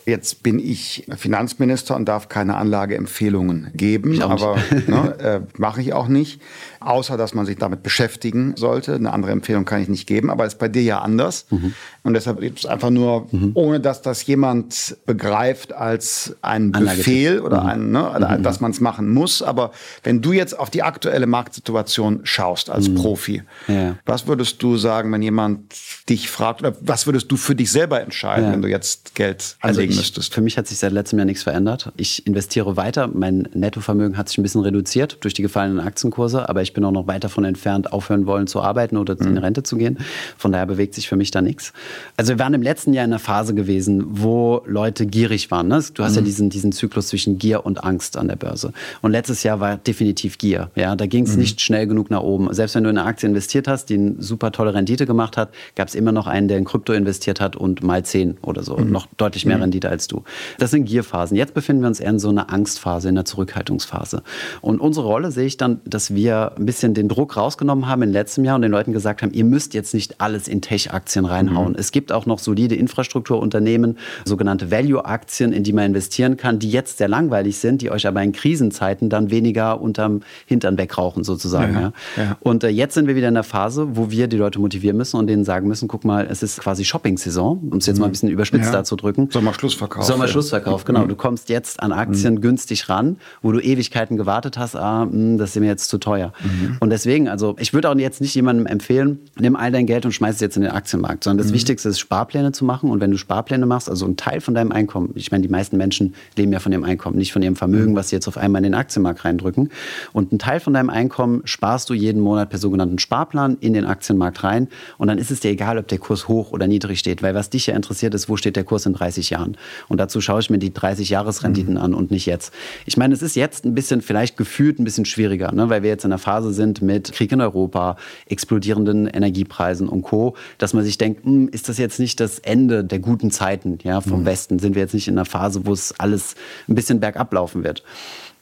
Jetzt 0.05 0.43
bin 0.43 0.59
ich 0.59 1.07
Finanzminister 1.17 1.95
und 1.95 2.05
darf 2.05 2.29
keine 2.29 2.57
Anlageempfehlungen 2.57 3.71
geben, 3.73 4.21
aber 4.21 4.57
ne, 4.87 5.19
äh, 5.19 5.41
mache 5.57 5.81
ich 5.81 5.93
auch 5.93 6.07
nicht, 6.07 6.41
außer 6.85 7.17
dass 7.17 7.33
man 7.33 7.45
sich 7.45 7.57
damit 7.57 7.83
beschäftigen 7.83 8.53
sollte. 8.55 8.95
Eine 8.95 9.11
andere 9.13 9.31
Empfehlung 9.31 9.65
kann 9.65 9.81
ich 9.81 9.89
nicht 9.89 10.07
geben, 10.07 10.29
aber 10.29 10.45
ist 10.45 10.59
bei 10.59 10.67
dir 10.67 10.83
ja 10.83 10.99
anders. 10.99 11.45
Mhm. 11.49 11.73
Und 12.03 12.13
deshalb 12.13 12.41
ist 12.41 12.59
es 12.59 12.65
einfach 12.65 12.89
nur, 12.89 13.27
mhm. 13.31 13.51
ohne 13.53 13.79
dass 13.79 14.01
das 14.01 14.25
jemand 14.25 14.97
begreift 15.05 15.73
als 15.73 16.35
ein 16.41 16.71
Befehl 16.71 17.39
oder 17.41 17.61
mhm. 17.61 17.67
ein, 17.67 17.91
ne, 17.91 18.37
mhm. 18.37 18.43
dass 18.43 18.59
man 18.59 18.71
es 18.71 18.79
machen 18.79 19.09
muss. 19.09 19.41
Aber 19.41 19.71
wenn 20.03 20.21
du 20.21 20.31
jetzt 20.31 20.57
auf 20.57 20.69
die 20.69 20.83
aktuelle 20.83 21.27
Marktsituation 21.27 21.65
Situation 21.65 22.21
schaust 22.23 22.69
als 22.69 22.89
mhm. 22.89 22.95
Profi. 22.95 23.43
Ja. 23.67 23.97
Was 24.05 24.27
würdest 24.27 24.61
du 24.61 24.77
sagen, 24.77 25.11
wenn 25.11 25.21
jemand 25.21 25.73
dich 26.09 26.29
fragt, 26.29 26.61
oder 26.61 26.75
was 26.81 27.07
würdest 27.07 27.31
du 27.31 27.37
für 27.37 27.55
dich 27.55 27.71
selber 27.71 28.01
entscheiden, 28.01 28.45
ja. 28.45 28.51
wenn 28.51 28.61
du 28.61 28.67
jetzt 28.67 29.15
Geld 29.15 29.57
also 29.61 29.79
anlegen 29.79 29.79
also 29.79 29.81
ich, 29.81 29.97
müsstest? 29.97 30.33
Für 30.33 30.41
mich 30.41 30.57
hat 30.57 30.67
sich 30.67 30.77
seit 30.77 30.91
letztem 30.91 31.17
Jahr 31.17 31.25
nichts 31.25 31.43
verändert. 31.43 31.91
Ich 31.97 32.25
investiere 32.27 32.77
weiter. 32.77 33.07
Mein 33.07 33.49
Nettovermögen 33.53 34.17
hat 34.17 34.29
sich 34.29 34.37
ein 34.37 34.43
bisschen 34.43 34.61
reduziert 34.61 35.17
durch 35.21 35.33
die 35.33 35.41
gefallenen 35.41 35.79
Aktienkurse, 35.79 36.47
aber 36.47 36.61
ich 36.61 36.73
bin 36.75 36.85
auch 36.85 36.91
noch 36.91 37.07
weit 37.07 37.23
davon 37.23 37.43
entfernt, 37.43 37.91
aufhören 37.91 38.27
wollen 38.27 38.45
zu 38.45 38.61
arbeiten 38.61 38.97
oder 38.97 39.15
mhm. 39.15 39.29
in 39.29 39.37
Rente 39.39 39.63
zu 39.63 39.77
gehen. 39.77 39.97
Von 40.37 40.51
daher 40.51 40.67
bewegt 40.67 40.93
sich 40.93 41.09
für 41.09 41.15
mich 41.15 41.31
da 41.31 41.41
nichts. 41.41 41.73
Also 42.17 42.33
wir 42.33 42.39
waren 42.39 42.53
im 42.53 42.61
letzten 42.61 42.93
Jahr 42.93 43.05
in 43.05 43.11
einer 43.11 43.19
Phase 43.19 43.55
gewesen, 43.55 44.03
wo 44.07 44.61
Leute 44.67 45.07
gierig 45.07 45.49
waren. 45.49 45.67
Ne? 45.67 45.83
Du 45.93 46.03
hast 46.03 46.11
mhm. 46.11 46.17
ja 46.17 46.21
diesen, 46.23 46.49
diesen 46.49 46.71
Zyklus 46.71 47.07
zwischen 47.07 47.39
Gier 47.39 47.65
und 47.65 47.83
Angst 47.83 48.17
an 48.17 48.27
der 48.27 48.35
Börse. 48.35 48.71
Und 49.01 49.11
letztes 49.11 49.43
Jahr 49.43 49.59
war 49.59 49.77
definitiv 49.77 50.37
Gier. 50.37 50.69
Ja, 50.75 50.95
da 50.95 51.07
ging 51.07 51.25
es 51.25 51.33
mhm. 51.33 51.39
nicht 51.39 51.61
schnell 51.61 51.87
genug 51.87 52.11
nach 52.11 52.21
oben. 52.21 52.53
Selbst 52.53 52.75
wenn 52.75 52.83
du 52.83 52.89
in 52.89 52.97
eine 52.97 53.07
Aktie 53.07 53.27
investiert 53.27 53.67
hast, 53.67 53.85
die 53.89 53.95
eine 53.95 54.15
super 54.19 54.51
tolle 54.51 54.73
Rendite 54.73 55.05
gemacht 55.05 55.37
hat, 55.37 55.49
gab 55.75 55.87
es 55.87 55.95
immer 55.95 56.11
noch 56.11 56.27
einen, 56.27 56.47
der 56.47 56.57
in 56.57 56.65
Krypto 56.65 56.93
investiert 56.93 57.39
hat 57.39 57.55
und 57.55 57.83
mal 57.83 58.03
10 58.03 58.37
oder 58.41 58.63
so. 58.63 58.77
Mhm. 58.77 58.91
Noch 58.91 59.07
deutlich 59.17 59.45
mehr 59.45 59.57
mhm. 59.57 59.63
Rendite 59.63 59.89
als 59.89 60.07
du. 60.07 60.23
Das 60.59 60.71
sind 60.71 60.85
Gierphasen. 60.85 61.37
Jetzt 61.37 61.53
befinden 61.53 61.81
wir 61.81 61.87
uns 61.87 61.99
eher 61.99 62.09
in 62.09 62.19
so 62.19 62.29
einer 62.29 62.51
Angstphase, 62.51 63.09
in 63.09 63.15
einer 63.15 63.25
Zurückhaltungsphase. 63.25 64.23
Und 64.61 64.79
unsere 64.79 65.05
Rolle 65.05 65.31
sehe 65.31 65.45
ich 65.45 65.57
dann, 65.57 65.81
dass 65.85 66.13
wir 66.13 66.51
ein 66.65 66.67
bisschen 66.67 66.95
den 66.95 67.07
Druck 67.07 67.37
rausgenommen 67.37 67.87
haben 67.87 68.01
in 68.01 68.11
letztem 68.11 68.43
Jahr 68.43 68.55
und 68.55 68.63
den 68.63 68.71
Leuten 68.71 68.91
gesagt 68.91 69.21
haben, 69.21 69.31
ihr 69.31 69.45
müsst 69.45 69.75
jetzt 69.75 69.93
nicht 69.93 70.19
alles 70.19 70.47
in 70.47 70.61
Tech-Aktien 70.61 71.25
reinhauen. 71.25 71.73
Mhm. 71.73 71.79
Es 71.79 71.91
gibt 71.91 72.11
auch 72.11 72.25
noch 72.25 72.39
solide 72.39 72.73
Infrastrukturunternehmen, 72.73 73.99
sogenannte 74.25 74.71
Value-Aktien, 74.71 75.53
in 75.53 75.63
die 75.63 75.73
man 75.73 75.85
investieren 75.85 76.37
kann, 76.37 76.57
die 76.57 76.71
jetzt 76.71 76.97
sehr 76.97 77.07
langweilig 77.07 77.57
sind, 77.57 77.83
die 77.83 77.91
euch 77.91 78.07
aber 78.07 78.23
in 78.23 78.31
Krisenzeiten 78.31 79.09
dann 79.09 79.29
weniger 79.29 79.79
unterm 79.79 80.21
Hintern 80.47 80.77
wegrauchen 80.77 81.23
sozusagen. 81.23 81.73
Ja, 81.73 81.93
ja. 82.17 82.37
Und 82.39 82.63
äh, 82.63 82.69
jetzt 82.69 82.95
sind 82.95 83.07
wir 83.07 83.15
wieder 83.15 83.27
in 83.27 83.35
der 83.35 83.43
Phase, 83.43 83.95
wo 83.95 84.09
wir 84.09 84.27
die 84.27 84.37
Leute 84.37 84.59
motivieren 84.59 84.97
müssen 84.97 85.17
und 85.17 85.27
denen 85.27 85.43
sagen 85.43 85.67
müssen, 85.67 85.87
guck 85.87 86.03
mal, 86.03 86.27
es 86.29 86.41
ist 86.41 86.59
quasi 86.59 86.83
Shopping-Saison, 86.83 87.59
um 87.69 87.77
es 87.77 87.85
jetzt 87.85 87.99
mal 87.99 88.05
ein 88.05 88.09
mhm. 88.09 88.11
bisschen 88.13 88.29
überspitzt 88.29 88.73
ja. 88.73 88.81
drücken. 88.81 89.29
Sommerschlussverkauf. 89.29 90.03
Sommerschlussverkauf, 90.03 90.83
genau. 90.83 91.03
Mhm. 91.03 91.09
Du 91.09 91.15
kommst 91.15 91.49
jetzt 91.49 91.83
an 91.83 91.91
Aktien 91.91 92.35
mhm. 92.35 92.41
günstig 92.41 92.89
ran, 92.89 93.17
wo 93.43 93.51
du 93.51 93.59
Ewigkeiten 93.59 94.17
gewartet 94.17 94.57
hast, 94.57 94.75
ah, 94.75 95.05
mh, 95.05 95.11
hm, 95.11 95.37
das 95.37 95.55
ist 95.55 95.59
mir 95.59 95.67
jetzt 95.67 95.89
zu 95.89 95.99
teuer. 95.99 96.33
Mhm. 96.43 96.54
Und 96.79 96.89
deswegen, 96.89 97.27
also 97.27 97.55
ich 97.59 97.73
würde 97.73 97.89
auch 97.89 97.95
jetzt 97.95 98.21
nicht 98.21 98.35
jemandem 98.35 98.65
empfehlen, 98.65 99.19
nimm 99.39 99.55
all 99.55 99.71
dein 99.71 99.85
Geld 99.85 100.05
und 100.05 100.11
schmeiß 100.11 100.35
es 100.35 100.41
jetzt 100.41 100.57
in 100.57 100.63
den 100.63 100.71
Aktienmarkt, 100.71 101.23
sondern 101.23 101.39
das 101.39 101.51
mhm. 101.51 101.55
Wichtigste 101.55 101.89
ist, 101.89 101.99
Sparpläne 101.99 102.51
zu 102.51 102.65
machen. 102.65 102.89
Und 102.89 102.99
wenn 103.01 103.11
du 103.11 103.17
Sparpläne 103.17 103.65
machst, 103.65 103.89
also 103.89 104.05
ein 104.05 104.17
Teil 104.17 104.41
von 104.41 104.53
deinem 104.53 104.71
Einkommen, 104.71 105.11
ich 105.15 105.31
meine, 105.31 105.41
die 105.41 105.49
meisten 105.49 105.77
Menschen 105.77 106.15
leben 106.37 106.51
ja 106.51 106.59
von 106.59 106.71
ihrem 106.71 106.83
Einkommen, 106.83 107.17
nicht 107.17 107.33
von 107.33 107.41
ihrem 107.41 107.55
Vermögen, 107.55 107.91
mhm. 107.91 107.95
was 107.95 108.09
sie 108.09 108.15
jetzt 108.15 108.27
auf 108.27 108.37
einmal 108.37 108.59
in 108.59 108.71
den 108.71 108.75
Aktienmarkt 108.75 109.25
reindrücken. 109.25 109.69
Und 110.13 110.31
ein 110.31 110.39
Teil 110.39 110.59
von 110.59 110.73
deinem 110.73 110.89
Einkommen 110.89 111.41
sparst 111.45 111.89
du 111.89 111.93
jeden 111.93 112.21
Monat 112.21 112.49
per 112.49 112.59
sogenannten 112.59 112.99
Sparplan 112.99 113.57
in 113.59 113.73
den 113.73 113.85
Aktienmarkt 113.85 114.43
rein. 114.43 114.67
Und 114.97 115.07
dann 115.07 115.17
ist 115.17 115.31
es 115.31 115.39
dir 115.39 115.49
egal, 115.51 115.77
ob 115.77 115.87
der 115.87 115.97
Kurs 115.97 116.27
hoch 116.27 116.51
oder 116.51 116.67
niedrig 116.67 116.99
steht, 116.99 117.23
weil 117.23 117.33
was 117.33 117.49
dich 117.49 117.67
ja 117.67 117.75
interessiert 117.75 118.13
ist, 118.13 118.29
wo 118.29 118.37
steht 118.37 118.55
der 118.55 118.63
Kurs 118.63 118.85
in 118.85 118.93
30 118.93 119.29
Jahren. 119.29 119.57
Und 119.87 119.99
dazu 119.99 120.21
schaue 120.21 120.39
ich 120.39 120.49
mir 120.49 120.57
die 120.57 120.71
30-Jahres-Renditen 120.71 121.75
mhm. 121.75 121.79
an 121.79 121.93
und 121.93 122.11
nicht 122.11 122.25
jetzt. 122.25 122.53
Ich 122.85 122.97
meine, 122.97 123.13
es 123.13 123.21
ist 123.21 123.35
jetzt 123.35 123.65
ein 123.65 123.73
bisschen 123.73 124.01
vielleicht 124.01 124.37
gefühlt 124.37 124.79
ein 124.79 124.83
bisschen 124.83 125.05
schwieriger, 125.05 125.51
ne? 125.51 125.69
weil 125.69 125.83
wir 125.83 125.89
jetzt 125.89 126.05
in 126.05 126.11
einer 126.11 126.19
Phase 126.19 126.34
sind 126.41 126.81
mit 126.81 127.11
Krieg 127.11 127.31
in 127.31 127.41
Europa, 127.41 127.97
explodierenden 128.27 129.07
Energiepreisen 129.07 129.89
und 129.89 130.03
Co., 130.03 130.35
dass 130.57 130.73
man 130.73 130.83
sich 130.83 130.97
denkt, 130.97 131.25
hm, 131.25 131.49
ist 131.49 131.69
das 131.69 131.77
jetzt 131.77 131.99
nicht 131.99 132.19
das 132.19 132.39
Ende 132.39 132.83
der 132.83 132.99
guten 132.99 133.31
Zeiten 133.31 133.79
ja, 133.83 134.01
vom 134.01 134.21
mhm. 134.21 134.25
Westen? 134.25 134.59
Sind 134.59 134.75
wir 134.75 134.81
jetzt 134.81 134.93
nicht 134.93 135.07
in 135.07 135.15
einer 135.15 135.25
Phase, 135.25 135.65
wo 135.65 135.73
es 135.73 135.99
alles 135.99 136.35
ein 136.67 136.75
bisschen 136.75 136.99
bergab 136.99 137.33
laufen 137.33 137.63
wird? 137.63 137.83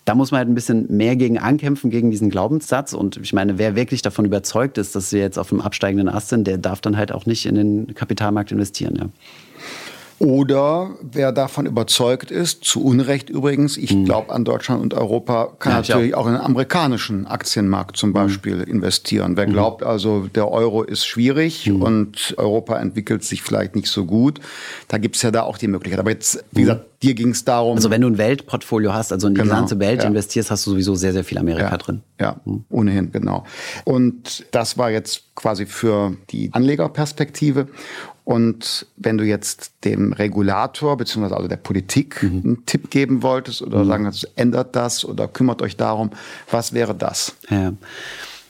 da 0.05 0.15
muss 0.15 0.31
man 0.31 0.39
halt 0.39 0.49
ein 0.49 0.55
bisschen 0.55 0.85
mehr 0.89 1.15
gegen 1.15 1.37
ankämpfen, 1.37 1.89
gegen 1.89 2.11
diesen 2.11 2.29
Glaubenssatz. 2.29 2.93
Und 2.93 3.17
ich 3.17 3.31
meine, 3.31 3.57
wer 3.57 3.75
wirklich 3.75 4.01
davon 4.01 4.25
überzeugt 4.25 4.77
ist, 4.77 4.95
dass 4.95 5.13
wir 5.13 5.21
jetzt 5.21 5.39
auf 5.39 5.49
dem 5.49 5.61
absteigenden 5.61 6.09
Ast 6.09 6.29
sind, 6.29 6.45
der 6.45 6.57
darf 6.57 6.81
dann 6.81 6.97
halt 6.97 7.11
auch 7.13 7.25
nicht 7.25 7.45
in 7.45 7.55
den 7.55 7.95
Kapitalmarkt 7.95 8.51
investieren. 8.51 8.95
Ja. 8.97 9.05
Oder 10.19 10.91
wer 11.01 11.31
davon 11.31 11.65
überzeugt 11.65 12.31
ist, 12.31 12.63
zu 12.63 12.83
Unrecht 12.83 13.29
übrigens, 13.29 13.77
ich 13.77 13.91
hm. 13.91 14.05
glaube 14.05 14.33
an 14.33 14.45
Deutschland 14.45 14.81
und 14.81 14.93
Europa, 14.93 15.53
kann 15.59 15.73
ja, 15.73 15.77
natürlich 15.79 16.15
auch. 16.15 16.21
auch. 16.21 16.27
in 16.27 16.33
den 16.33 16.41
amerikanischen 16.41 17.27
Aktienmarkt 17.27 17.97
zum 17.97 18.09
hm. 18.09 18.13
Beispiel 18.13 18.61
hm. 18.61 18.71
investieren. 18.71 19.37
Wer 19.37 19.45
hm. 19.45 19.53
glaubt 19.53 19.83
also, 19.83 20.27
der 20.33 20.49
Euro 20.49 20.83
ist 20.83 21.05
schwierig 21.05 21.65
hm. 21.65 21.81
und 21.81 22.35
Europa 22.37 22.79
entwickelt 22.79 23.23
sich 23.23 23.41
vielleicht 23.41 23.75
nicht 23.75 23.87
so 23.87 24.05
gut, 24.05 24.39
da 24.87 24.97
gibt 24.97 25.15
es 25.15 25.21
ja 25.21 25.31
da 25.31 25.43
auch 25.43 25.57
die 25.57 25.67
Möglichkeit. 25.67 25.99
Aber 25.99 26.11
jetzt, 26.11 26.43
wie 26.51 26.61
gesagt, 26.61 26.85
dir 27.03 27.13
ging 27.13 27.29
es 27.29 27.43
darum. 27.43 27.75
Also 27.75 27.89
wenn 27.89 28.01
du 28.01 28.07
ein 28.07 28.17
Weltportfolio 28.17 28.93
hast, 28.93 29.11
also 29.11 29.27
in 29.27 29.35
die 29.35 29.41
genau, 29.41 29.53
gesamte 29.53 29.79
Welt 29.79 30.01
ja. 30.01 30.07
investierst, 30.07 30.49
hast 30.49 30.65
du 30.65 30.71
sowieso 30.71 30.95
sehr, 30.95 31.13
sehr 31.13 31.23
viel 31.23 31.37
Amerika 31.37 31.69
ja, 31.69 31.77
drin. 31.77 32.01
Ja, 32.19 32.39
ohnehin, 32.69 33.11
genau. 33.11 33.43
Und 33.83 34.45
das 34.51 34.77
war 34.77 34.89
jetzt 34.89 35.35
quasi 35.35 35.65
für 35.65 36.15
die 36.29 36.49
Anlegerperspektive. 36.53 37.67
Und 38.25 38.85
wenn 38.95 39.17
du 39.17 39.25
jetzt 39.25 39.71
dem 39.83 40.13
Regulator 40.13 40.95
beziehungsweise 40.95 41.35
also 41.35 41.49
der 41.49 41.57
Politik 41.57 42.23
mhm. 42.23 42.41
einen 42.43 42.65
Tipp 42.65 42.89
geben 42.89 43.21
wolltest 43.21 43.61
oder 43.61 43.83
mhm. 43.83 43.87
sagen, 43.87 44.05
also 44.05 44.27
ändert 44.35 44.75
das 44.75 45.03
oder 45.03 45.27
kümmert 45.27 45.61
euch 45.61 45.75
darum, 45.75 46.11
was 46.49 46.73
wäre 46.73 46.95
das? 46.95 47.35
Ja. 47.49 47.73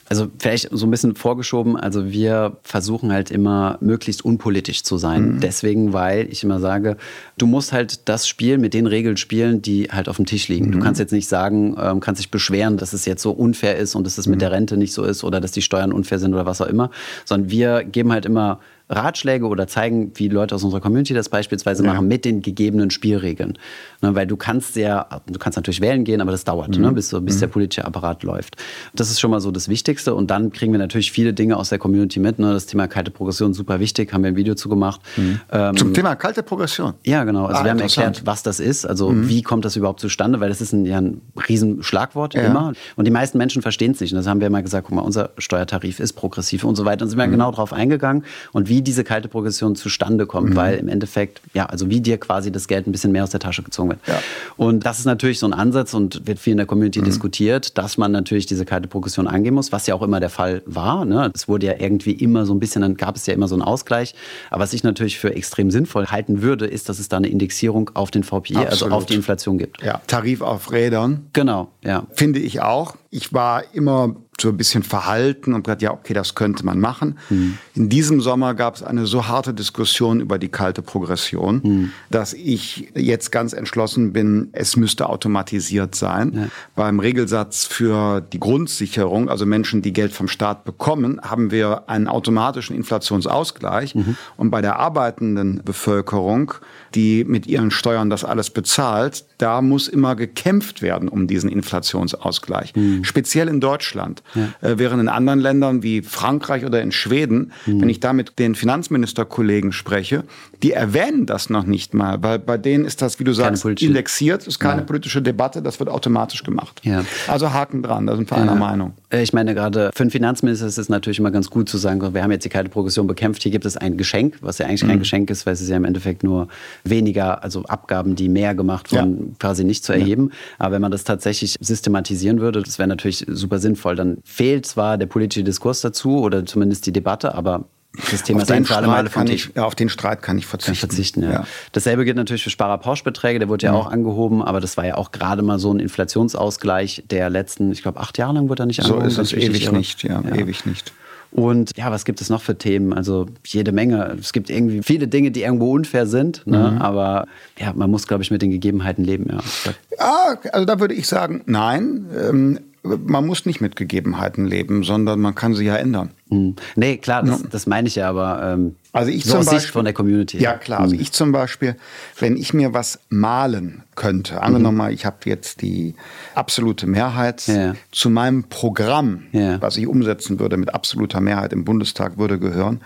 Also 0.09 0.27
vielleicht 0.37 0.67
so 0.69 0.85
ein 0.85 0.91
bisschen 0.91 1.15
vorgeschoben, 1.15 1.75
also 1.75 2.11
wir 2.11 2.57
versuchen 2.61 3.11
halt 3.11 3.31
immer 3.31 3.79
möglichst 3.81 4.23
unpolitisch 4.23 4.83
zu 4.83 4.97
sein. 4.97 5.35
Mhm. 5.35 5.39
Deswegen, 5.39 5.93
weil 5.93 6.27
ich 6.31 6.43
immer 6.43 6.59
sage, 6.59 6.97
du 7.39 7.47
musst 7.47 7.71
halt 7.71 8.07
das 8.07 8.27
Spiel 8.27 8.59
mit 8.59 8.75
den 8.75 8.85
Regeln 8.85 9.17
spielen, 9.17 9.63
die 9.63 9.85
halt 9.85 10.09
auf 10.09 10.17
dem 10.17 10.27
Tisch 10.27 10.49
liegen. 10.49 10.67
Mhm. 10.67 10.71
Du 10.73 10.79
kannst 10.81 10.99
jetzt 10.99 11.13
nicht 11.13 11.27
sagen, 11.27 11.75
ähm, 11.81 11.99
kannst 11.99 12.19
dich 12.19 12.29
beschweren, 12.29 12.77
dass 12.77 12.93
es 12.93 13.05
jetzt 13.05 13.23
so 13.23 13.31
unfair 13.31 13.77
ist 13.77 13.95
und 13.95 14.05
dass 14.05 14.19
es 14.19 14.27
mit 14.27 14.35
mhm. 14.35 14.41
der 14.41 14.51
Rente 14.51 14.77
nicht 14.77 14.93
so 14.93 15.03
ist 15.03 15.23
oder 15.23 15.41
dass 15.41 15.51
die 15.51 15.63
Steuern 15.63 15.91
unfair 15.91 16.19
sind 16.19 16.33
oder 16.33 16.45
was 16.45 16.61
auch 16.61 16.67
immer, 16.67 16.91
sondern 17.25 17.49
wir 17.49 17.83
geben 17.83 18.11
halt 18.11 18.25
immer 18.25 18.59
Ratschläge 18.95 19.45
oder 19.45 19.67
zeigen, 19.67 20.11
wie 20.15 20.27
Leute 20.27 20.55
aus 20.55 20.63
unserer 20.63 20.81
Community 20.81 21.13
das 21.13 21.29
beispielsweise 21.29 21.83
ja. 21.83 21.93
machen, 21.93 22.07
mit 22.07 22.25
den 22.25 22.41
gegebenen 22.41 22.91
Spielregeln. 22.91 23.57
Ne, 24.01 24.15
weil 24.15 24.27
du 24.27 24.37
kannst 24.37 24.75
ja, 24.75 25.07
du 25.27 25.39
kannst 25.39 25.57
natürlich 25.57 25.81
wählen 25.81 26.03
gehen, 26.03 26.21
aber 26.21 26.31
das 26.31 26.43
dauert, 26.43 26.69
ne, 26.69 26.77
mhm. 26.77 26.83
ne, 26.83 26.91
bis, 26.91 27.15
bis 27.21 27.35
mhm. 27.35 27.39
der 27.39 27.47
politische 27.47 27.85
Apparat 27.85 28.23
läuft. 28.23 28.57
Das 28.93 29.09
ist 29.09 29.19
schon 29.19 29.31
mal 29.31 29.39
so 29.39 29.51
das 29.51 29.69
Wichtigste. 29.69 30.13
Und 30.13 30.29
dann 30.29 30.51
kriegen 30.51 30.71
wir 30.71 30.79
natürlich 30.79 31.11
viele 31.11 31.33
Dinge 31.33 31.57
aus 31.57 31.69
der 31.69 31.79
Community 31.79 32.19
mit. 32.19 32.39
Ne? 32.39 32.53
Das 32.53 32.65
Thema 32.65 32.87
kalte 32.87 33.11
Progression 33.11 33.53
super 33.53 33.79
wichtig, 33.79 34.13
haben 34.13 34.23
wir 34.23 34.29
ein 34.29 34.35
Video 34.35 34.55
zu 34.55 34.69
gemacht. 34.69 35.01
Mhm. 35.17 35.39
Ähm, 35.51 35.77
Zum 35.77 35.93
Thema 35.93 36.15
kalte 36.15 36.43
Progression? 36.43 36.93
Ja, 37.03 37.23
genau. 37.23 37.45
Also 37.45 37.61
ah, 37.61 37.63
wir 37.63 37.71
haben 37.71 37.79
erklärt, 37.79 38.25
was 38.25 38.43
das 38.43 38.59
ist. 38.59 38.85
Also 38.85 39.09
mhm. 39.09 39.29
wie 39.29 39.41
kommt 39.41 39.65
das 39.65 39.75
überhaupt 39.75 39.99
zustande? 39.99 40.39
Weil 40.39 40.49
das 40.49 40.61
ist 40.61 40.73
ein, 40.73 40.85
ja, 40.85 40.99
ein 40.99 41.21
Riesenschlagwort 41.47 42.33
ja. 42.35 42.43
immer. 42.43 42.73
Und 42.95 43.05
die 43.05 43.11
meisten 43.11 43.37
Menschen 43.37 43.61
verstehen 43.61 43.91
es 43.91 44.01
nicht. 44.01 44.13
Und 44.13 44.17
das 44.17 44.27
haben 44.27 44.39
wir 44.39 44.47
immer 44.47 44.61
gesagt, 44.61 44.87
guck 44.87 44.95
mal, 44.95 45.01
unser 45.01 45.31
Steuertarif 45.37 45.99
ist 45.99 46.13
progressiv 46.13 46.63
und 46.63 46.75
so 46.75 46.85
weiter. 46.85 47.03
Und 47.03 47.09
sind 47.09 47.17
wir 47.17 47.27
mhm. 47.27 47.31
genau 47.31 47.51
darauf 47.51 47.73
eingegangen. 47.73 48.23
Und 48.51 48.69
wie 48.69 48.81
diese 48.83 49.03
kalte 49.03 49.27
Progression 49.27 49.75
zustande 49.75 50.25
kommt, 50.25 50.51
mhm. 50.51 50.55
weil 50.55 50.77
im 50.77 50.87
Endeffekt, 50.87 51.41
ja, 51.53 51.65
also 51.65 51.89
wie 51.89 52.01
dir 52.01 52.17
quasi 52.17 52.51
das 52.51 52.67
Geld 52.67 52.87
ein 52.87 52.91
bisschen 52.91 53.11
mehr 53.11 53.23
aus 53.23 53.31
der 53.31 53.39
Tasche 53.39 53.63
gezogen 53.63 53.89
wird. 53.89 53.99
Ja. 54.07 54.19
Und 54.57 54.85
das 54.85 54.99
ist 54.99 55.05
natürlich 55.05 55.39
so 55.39 55.45
ein 55.47 55.53
Ansatz 55.53 55.93
und 55.93 56.27
wird 56.27 56.39
viel 56.39 56.51
in 56.51 56.57
der 56.57 56.65
Community 56.65 56.99
mhm. 56.99 57.05
diskutiert, 57.05 57.77
dass 57.77 57.97
man 57.97 58.11
natürlich 58.11 58.45
diese 58.45 58.65
kalte 58.65 58.87
Progression 58.87 59.27
angehen 59.27 59.53
muss, 59.53 59.71
was 59.71 59.87
ja 59.87 59.95
auch 59.95 60.01
immer 60.01 60.19
der 60.19 60.29
Fall 60.29 60.61
war. 60.65 61.05
Ne? 61.05 61.31
Es 61.33 61.47
wurde 61.47 61.67
ja 61.67 61.73
irgendwie 61.79 62.11
immer 62.11 62.45
so 62.45 62.53
ein 62.53 62.59
bisschen, 62.59 62.81
dann 62.81 62.95
gab 62.95 63.15
es 63.15 63.25
ja 63.25 63.33
immer 63.33 63.47
so 63.47 63.55
einen 63.55 63.61
Ausgleich. 63.61 64.15
Aber 64.49 64.63
was 64.63 64.73
ich 64.73 64.83
natürlich 64.83 65.17
für 65.17 65.33
extrem 65.35 65.71
sinnvoll 65.71 66.07
halten 66.07 66.41
würde, 66.41 66.65
ist, 66.65 66.89
dass 66.89 66.99
es 66.99 67.09
da 67.09 67.17
eine 67.17 67.27
Indexierung 67.27 67.91
auf 67.93 68.11
den 68.11 68.23
VPI, 68.23 68.55
Absolut. 68.55 68.67
also 68.67 68.89
auf 68.89 69.05
die 69.05 69.15
Inflation 69.15 69.57
gibt. 69.57 69.81
Ja, 69.81 70.01
Tarif 70.07 70.41
auf 70.41 70.71
Rädern. 70.71 71.27
Genau, 71.33 71.69
ja. 71.83 72.05
Finde 72.13 72.39
ich 72.39 72.61
auch. 72.61 72.95
Ich 73.09 73.33
war 73.33 73.63
immer 73.73 74.15
so 74.41 74.49
ein 74.49 74.57
bisschen 74.57 74.83
verhalten 74.83 75.53
und 75.53 75.63
gesagt, 75.63 75.81
ja, 75.81 75.91
okay, 75.91 76.13
das 76.13 76.35
könnte 76.35 76.65
man 76.65 76.79
machen. 76.79 77.17
Mhm. 77.29 77.57
In 77.75 77.89
diesem 77.89 78.21
Sommer 78.21 78.53
gab 78.53 78.75
es 78.75 78.83
eine 78.83 79.05
so 79.05 79.27
harte 79.27 79.53
Diskussion 79.53 80.19
über 80.19 80.39
die 80.39 80.49
kalte 80.49 80.81
Progression, 80.81 81.61
mhm. 81.63 81.91
dass 82.09 82.33
ich 82.33 82.91
jetzt 82.95 83.31
ganz 83.31 83.53
entschlossen 83.53 84.13
bin, 84.13 84.49
es 84.51 84.75
müsste 84.75 85.09
automatisiert 85.09 85.95
sein. 85.95 86.33
Ja. 86.33 86.47
Beim 86.75 86.99
Regelsatz 86.99 87.65
für 87.65 88.21
die 88.21 88.39
Grundsicherung, 88.39 89.29
also 89.29 89.45
Menschen, 89.45 89.81
die 89.81 89.93
Geld 89.93 90.13
vom 90.13 90.27
Staat 90.27 90.65
bekommen, 90.65 91.21
haben 91.21 91.51
wir 91.51 91.89
einen 91.89 92.07
automatischen 92.07 92.75
Inflationsausgleich. 92.75 93.95
Mhm. 93.95 94.17
Und 94.37 94.49
bei 94.49 94.61
der 94.61 94.77
arbeitenden 94.79 95.61
Bevölkerung, 95.63 96.53
die 96.95 97.23
mit 97.23 97.47
ihren 97.47 97.71
Steuern 97.71 98.09
das 98.09 98.23
alles 98.23 98.49
bezahlt, 98.49 99.25
da 99.37 99.61
muss 99.61 99.87
immer 99.87 100.15
gekämpft 100.15 100.81
werden 100.81 101.09
um 101.09 101.27
diesen 101.27 101.49
Inflationsausgleich. 101.49 102.75
Mhm. 102.75 103.03
Speziell 103.03 103.47
in 103.47 103.59
Deutschland. 103.59 104.23
Ja. 104.35 104.49
Äh, 104.61 104.77
während 104.77 105.01
in 105.01 105.09
anderen 105.09 105.39
Ländern 105.39 105.83
wie 105.83 106.01
Frankreich 106.01 106.65
oder 106.65 106.81
in 106.81 106.91
Schweden, 106.91 107.51
mhm. 107.65 107.81
wenn 107.81 107.89
ich 107.89 107.99
da 107.99 108.13
mit 108.13 108.39
den 108.39 108.55
Finanzministerkollegen 108.55 109.71
spreche, 109.71 110.23
die 110.61 110.71
erwähnen 110.71 111.25
das 111.25 111.49
noch 111.49 111.65
nicht 111.65 111.93
mal, 111.93 112.23
weil 112.23 112.39
bei 112.39 112.57
denen 112.57 112.85
ist 112.85 113.01
das, 113.01 113.19
wie 113.19 113.23
du 113.23 113.33
sagst, 113.33 113.65
indexiert, 113.65 114.47
ist 114.47 114.59
keine 114.59 114.81
ja. 114.81 114.85
politische 114.85 115.21
Debatte, 115.21 115.61
das 115.61 115.79
wird 115.79 115.89
automatisch 115.89 116.43
gemacht. 116.43 116.79
Ja. 116.83 117.03
Also 117.27 117.51
Haken 117.51 117.83
dran, 117.83 118.07
da 118.07 118.15
sind 118.15 118.29
wir 118.29 118.37
einer 118.37 118.55
Meinung. 118.55 118.93
Äh, 119.09 119.23
ich 119.23 119.33
meine, 119.33 119.53
gerade 119.53 119.91
für 119.93 120.03
einen 120.03 120.11
Finanzminister 120.11 120.65
ist 120.67 120.77
es 120.77 120.89
natürlich 120.89 121.19
immer 121.19 121.31
ganz 121.31 121.49
gut 121.49 121.67
zu 121.67 121.77
sagen, 121.77 122.13
wir 122.13 122.23
haben 122.23 122.31
jetzt 122.31 122.45
die 122.45 122.49
kalte 122.49 122.69
Progression 122.69 123.07
bekämpft, 123.07 123.43
hier 123.43 123.51
gibt 123.51 123.65
es 123.65 123.77
ein 123.77 123.97
Geschenk, 123.97 124.37
was 124.41 124.57
ja 124.57 124.67
eigentlich 124.67 124.83
mhm. 124.83 124.87
kein 124.87 124.99
Geschenk 124.99 125.29
ist, 125.29 125.45
weil 125.45 125.53
es 125.53 125.61
ist 125.61 125.69
ja 125.69 125.77
im 125.77 125.85
Endeffekt 125.85 126.23
nur 126.23 126.47
weniger, 126.83 127.43
also 127.43 127.63
Abgaben, 127.63 128.15
die 128.15 128.29
mehr 128.29 128.55
gemacht 128.55 128.91
wurden, 128.91 129.35
quasi 129.39 129.63
nicht 129.63 129.83
zu 129.83 129.93
erheben. 129.93 130.31
Aber 130.59 130.75
wenn 130.75 130.81
man 130.81 130.91
das 130.91 131.03
tatsächlich 131.03 131.57
systematisieren 131.59 132.39
würde, 132.39 132.61
das 132.61 132.79
wäre 132.79 132.87
natürlich 132.87 133.25
super 133.27 133.59
sinnvoll, 133.59 133.95
dann 133.95 134.17
fehlt 134.23 134.65
zwar 134.65 134.97
der 134.97 135.05
politische 135.05 135.43
Diskurs 135.43 135.81
dazu 135.81 136.19
oder 136.19 136.45
zumindest 136.45 136.85
die 136.85 136.91
Debatte, 136.91 137.35
aber 137.35 137.65
das 138.11 138.23
Thema 138.23 138.37
auf 138.37 138.43
ist 138.43 138.51
ein 138.51 138.65
für 138.65 138.75
alle 138.75 138.87
Male 138.87 139.09
von 139.09 139.27
ich, 139.27 139.51
ja, 139.55 139.65
Auf 139.65 139.75
den 139.75 139.87
Streit 139.87 140.23
kann 140.23 140.37
ich 140.39 140.47
verzichten. 140.47 140.79
Kann 140.79 140.89
verzichten 140.89 141.23
ja. 141.23 141.31
ja. 141.31 141.47
Dasselbe 141.73 142.05
gilt 142.05 142.17
natürlich 142.17 142.43
für 142.43 142.49
Sparerpauschbeträge, 142.49 143.37
der 143.37 143.49
wurde 143.49 143.67
ja, 143.67 143.73
ja, 143.73 143.77
auch 143.77 143.85
angehoben, 143.85 144.41
aber 144.41 144.59
das 144.59 144.77
war 144.77 144.85
ja 144.85 144.95
auch 144.95 145.11
gerade 145.11 145.43
mal 145.43 145.59
so 145.59 145.71
ein 145.71 145.79
Inflationsausgleich 145.79 147.03
der 147.11 147.29
letzten, 147.29 147.71
ich 147.71 147.83
glaube, 147.83 147.99
acht 147.99 148.17
Jahre 148.17 148.33
lang 148.33 148.49
wurde 148.49 148.63
er 148.63 148.65
nicht 148.65 148.81
angehoben. 148.81 149.09
So 149.11 149.21
ist 149.21 149.33
es 149.33 149.39
ewig 149.39 149.71
nicht, 149.71 150.01
ja, 150.03 150.23
ewig 150.23 150.65
nicht. 150.65 150.91
Und 151.33 151.71
ja, 151.75 151.89
was 151.89 152.05
gibt 152.05 152.21
es 152.21 152.29
noch 152.29 152.41
für 152.41 152.57
Themen? 152.57 152.93
Also 152.93 153.25
jede 153.45 153.71
Menge. 153.71 154.15
Es 154.19 154.33
gibt 154.33 154.49
irgendwie 154.51 154.83
viele 154.83 155.07
Dinge, 155.07 155.31
die 155.31 155.41
irgendwo 155.41 155.73
unfair 155.73 156.05
sind, 156.05 156.45
ne? 156.45 156.71
mhm. 156.71 156.77
aber 156.77 157.27
ja, 157.57 157.73
man 157.73 157.89
muss, 157.89 158.07
glaube 158.07 158.21
ich, 158.21 158.29
mit 158.29 158.41
den 158.43 158.51
Gegebenheiten 158.51 159.03
leben. 159.03 159.27
Ja. 159.31 159.73
ja, 159.97 160.51
also 160.51 160.65
da 160.65 160.79
würde 160.79 160.93
ich 160.93 161.07
sagen, 161.07 161.41
nein. 161.47 162.05
Ähm, 162.17 162.59
man 162.83 163.25
muss 163.25 163.45
nicht 163.45 163.61
mit 163.61 163.75
Gegebenheiten 163.75 164.45
leben, 164.45 164.83
sondern 164.83 165.21
man 165.21 165.35
kann 165.35 165.53
sie 165.53 165.65
ja 165.65 165.75
ändern. 165.75 166.11
Mhm. 166.29 166.55
Nee, 166.75 166.97
klar, 166.97 167.23
das, 167.23 167.43
das 167.43 167.65
meine 167.65 167.87
ich 167.87 167.95
ja, 167.95 168.09
aber 168.09 168.53
ähm, 168.53 168.75
also 168.91 169.09
ich 169.09 169.23
so 169.23 169.31
zum 169.31 169.39
Beispiel, 169.39 169.59
Sicht 169.59 169.71
von 169.71 169.85
der 169.85 169.93
Community. 169.93 170.37
Ja, 170.37 170.55
klar. 170.55 170.81
Also 170.81 170.95
mhm. 170.95 171.01
ich 171.01 171.13
zum 171.13 171.31
Beispiel, 171.31 171.77
wenn 172.19 172.35
ich 172.35 172.53
mir 172.53 172.73
was 172.73 172.99
malen 173.09 173.83
könnte, 173.95 174.41
angenommen 174.41 174.77
mal, 174.77 174.93
ich 174.93 175.05
habe 175.05 175.17
jetzt 175.25 175.61
die 175.61 175.95
absolute 176.35 176.85
Mehrheit 176.85 177.47
ja. 177.47 177.73
zu 177.91 178.09
meinem 178.09 178.43
Programm, 178.43 179.23
ja. 179.31 179.61
was 179.61 179.77
ich 179.77 179.87
umsetzen 179.87 180.39
würde 180.39 180.57
mit 180.57 180.73
absoluter 180.73 181.21
Mehrheit 181.21 181.53
im 181.53 181.63
Bundestag, 181.63 182.17
würde 182.17 182.37
gehören, 182.37 182.81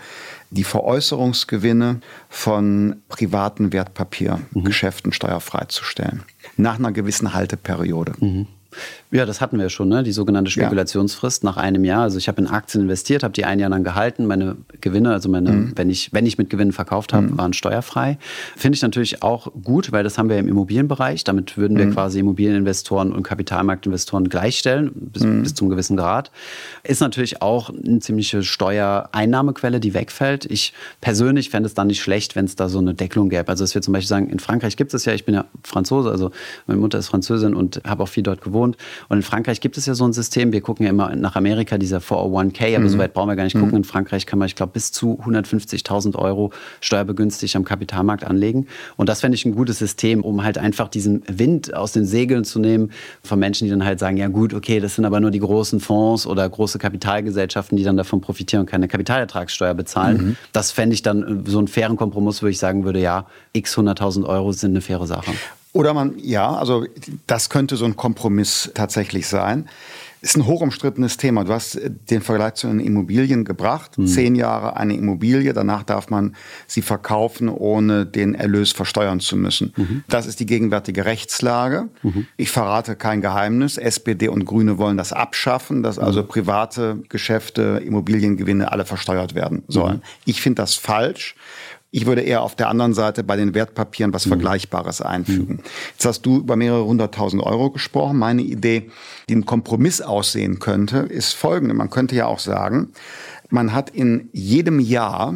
die 0.50 0.64
Veräußerungsgewinne 0.64 2.00
von 2.28 2.96
privaten 3.08 3.72
Wertpapiergeschäften 3.72 5.10
mhm. 5.10 5.12
steuerfrei 5.12 5.64
zu 5.68 5.84
stellen. 5.84 6.22
Nach 6.56 6.78
einer 6.78 6.92
gewissen 6.92 7.34
Halteperiode. 7.34 8.12
Ja, 9.10 9.24
das 9.24 9.40
hatten 9.40 9.58
wir 9.58 9.68
schon, 9.70 9.88
ne? 9.88 10.02
die 10.02 10.12
sogenannte 10.12 10.50
Spekulationsfrist 10.50 11.42
ja. 11.42 11.50
nach 11.50 11.56
einem 11.56 11.84
Jahr. 11.84 12.02
Also 12.02 12.18
ich 12.18 12.28
habe 12.28 12.40
in 12.40 12.46
Aktien 12.46 12.82
investiert, 12.82 13.22
habe 13.22 13.32
die 13.32 13.44
ein 13.44 13.58
Jahr 13.58 13.70
lang 13.70 13.84
gehalten. 13.84 14.26
Meine 14.26 14.56
Gewinne, 14.80 15.12
also 15.12 15.28
meine, 15.28 15.50
mhm. 15.50 15.72
wenn, 15.76 15.88
ich, 15.88 16.12
wenn 16.12 16.26
ich 16.26 16.38
mit 16.38 16.50
Gewinnen 16.50 16.72
verkauft 16.72 17.12
habe, 17.12 17.28
mhm. 17.28 17.38
waren 17.38 17.52
steuerfrei. 17.52 18.18
Finde 18.56 18.76
ich 18.76 18.82
natürlich 18.82 19.22
auch 19.22 19.50
gut, 19.62 19.92
weil 19.92 20.04
das 20.04 20.18
haben 20.18 20.28
wir 20.28 20.38
im 20.38 20.48
Immobilienbereich. 20.48 21.24
Damit 21.24 21.56
würden 21.56 21.78
wir 21.78 21.86
mhm. 21.86 21.94
quasi 21.94 22.20
Immobilieninvestoren 22.20 23.12
und 23.12 23.22
Kapitalmarktinvestoren 23.22 24.28
gleichstellen, 24.28 24.90
bis, 24.94 25.22
mhm. 25.22 25.42
bis 25.42 25.54
zum 25.54 25.70
gewissen 25.70 25.96
Grad. 25.96 26.30
Ist 26.82 27.00
natürlich 27.00 27.40
auch 27.40 27.70
eine 27.70 28.00
ziemliche 28.00 28.42
Steuereinnahmequelle, 28.42 29.80
die 29.80 29.94
wegfällt. 29.94 30.44
Ich 30.44 30.74
persönlich 31.00 31.50
fände 31.50 31.66
es 31.66 31.74
dann 31.74 31.86
nicht 31.86 32.02
schlecht, 32.02 32.36
wenn 32.36 32.44
es 32.44 32.56
da 32.56 32.68
so 32.68 32.78
eine 32.78 32.92
Deckelung 32.92 33.30
gäbe. 33.30 33.48
Also 33.48 33.64
dass 33.64 33.74
wir 33.74 33.80
zum 33.80 33.92
Beispiel 33.92 34.08
sagen, 34.08 34.28
in 34.28 34.38
Frankreich 34.38 34.76
gibt 34.76 34.92
es 34.92 35.04
ja, 35.04 35.14
ich 35.14 35.24
bin 35.24 35.34
ja 35.34 35.46
Franzose, 35.62 36.10
also 36.10 36.30
meine 36.66 36.80
Mutter 36.80 36.98
ist 36.98 37.08
Französin 37.08 37.54
und 37.54 37.80
habe 37.86 38.02
auch 38.02 38.08
viel 38.08 38.22
dort 38.22 38.42
gewohnt. 38.42 38.67
Und 39.08 39.18
in 39.18 39.22
Frankreich 39.22 39.60
gibt 39.60 39.76
es 39.78 39.86
ja 39.86 39.94
so 39.94 40.04
ein 40.04 40.12
System, 40.12 40.52
wir 40.52 40.60
gucken 40.60 40.84
ja 40.84 40.90
immer 40.90 41.14
nach 41.14 41.36
Amerika, 41.36 41.78
dieser 41.78 41.98
401k, 41.98 42.76
aber 42.76 42.84
mhm. 42.84 42.88
so 42.88 42.98
weit 42.98 43.14
brauchen 43.14 43.28
wir 43.28 43.36
gar 43.36 43.44
nicht 43.44 43.56
mhm. 43.56 43.60
gucken. 43.60 43.76
In 43.78 43.84
Frankreich 43.84 44.26
kann 44.26 44.38
man, 44.38 44.46
ich 44.46 44.56
glaube, 44.56 44.72
bis 44.72 44.92
zu 44.92 45.20
150.000 45.24 46.16
Euro 46.16 46.52
steuerbegünstigt 46.80 47.56
am 47.56 47.64
Kapitalmarkt 47.64 48.24
anlegen. 48.24 48.66
Und 48.96 49.08
das 49.08 49.20
fände 49.20 49.34
ich 49.36 49.44
ein 49.44 49.54
gutes 49.54 49.78
System, 49.78 50.22
um 50.22 50.42
halt 50.42 50.58
einfach 50.58 50.88
diesen 50.88 51.22
Wind 51.28 51.74
aus 51.74 51.92
den 51.92 52.04
Segeln 52.04 52.44
zu 52.44 52.58
nehmen 52.58 52.90
von 53.22 53.38
Menschen, 53.38 53.64
die 53.64 53.70
dann 53.70 53.84
halt 53.84 53.98
sagen, 53.98 54.16
ja 54.16 54.28
gut, 54.28 54.54
okay, 54.54 54.80
das 54.80 54.94
sind 54.94 55.04
aber 55.04 55.20
nur 55.20 55.30
die 55.30 55.40
großen 55.40 55.80
Fonds 55.80 56.26
oder 56.26 56.48
große 56.48 56.78
Kapitalgesellschaften, 56.78 57.76
die 57.76 57.84
dann 57.84 57.96
davon 57.96 58.20
profitieren 58.20 58.60
und 58.60 58.66
keine 58.66 58.88
Kapitalertragssteuer 58.88 59.74
bezahlen. 59.74 60.16
Mhm. 60.16 60.36
Das 60.52 60.70
fände 60.70 60.94
ich 60.94 61.02
dann 61.02 61.44
so 61.46 61.58
einen 61.58 61.68
fairen 61.68 61.96
Kompromiss, 61.96 62.42
wo 62.42 62.46
ich 62.46 62.58
sagen 62.58 62.84
würde, 62.84 63.00
ja, 63.00 63.26
x 63.52 63.76
100.000 63.76 64.24
Euro 64.24 64.52
sind 64.52 64.70
eine 64.70 64.80
faire 64.80 65.06
Sache. 65.06 65.32
Oder 65.78 65.94
man, 65.94 66.18
ja, 66.18 66.56
also 66.56 66.86
das 67.28 67.50
könnte 67.50 67.76
so 67.76 67.84
ein 67.84 67.94
Kompromiss 67.94 68.68
tatsächlich 68.74 69.28
sein. 69.28 69.68
Ist 70.20 70.36
ein 70.36 70.44
hochumstrittenes 70.44 71.18
Thema. 71.18 71.44
Du 71.44 71.52
hast 71.52 71.78
den 72.10 72.20
Vergleich 72.20 72.54
zu 72.54 72.66
den 72.66 72.80
Immobilien 72.80 73.44
gebracht. 73.44 73.96
Mhm. 73.96 74.08
Zehn 74.08 74.34
Jahre 74.34 74.76
eine 74.76 74.94
Immobilie, 74.94 75.52
danach 75.52 75.84
darf 75.84 76.10
man 76.10 76.34
sie 76.66 76.82
verkaufen, 76.82 77.48
ohne 77.48 78.06
den 78.06 78.34
Erlös 78.34 78.72
versteuern 78.72 79.20
zu 79.20 79.36
müssen. 79.36 79.72
Mhm. 79.76 80.02
Das 80.08 80.26
ist 80.26 80.40
die 80.40 80.46
gegenwärtige 80.46 81.04
Rechtslage. 81.04 81.88
Mhm. 82.02 82.26
Ich 82.36 82.50
verrate 82.50 82.96
kein 82.96 83.20
Geheimnis. 83.20 83.78
SPD 83.78 84.26
und 84.26 84.46
Grüne 84.46 84.78
wollen 84.78 84.96
das 84.96 85.12
abschaffen, 85.12 85.84
dass 85.84 86.00
also 86.00 86.24
mhm. 86.24 86.26
private 86.26 86.98
Geschäfte, 87.08 87.80
Immobiliengewinne 87.86 88.72
alle 88.72 88.84
versteuert 88.84 89.36
werden 89.36 89.62
sollen. 89.68 89.98
Mhm. 89.98 90.02
Ich 90.24 90.42
finde 90.42 90.60
das 90.60 90.74
falsch. 90.74 91.36
Ich 91.90 92.04
würde 92.04 92.20
eher 92.20 92.42
auf 92.42 92.54
der 92.54 92.68
anderen 92.68 92.92
Seite 92.92 93.24
bei 93.24 93.36
den 93.36 93.54
Wertpapieren 93.54 94.12
was 94.12 94.26
mhm. 94.26 94.30
Vergleichbares 94.30 95.00
einfügen. 95.00 95.56
Mhm. 95.56 95.62
Jetzt 95.92 96.04
hast 96.04 96.22
du 96.22 96.38
über 96.38 96.56
mehrere 96.56 96.84
hunderttausend 96.84 97.42
Euro 97.42 97.70
gesprochen. 97.70 98.18
Meine 98.18 98.42
Idee, 98.42 98.90
die 99.28 99.36
ein 99.36 99.46
Kompromiss 99.46 100.00
aussehen 100.00 100.58
könnte, 100.58 100.98
ist 100.98 101.32
folgende. 101.32 101.74
Man 101.74 101.88
könnte 101.88 102.14
ja 102.14 102.26
auch 102.26 102.40
sagen, 102.40 102.92
man 103.48 103.72
hat 103.72 103.90
in 103.90 104.28
jedem 104.32 104.80
Jahr 104.80 105.34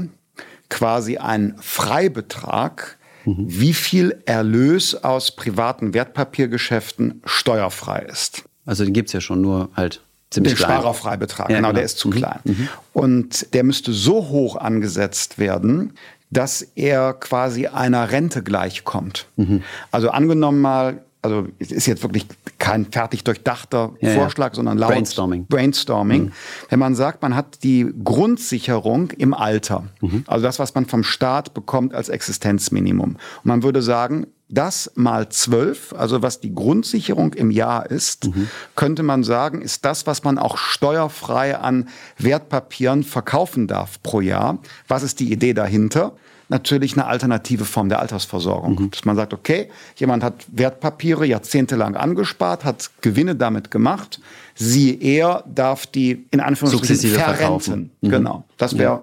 quasi 0.69 1.17
einen 1.19 1.57
Freibetrag, 1.59 2.99
mhm. 3.25 3.45
wie 3.47 3.73
viel 3.73 4.23
Erlös 4.27 4.95
aus 4.95 5.35
privaten 5.35 5.95
Wertpapiergeschäften 5.95 7.23
steuerfrei 7.25 8.01
ist. 8.01 8.45
Also 8.67 8.85
den 8.85 8.93
gibt 8.93 9.09
es 9.09 9.13
ja 9.15 9.21
schon, 9.21 9.41
nur 9.41 9.71
halt 9.75 10.03
ziemlich 10.31 10.55
den 10.55 10.59
klein. 10.59 10.81
Sparerfreibetrag, 10.81 11.51
ja, 11.51 11.57
genau, 11.57 11.69
genau, 11.69 11.77
der 11.77 11.85
ist 11.85 11.99
zu 11.99 12.09
mhm. 12.09 12.13
klein. 12.13 12.41
Mhm. 12.45 12.69
Und 12.93 13.55
der 13.55 13.65
müsste 13.65 13.93
so 13.93 14.29
hoch 14.29 14.57
angesetzt 14.57 15.39
werden, 15.39 15.95
dass 16.33 16.63
er 16.63 17.13
quasi 17.13 17.67
einer 17.67 18.11
Rente 18.11 18.43
gleichkommt. 18.43 19.27
Mhm. 19.37 19.63
Also 19.91 20.11
angenommen 20.11 20.61
mal, 20.61 21.03
also 21.21 21.47
es 21.59 21.71
ist 21.71 21.87
jetzt 21.87 22.03
wirklich 22.03 22.27
kein 22.59 22.87
fertig 22.87 23.23
durchdachter 23.23 23.93
ja, 24.01 24.15
Vorschlag, 24.15 24.49
ja. 24.49 24.55
sondern 24.55 24.79
laut 24.79 24.93
Brainstorming. 24.93 25.47
Brainstorming. 25.47 26.25
Mhm. 26.25 26.33
Wenn 26.71 26.79
man 26.79 26.95
sagt, 26.95 27.23
man 27.23 27.37
hat 27.37 27.63
die 27.63 27.93
Grundsicherung 28.03 29.11
im 29.11 29.35
Alter, 29.35 29.85
mhm. 30.01 30.25
also 30.27 30.43
das, 30.43 30.59
was 30.59 30.75
man 30.75 30.87
vom 30.87 31.05
Staat 31.05 31.55
bekommt 31.55 31.95
als 31.95 32.09
Existenzminimum. 32.09 33.11
Und 33.11 33.45
man 33.45 33.63
würde 33.63 33.83
sagen, 33.83 34.27
das 34.53 34.93
mal 34.95 35.29
zwölf, 35.31 35.93
also 35.93 36.23
was 36.23 36.41
die 36.41 36.55
Grundsicherung 36.55 37.33
im 37.35 37.51
Jahr 37.51 37.91
ist, 37.91 38.27
mhm. 38.27 38.49
könnte 38.77 39.03
man 39.03 39.25
sagen, 39.25 39.63
ist 39.63 39.85
das, 39.85 40.07
was 40.07 40.25
man 40.25 40.39
auch 40.39 40.57
steuerfrei 40.59 41.57
an 41.57 41.89
Wertpapieren 42.19 43.03
verkaufen 43.03 43.67
darf 43.67 44.03
pro 44.03 44.21
Jahr. 44.21 44.59
Was 44.89 45.03
ist 45.03 45.21
die 45.21 45.33
Idee 45.33 45.55
dahinter? 45.55 46.13
natürlich 46.53 46.93
eine 46.93 47.07
alternative 47.07 47.65
Form 47.65 47.89
der 47.89 47.99
Altersversorgung. 47.99 48.75
Mhm. 48.75 48.91
Dass 48.91 49.05
man 49.05 49.17
sagt, 49.17 49.33
okay, 49.33 49.69
jemand 49.97 50.23
hat 50.23 50.45
Wertpapiere 50.53 51.27
jahrzehntelang 51.27 51.97
angespart, 51.97 52.65
hat 52.65 52.91
Gewinne 53.01 53.35
damit 53.35 53.71
gemacht, 53.71 54.21
sie 54.55 55.01
er 55.01 55.45
darf 55.53 55.87
die 55.87 56.27
in 56.31 56.41
Anführungsstrichen 56.41 57.11
verrenten. 57.11 57.91
Mhm. 58.03 58.11
Genau. 58.11 58.45
Das 58.59 58.77
wäre 58.79 58.93
ja. 58.93 59.03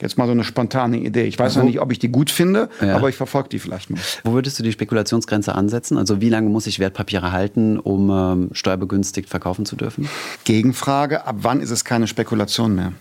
Jetzt 0.00 0.18
mal 0.18 0.26
so 0.26 0.32
eine 0.32 0.44
spontane 0.44 0.98
Idee. 0.98 1.24
Ich 1.24 1.38
weiß 1.38 1.56
noch 1.56 1.64
nicht, 1.64 1.80
ob 1.80 1.92
ich 1.92 1.98
die 1.98 2.08
gut 2.08 2.30
finde, 2.30 2.68
ja. 2.80 2.96
aber 2.96 3.08
ich 3.08 3.16
verfolge 3.16 3.48
die 3.48 3.58
vielleicht 3.58 3.90
mal. 3.90 4.00
Wo 4.24 4.32
würdest 4.32 4.58
du 4.58 4.62
die 4.62 4.72
Spekulationsgrenze 4.72 5.54
ansetzen? 5.54 5.98
Also 5.98 6.20
wie 6.20 6.28
lange 6.28 6.48
muss 6.48 6.66
ich 6.66 6.78
Wertpapiere 6.78 7.32
halten, 7.32 7.78
um 7.78 8.10
ähm, 8.10 8.48
steuerbegünstigt 8.52 9.28
verkaufen 9.28 9.66
zu 9.66 9.76
dürfen? 9.76 10.08
Gegenfrage, 10.44 11.26
ab 11.26 11.36
wann 11.40 11.60
ist 11.60 11.70
es 11.70 11.84
keine 11.84 12.06
Spekulation 12.06 12.74
mehr? 12.74 12.92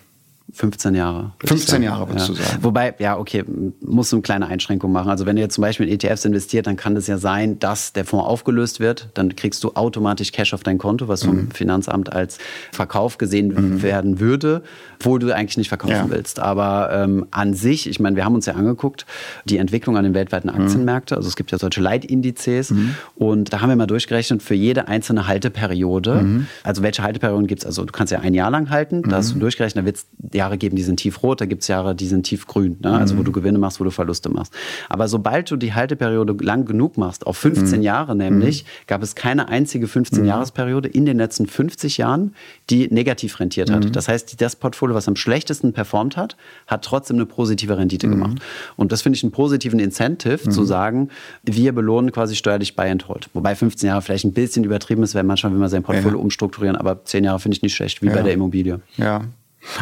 15 0.54 0.96
Jahre. 0.96 1.34
15 1.46 1.84
Jahre, 1.84 2.08
würdest 2.08 2.30
ja. 2.30 2.34
du 2.34 2.42
sagen. 2.42 2.64
Wobei, 2.64 2.96
ja, 3.00 3.18
okay, 3.18 3.44
muss 3.82 4.14
eine 4.14 4.22
kleine 4.22 4.48
Einschränkung 4.48 4.94
machen. 4.94 5.10
Also 5.10 5.26
wenn 5.26 5.36
du 5.36 5.42
jetzt 5.42 5.56
zum 5.56 5.62
Beispiel 5.62 5.88
in 5.88 5.94
ETFs 5.94 6.24
investiert, 6.24 6.68
dann 6.68 6.78
kann 6.78 6.96
das 6.96 7.08
ja 7.08 7.18
sein, 7.18 7.60
dass 7.60 7.92
der 7.92 8.06
Fonds 8.06 8.26
aufgelöst 8.26 8.80
wird. 8.80 9.10
Dann 9.14 9.36
kriegst 9.36 9.64
du 9.66 9.74
automatisch 9.74 10.32
Cash 10.32 10.54
auf 10.54 10.64
dein 10.64 10.78
Konto, 10.78 11.10
was 11.10 11.24
vom 11.24 11.36
mhm. 11.36 11.52
Finanzamt 11.52 12.14
als 12.14 12.38
Verkauf 12.72 13.18
gesehen 13.18 13.48
mhm. 13.50 13.82
werden 13.82 14.22
würde, 14.22 14.64
obwohl 15.00 15.20
du 15.20 15.36
eigentlich 15.36 15.58
nicht 15.58 15.68
verkaufen 15.68 15.94
ja. 15.94 16.10
willst. 16.10 16.40
Aber 16.40 16.92
ähm, 16.94 17.28
an 17.32 17.54
sich, 17.54 17.90
ich 17.90 18.00
meine, 18.00 18.16
wir 18.16 18.24
haben 18.24 18.36
uns 18.36 18.46
ja 18.46 18.54
angeguckt, 18.54 19.06
die 19.46 19.58
Entwicklung 19.58 19.98
an 19.98 20.06
den 20.06 20.14
weltweiten 20.14 20.50
mhm. 20.50 20.62
Aktienmärkten. 20.62 21.18
Also 21.18 21.28
es 21.28 21.36
gibt 21.36 21.52
ja 21.52 21.58
solche 21.58 21.82
Leitindizes. 21.82 22.72
Mhm. 22.72 22.96
Und 23.16 23.52
da 23.52 23.60
haben 23.60 23.70
wir 23.70 23.76
mal 23.76 23.86
durchgerechnet 23.86 24.42
für 24.42 24.56
jede 24.56 24.88
einzelne 24.88 25.28
Halteperiode. 25.28 26.22
Mhm. 26.22 26.48
Also 26.64 26.84
welche 26.84 27.04
Halteperioden 27.04 27.48
gibt 27.48 27.64
es? 27.64 27.66
Also 27.66 27.84
du 27.84 27.92
kannst 27.92 28.14
ja 28.14 28.22
ein 28.22 28.34
Jahr 28.34 28.50
lang 28.50 28.70
halten. 28.70 29.04
Da 29.04 29.18
hast 29.18 29.36
du 29.36 29.40
durchgerechnet, 29.40 29.84
da 29.84 29.86
wird 29.86 29.98
es 29.98 30.08
Jahre 30.38 30.58
geben, 30.58 30.76
die 30.76 30.84
sind 30.84 30.98
tiefrot, 30.98 31.42
da 31.42 31.46
gibt 31.46 31.62
es 31.64 31.68
Jahre, 31.68 31.96
die 31.96 32.08
sind 32.08 32.24
tiefgrün, 32.24 32.78
ne? 32.82 32.94
also 32.94 33.16
wo 33.16 33.22
mhm. 33.22 33.26
du 33.26 33.32
Gewinne 33.34 33.58
machst, 33.58 33.80
wo 33.80 33.84
du 33.84 33.92
Verluste 33.92 34.30
machst. 34.30 34.54
Aber 34.90 35.08
sobald 35.08 35.52
du 35.52 35.58
die 35.58 35.74
Halteperiode 35.74 36.36
lang 36.44 36.66
genug 36.66 36.98
machst, 36.98 37.28
auf 37.28 37.38
15 37.38 37.80
mhm. 37.80 37.84
Jahre 37.84 38.16
nämlich, 38.16 38.64
mhm. 38.64 38.68
gab 38.88 39.04
es 39.04 39.16
keine 39.16 39.50
einzige 39.50 39.88
15-Jahresperiode 39.88 40.88
in 40.88 41.06
den 41.06 41.18
letzten 41.18 41.48
50 41.48 41.98
Jahren, 41.98 42.34
die 42.70 42.88
negativ 42.94 43.40
rentiert 43.40 43.72
hat. 43.72 43.86
Mhm. 43.86 43.92
Das 43.92 44.08
heißt, 44.08 44.42
das 44.42 44.56
Portfolio, 44.56 44.96
was 44.96 45.08
am 45.08 45.16
schlechtesten 45.16 45.74
performt 45.74 46.18
hat, 46.18 46.38
hat 46.68 46.86
trotzdem 46.86 47.18
eine 47.18 47.26
positive 47.26 47.78
Rendite 47.78 48.08
mhm. 48.08 48.12
gemacht. 48.12 48.38
Und 48.76 48.92
das 48.92 49.02
finde 49.02 49.18
ich 49.18 49.24
einen 49.24 49.32
positiven 49.32 49.80
Incentive, 49.80 50.50
zu 50.50 50.64
sagen, 50.64 51.10
wir 51.44 51.74
belohnen 51.74 52.12
quasi 52.12 52.36
steuerlich 52.36 52.76
Buy 52.76 52.90
and 52.90 53.08
Hold. 53.08 53.30
Wobei 53.34 53.56
15 53.56 53.88
Jahre 53.88 54.02
vielleicht 54.02 54.26
ein 54.26 54.34
bisschen 54.34 54.64
übertrieben 54.64 55.04
ist, 55.04 55.16
weil 55.16 55.24
manchmal 55.24 55.52
will 55.52 55.60
man 55.60 55.70
sein 55.70 55.84
Portfolio 55.84 56.18
ja. 56.18 56.24
umstrukturieren, 56.24 56.76
aber 56.76 57.04
10 57.04 57.24
Jahre 57.24 57.40
finde 57.40 57.56
ich 57.56 57.62
nicht 57.62 57.76
schlecht, 57.76 58.02
wie 58.02 58.08
ja. 58.08 58.14
bei 58.14 58.22
der 58.22 58.34
Immobilie. 58.34 58.80
Ja, 58.98 59.22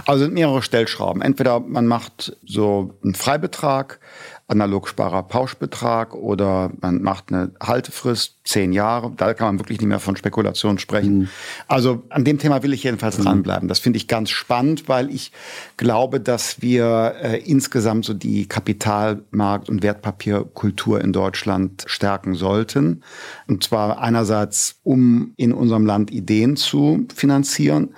also 0.06 0.26
sind 0.26 0.34
mehrere 0.34 0.62
Stellschrauben. 0.62 1.22
Entweder 1.22 1.60
man 1.60 1.88
macht 1.88 2.38
so 2.46 2.96
einen 3.04 3.16
Freibetrag, 3.16 4.00
Analogsparer 4.48 5.24
Pauschbetrag 5.24 6.14
oder 6.14 6.70
man 6.80 7.02
macht 7.02 7.32
eine 7.32 7.52
Haltefrist, 7.60 8.36
zehn 8.44 8.74
Jahre. 8.74 9.12
Da 9.18 9.34
kann 9.34 9.48
man 9.48 9.60
wirklich 9.60 9.80
nicht 9.80 9.88
mehr 9.88 10.00
von 10.00 10.16
Spekulation 10.18 10.78
sprechen. 10.78 11.18
Mhm. 11.18 11.30
Also 11.68 12.04
an 12.10 12.26
dem 12.26 12.38
Thema 12.38 12.62
will 12.62 12.72
ich 12.72 12.84
jedenfalls 12.84 13.18
mhm. 13.18 13.24
dranbleiben. 13.24 13.68
Das 13.68 13.80
finde 13.80 13.98
ich 13.98 14.08
ganz 14.08 14.30
spannend, 14.30 14.88
weil 14.88 15.10
ich 15.10 15.32
glaube, 15.78 16.20
dass 16.20 16.62
wir 16.62 17.16
äh, 17.24 17.40
insgesamt 17.40 18.06
so 18.06 18.14
die 18.14 18.46
Kapitalmarkt- 18.46 19.68
und 19.68 19.82
Wertpapierkultur 19.82 21.02
in 21.02 21.12
Deutschland 21.12 21.84
stärken 21.88 22.36
sollten. 22.36 23.02
Und 23.48 23.64
zwar 23.64 23.98
einerseits, 24.00 24.76
um 24.84 25.34
in 25.38 25.54
unserem 25.54 25.88
Land 25.88 26.12
Ideen 26.12 26.56
zu 26.56 27.08
finanzieren, 27.16 27.96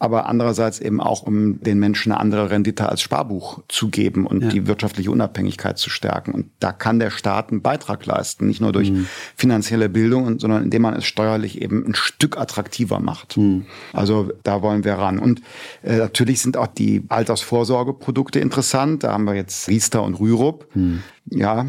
aber 0.00 0.26
andererseits 0.26 0.80
eben 0.80 0.98
auch, 0.98 1.22
um 1.22 1.60
den 1.60 1.78
Menschen 1.78 2.10
eine 2.10 2.20
andere 2.20 2.50
Rendite 2.50 2.88
als 2.88 3.02
Sparbuch 3.02 3.60
zu 3.68 3.90
geben 3.90 4.26
und 4.26 4.42
ja. 4.42 4.48
die 4.48 4.66
wirtschaftliche 4.66 5.10
Unabhängigkeit 5.10 5.76
zu 5.76 5.90
stärken. 5.90 6.32
Und 6.32 6.46
da 6.58 6.72
kann 6.72 6.98
der 6.98 7.10
Staat 7.10 7.50
einen 7.50 7.60
Beitrag 7.60 8.06
leisten, 8.06 8.46
nicht 8.46 8.62
nur 8.62 8.72
durch 8.72 8.90
mhm. 8.90 9.06
finanzielle 9.36 9.90
Bildung, 9.90 10.38
sondern 10.38 10.64
indem 10.64 10.82
man 10.82 10.94
es 10.94 11.04
steuerlich 11.04 11.60
eben 11.60 11.86
ein 11.86 11.94
Stück 11.94 12.38
attraktiver 12.38 12.98
macht. 12.98 13.36
Mhm. 13.36 13.66
Also 13.92 14.32
da 14.42 14.62
wollen 14.62 14.84
wir 14.84 14.94
ran. 14.94 15.18
Und 15.18 15.42
äh, 15.82 15.98
natürlich 15.98 16.40
sind 16.40 16.56
auch 16.56 16.66
die 16.66 17.04
Altersvorsorgeprodukte 17.10 18.40
interessant. 18.40 19.04
Da 19.04 19.12
haben 19.12 19.24
wir 19.24 19.34
jetzt 19.34 19.68
Riester 19.68 20.02
und 20.02 20.14
Rürup. 20.14 20.66
Mhm. 20.74 21.02
Ja, 21.26 21.66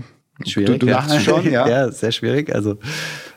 Schwierig. 0.47 0.79
Du, 0.79 0.85
du 0.85 0.91
ja. 0.91 1.19
schon, 1.19 1.51
ja. 1.51 1.67
ja, 1.69 1.91
sehr 1.91 2.11
schwierig. 2.11 2.53
Also 2.53 2.77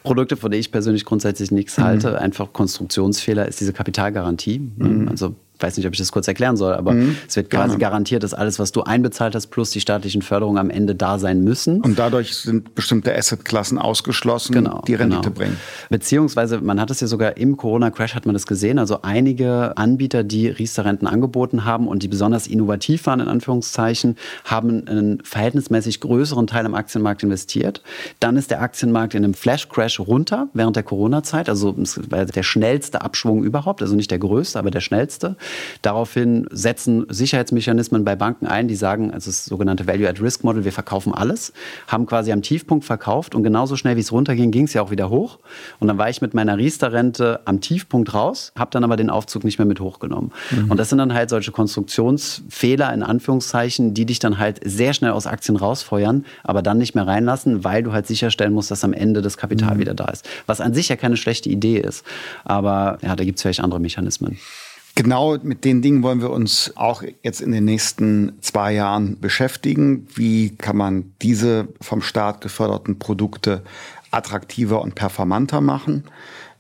Produkte, 0.02 0.36
von 0.36 0.50
denen 0.50 0.60
ich 0.60 0.70
persönlich 0.70 1.04
grundsätzlich 1.04 1.50
nichts 1.50 1.78
halte, 1.78 2.10
mhm. 2.10 2.16
einfach 2.16 2.52
Konstruktionsfehler, 2.52 3.46
ist 3.46 3.60
diese 3.60 3.72
Kapitalgarantie. 3.72 4.60
Mhm. 4.76 5.08
Also 5.08 5.34
weiß 5.64 5.76
nicht, 5.76 5.86
ob 5.86 5.94
ich 5.94 5.98
das 5.98 6.12
kurz 6.12 6.28
erklären 6.28 6.56
soll, 6.56 6.74
aber 6.74 6.92
mhm, 6.92 7.16
es 7.26 7.36
wird 7.36 7.50
quasi 7.50 7.70
gerne. 7.70 7.78
garantiert, 7.78 8.22
dass 8.22 8.34
alles, 8.34 8.58
was 8.58 8.72
du 8.72 8.82
einbezahlt 8.82 9.34
hast, 9.34 9.48
plus 9.48 9.70
die 9.70 9.80
staatlichen 9.80 10.22
Förderungen 10.22 10.58
am 10.58 10.70
Ende 10.70 10.94
da 10.94 11.18
sein 11.18 11.42
müssen. 11.42 11.80
Und 11.80 11.98
dadurch 11.98 12.36
sind 12.36 12.74
bestimmte 12.74 13.16
Assetklassen 13.16 13.78
ausgeschlossen, 13.78 14.52
genau, 14.52 14.82
die 14.86 14.94
Rendite 14.94 15.22
genau. 15.22 15.34
bringen. 15.34 15.56
Beziehungsweise, 15.90 16.60
man 16.60 16.80
hat 16.80 16.90
es 16.90 17.00
ja 17.00 17.06
sogar 17.06 17.36
im 17.36 17.56
Corona-Crash 17.56 18.14
hat 18.14 18.26
man 18.26 18.34
das 18.34 18.46
gesehen, 18.46 18.78
also 18.78 19.00
einige 19.02 19.76
Anbieter, 19.76 20.22
die 20.22 20.48
Riester-Renten 20.48 21.06
angeboten 21.06 21.64
haben 21.64 21.88
und 21.88 22.02
die 22.02 22.08
besonders 22.08 22.46
innovativ 22.46 23.06
waren, 23.06 23.20
in 23.20 23.28
Anführungszeichen, 23.28 24.16
haben 24.44 24.86
einen 24.86 25.22
verhältnismäßig 25.24 26.00
größeren 26.00 26.46
Teil 26.46 26.66
am 26.66 26.74
Aktienmarkt 26.74 27.22
investiert. 27.22 27.82
Dann 28.20 28.36
ist 28.36 28.50
der 28.50 28.60
Aktienmarkt 28.60 29.14
in 29.14 29.24
einem 29.24 29.34
Flash-Crash 29.34 30.00
runter 30.00 30.48
während 30.52 30.76
der 30.76 30.82
Corona-Zeit, 30.82 31.48
also 31.48 31.72
der 31.72 32.42
schnellste 32.42 33.00
Abschwung 33.00 33.44
überhaupt, 33.44 33.80
also 33.80 33.94
nicht 33.94 34.10
der 34.10 34.18
größte, 34.18 34.58
aber 34.58 34.70
der 34.70 34.80
schnellste. 34.80 35.36
Daraufhin 35.82 36.46
setzen 36.50 37.06
Sicherheitsmechanismen 37.08 38.04
bei 38.04 38.16
Banken 38.16 38.46
ein, 38.46 38.68
die 38.68 38.74
sagen, 38.74 39.10
also 39.12 39.30
das 39.30 39.44
sogenannte 39.44 39.86
Value-at-Risk-Model, 39.86 40.64
wir 40.64 40.72
verkaufen 40.72 41.14
alles, 41.14 41.52
haben 41.88 42.06
quasi 42.06 42.32
am 42.32 42.42
Tiefpunkt 42.42 42.84
verkauft 42.84 43.34
und 43.34 43.42
genauso 43.42 43.76
schnell 43.76 43.96
wie 43.96 44.00
es 44.00 44.12
runterging, 44.12 44.50
ging 44.50 44.64
es 44.64 44.74
ja 44.74 44.82
auch 44.82 44.90
wieder 44.90 45.10
hoch. 45.10 45.38
Und 45.80 45.88
dann 45.88 45.98
war 45.98 46.08
ich 46.08 46.20
mit 46.22 46.34
meiner 46.34 46.56
Riester-Rente 46.58 47.40
am 47.44 47.60
Tiefpunkt 47.60 48.14
raus, 48.14 48.52
habe 48.58 48.70
dann 48.70 48.84
aber 48.84 48.96
den 48.96 49.10
Aufzug 49.10 49.44
nicht 49.44 49.58
mehr 49.58 49.66
mit 49.66 49.80
hochgenommen. 49.80 50.32
Mhm. 50.50 50.70
Und 50.70 50.78
das 50.78 50.88
sind 50.88 50.98
dann 50.98 51.14
halt 51.14 51.30
solche 51.30 51.52
Konstruktionsfehler 51.52 52.92
in 52.92 53.02
Anführungszeichen, 53.02 53.94
die 53.94 54.06
dich 54.06 54.18
dann 54.18 54.38
halt 54.38 54.60
sehr 54.64 54.94
schnell 54.94 55.12
aus 55.12 55.26
Aktien 55.26 55.56
rausfeuern, 55.56 56.24
aber 56.42 56.62
dann 56.62 56.78
nicht 56.78 56.94
mehr 56.94 57.06
reinlassen, 57.06 57.64
weil 57.64 57.82
du 57.82 57.92
halt 57.92 58.06
sicherstellen 58.06 58.52
musst, 58.52 58.70
dass 58.70 58.84
am 58.84 58.92
Ende 58.92 59.22
das 59.22 59.36
Kapital 59.36 59.74
mhm. 59.74 59.80
wieder 59.80 59.94
da 59.94 60.06
ist. 60.06 60.28
Was 60.46 60.60
an 60.60 60.74
sich 60.74 60.88
ja 60.88 60.96
keine 60.96 61.16
schlechte 61.16 61.48
Idee 61.48 61.78
ist. 61.78 62.04
Aber 62.44 62.98
ja, 63.02 63.16
da 63.16 63.24
gibt 63.24 63.38
es 63.38 63.42
vielleicht 63.42 63.60
andere 63.60 63.80
Mechanismen. 63.80 64.38
Genau 64.96 65.36
mit 65.42 65.64
den 65.64 65.82
Dingen 65.82 66.02
wollen 66.02 66.20
wir 66.20 66.30
uns 66.30 66.72
auch 66.76 67.02
jetzt 67.22 67.40
in 67.40 67.50
den 67.50 67.64
nächsten 67.64 68.32
zwei 68.40 68.72
Jahren 68.72 69.18
beschäftigen. 69.18 70.06
Wie 70.14 70.50
kann 70.50 70.76
man 70.76 71.12
diese 71.20 71.68
vom 71.80 72.00
Staat 72.00 72.40
geförderten 72.40 72.98
Produkte 72.98 73.64
attraktiver 74.12 74.80
und 74.82 74.94
performanter 74.94 75.60
machen? 75.60 76.04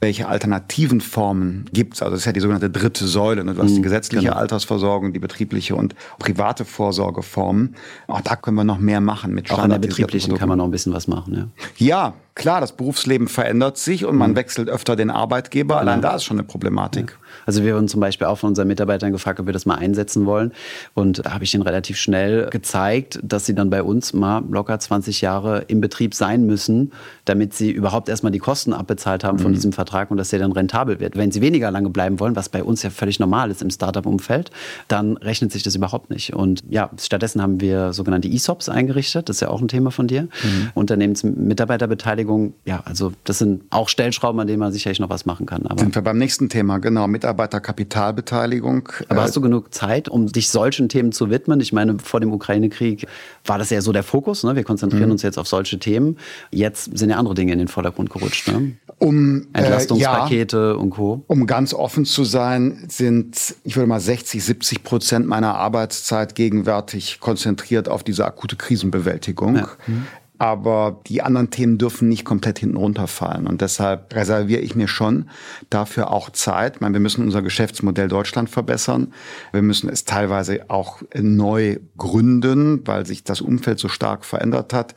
welche 0.04 0.28
alternativen 0.28 1.00
Formen 1.00 1.64
gibt 1.72 1.94
es? 1.94 2.02
Also 2.02 2.12
das 2.12 2.20
ist 2.20 2.26
ja 2.26 2.32
die 2.32 2.40
sogenannte 2.40 2.68
dritte 2.68 3.06
Säule. 3.06 3.42
Ne? 3.42 3.54
Du 3.54 3.62
hast 3.62 3.72
die 3.72 3.78
mhm, 3.78 3.84
gesetzliche 3.84 4.26
genau. 4.26 4.36
Altersversorgung, 4.36 5.14
die 5.14 5.18
betriebliche 5.18 5.74
und 5.76 5.94
private 6.18 6.66
Vorsorgeformen. 6.66 7.74
Auch 8.06 8.20
da 8.20 8.36
können 8.36 8.56
wir 8.56 8.64
noch 8.64 8.78
mehr 8.78 9.00
machen 9.00 9.32
mit 9.32 9.50
Auch 9.50 9.58
an 9.58 9.70
der 9.70 9.78
betrieblichen 9.78 10.36
kann 10.36 10.48
man 10.48 10.58
noch 10.58 10.66
ein 10.66 10.70
bisschen 10.70 10.92
was 10.92 11.08
machen. 11.08 11.50
Ja, 11.78 11.86
ja 11.86 12.14
klar, 12.34 12.60
das 12.60 12.72
Berufsleben 12.76 13.28
verändert 13.28 13.78
sich 13.78 14.04
und 14.04 14.16
man 14.16 14.32
mhm. 14.32 14.36
wechselt 14.36 14.68
öfter 14.68 14.94
den 14.94 15.10
Arbeitgeber. 15.10 15.78
Allein 15.78 16.02
ja. 16.02 16.10
da 16.10 16.16
ist 16.16 16.24
schon 16.24 16.38
eine 16.38 16.46
Problematik. 16.46 17.12
Ja. 17.12 17.23
Also 17.46 17.62
wir 17.62 17.74
wurden 17.74 17.88
zum 17.88 18.00
Beispiel 18.00 18.26
auch 18.26 18.38
von 18.38 18.48
unseren 18.50 18.68
Mitarbeitern 18.68 19.12
gefragt, 19.12 19.40
ob 19.40 19.46
wir 19.46 19.52
das 19.52 19.66
mal 19.66 19.76
einsetzen 19.76 20.26
wollen. 20.26 20.52
Und 20.94 21.24
da 21.24 21.32
habe 21.32 21.44
ich 21.44 21.54
ihnen 21.54 21.62
relativ 21.62 21.96
schnell 21.96 22.48
gezeigt, 22.50 23.18
dass 23.22 23.46
sie 23.46 23.54
dann 23.54 23.70
bei 23.70 23.82
uns 23.82 24.12
mal 24.12 24.42
locker 24.48 24.78
20 24.78 25.20
Jahre 25.20 25.64
im 25.68 25.80
Betrieb 25.80 26.14
sein 26.14 26.46
müssen, 26.46 26.92
damit 27.24 27.54
sie 27.54 27.70
überhaupt 27.70 28.08
erstmal 28.08 28.32
die 28.32 28.38
Kosten 28.38 28.72
abbezahlt 28.72 29.24
haben 29.24 29.38
von 29.38 29.50
mhm. 29.50 29.54
diesem 29.54 29.72
Vertrag 29.72 30.10
und 30.10 30.16
dass 30.16 30.30
der 30.30 30.38
dann 30.38 30.52
rentabel 30.52 31.00
wird. 31.00 31.16
Wenn 31.16 31.30
sie 31.30 31.40
weniger 31.40 31.70
lange 31.70 31.90
bleiben 31.90 32.20
wollen, 32.20 32.36
was 32.36 32.48
bei 32.48 32.62
uns 32.62 32.82
ja 32.82 32.90
völlig 32.90 33.18
normal 33.18 33.50
ist 33.50 33.62
im 33.62 33.70
Startup-Umfeld, 33.70 34.50
dann 34.88 35.16
rechnet 35.16 35.52
sich 35.52 35.62
das 35.62 35.74
überhaupt 35.74 36.10
nicht. 36.10 36.34
Und 36.34 36.62
ja, 36.68 36.90
stattdessen 37.00 37.42
haben 37.42 37.60
wir 37.60 37.92
sogenannte 37.92 38.28
ESOPs 38.28 38.68
eingerichtet. 38.68 39.28
Das 39.28 39.36
ist 39.36 39.40
ja 39.40 39.48
auch 39.48 39.60
ein 39.60 39.68
Thema 39.68 39.90
von 39.90 40.06
dir. 40.06 40.22
Mhm. 40.22 40.70
Unternehmensmitarbeiterbeteiligung. 40.74 42.54
Ja, 42.64 42.82
also 42.84 43.12
das 43.24 43.38
sind 43.38 43.62
auch 43.70 43.88
Stellschrauben, 43.88 44.40
an 44.40 44.46
denen 44.46 44.60
man 44.60 44.72
sicherlich 44.72 45.00
noch 45.00 45.10
was 45.10 45.26
machen 45.26 45.46
kann. 45.46 45.66
Aber 45.66 45.80
sind 45.80 45.94
wir 45.94 46.02
beim 46.02 46.18
nächsten 46.18 46.48
Thema, 46.48 46.78
genau. 46.78 47.06
Mitarbeiterkapitalbeteiligung. 47.24 48.90
Aber 49.08 49.22
hast 49.22 49.34
du 49.36 49.40
genug 49.40 49.72
Zeit, 49.72 50.08
um 50.08 50.26
dich 50.26 50.50
solchen 50.50 50.88
Themen 50.88 51.12
zu 51.12 51.30
widmen? 51.30 51.60
Ich 51.60 51.72
meine, 51.72 51.98
vor 51.98 52.20
dem 52.20 52.32
Ukraine-Krieg 52.32 53.06
war 53.46 53.58
das 53.58 53.70
ja 53.70 53.80
so 53.80 53.92
der 53.92 54.02
Fokus. 54.02 54.44
Ne? 54.44 54.56
Wir 54.56 54.64
konzentrieren 54.64 55.06
mhm. 55.06 55.12
uns 55.12 55.22
jetzt 55.22 55.38
auf 55.38 55.48
solche 55.48 55.78
Themen. 55.78 56.18
Jetzt 56.50 56.96
sind 56.96 57.10
ja 57.10 57.16
andere 57.16 57.34
Dinge 57.34 57.52
in 57.52 57.58
den 57.58 57.68
Vordergrund 57.68 58.10
gerutscht. 58.10 58.48
Ne? 58.48 58.76
Um, 58.98 59.46
äh, 59.52 59.60
Entlastungspakete 59.60 60.74
ja, 60.74 60.80
und 60.80 60.90
Co. 60.90 61.24
Um 61.26 61.46
ganz 61.46 61.72
offen 61.72 62.04
zu 62.04 62.24
sein, 62.24 62.84
sind, 62.88 63.54
ich 63.64 63.76
würde 63.76 63.88
mal 63.88 64.00
60, 64.00 64.44
70 64.44 64.84
Prozent 64.84 65.26
meiner 65.26 65.54
Arbeitszeit 65.54 66.34
gegenwärtig 66.34 67.20
konzentriert 67.20 67.88
auf 67.88 68.04
diese 68.04 68.24
akute 68.26 68.56
Krisenbewältigung. 68.56 69.56
Ja. 69.56 69.68
Mhm 69.86 70.06
aber 70.38 71.00
die 71.06 71.22
anderen 71.22 71.50
Themen 71.50 71.78
dürfen 71.78 72.08
nicht 72.08 72.24
komplett 72.24 72.58
hinten 72.58 72.76
runterfallen. 72.76 73.46
Und 73.46 73.60
deshalb 73.60 74.14
reserviere 74.14 74.60
ich 74.60 74.74
mir 74.74 74.88
schon 74.88 75.30
dafür 75.70 76.10
auch 76.10 76.30
Zeit. 76.30 76.76
Ich 76.76 76.80
meine, 76.80 76.94
wir 76.94 77.00
müssen 77.00 77.24
unser 77.24 77.40
Geschäftsmodell 77.40 78.08
Deutschland 78.08 78.50
verbessern. 78.50 79.12
Wir 79.52 79.62
müssen 79.62 79.88
es 79.88 80.04
teilweise 80.04 80.68
auch 80.68 81.02
neu 81.14 81.78
gründen, 81.96 82.86
weil 82.86 83.06
sich 83.06 83.22
das 83.22 83.40
Umfeld 83.40 83.78
so 83.78 83.88
stark 83.88 84.24
verändert 84.24 84.72
hat 84.72 84.94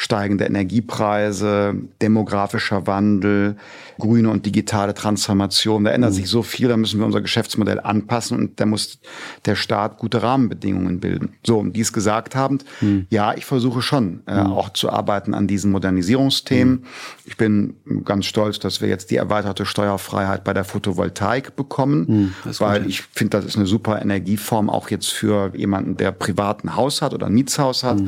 steigende 0.00 0.46
Energiepreise, 0.46 1.74
demografischer 2.00 2.86
Wandel, 2.86 3.56
grüne 3.98 4.30
und 4.30 4.46
digitale 4.46 4.94
Transformation. 4.94 5.84
Da 5.84 5.90
ändert 5.90 6.12
mhm. 6.12 6.14
sich 6.14 6.28
so 6.30 6.42
viel, 6.42 6.68
da 6.68 6.78
müssen 6.78 6.98
wir 6.98 7.04
unser 7.04 7.20
Geschäftsmodell 7.20 7.78
anpassen 7.80 8.38
und 8.38 8.58
da 8.60 8.64
muss 8.64 8.98
der 9.44 9.56
Staat 9.56 9.98
gute 9.98 10.22
Rahmenbedingungen 10.22 11.00
bilden. 11.00 11.34
So, 11.44 11.58
und 11.58 11.76
dies 11.76 11.92
gesagt 11.92 12.34
habend, 12.34 12.64
mhm. 12.80 13.08
ja, 13.10 13.34
ich 13.34 13.44
versuche 13.44 13.82
schon 13.82 14.22
äh, 14.26 14.42
mhm. 14.42 14.52
auch 14.52 14.70
zu 14.70 14.88
arbeiten 14.88 15.34
an 15.34 15.46
diesen 15.46 15.70
Modernisierungsthemen. 15.70 16.76
Mhm. 16.76 16.84
Ich 17.26 17.36
bin 17.36 17.74
ganz 18.06 18.24
stolz, 18.24 18.58
dass 18.58 18.80
wir 18.80 18.88
jetzt 18.88 19.10
die 19.10 19.16
erweiterte 19.16 19.66
Steuerfreiheit 19.66 20.44
bei 20.44 20.54
der 20.54 20.64
Photovoltaik 20.64 21.56
bekommen, 21.56 22.32
mhm, 22.44 22.52
weil 22.58 22.86
ich 22.86 23.02
finde, 23.02 23.36
das 23.36 23.44
ist 23.44 23.56
eine 23.56 23.66
super 23.66 24.00
Energieform 24.00 24.70
auch 24.70 24.88
jetzt 24.88 25.12
für 25.12 25.54
jemanden, 25.54 25.98
der 25.98 26.12
privaten 26.12 26.74
Haus 26.74 27.02
hat 27.02 27.12
oder 27.12 27.26
ein 27.26 27.34
Mietshaus 27.34 27.84
hat. 27.84 28.00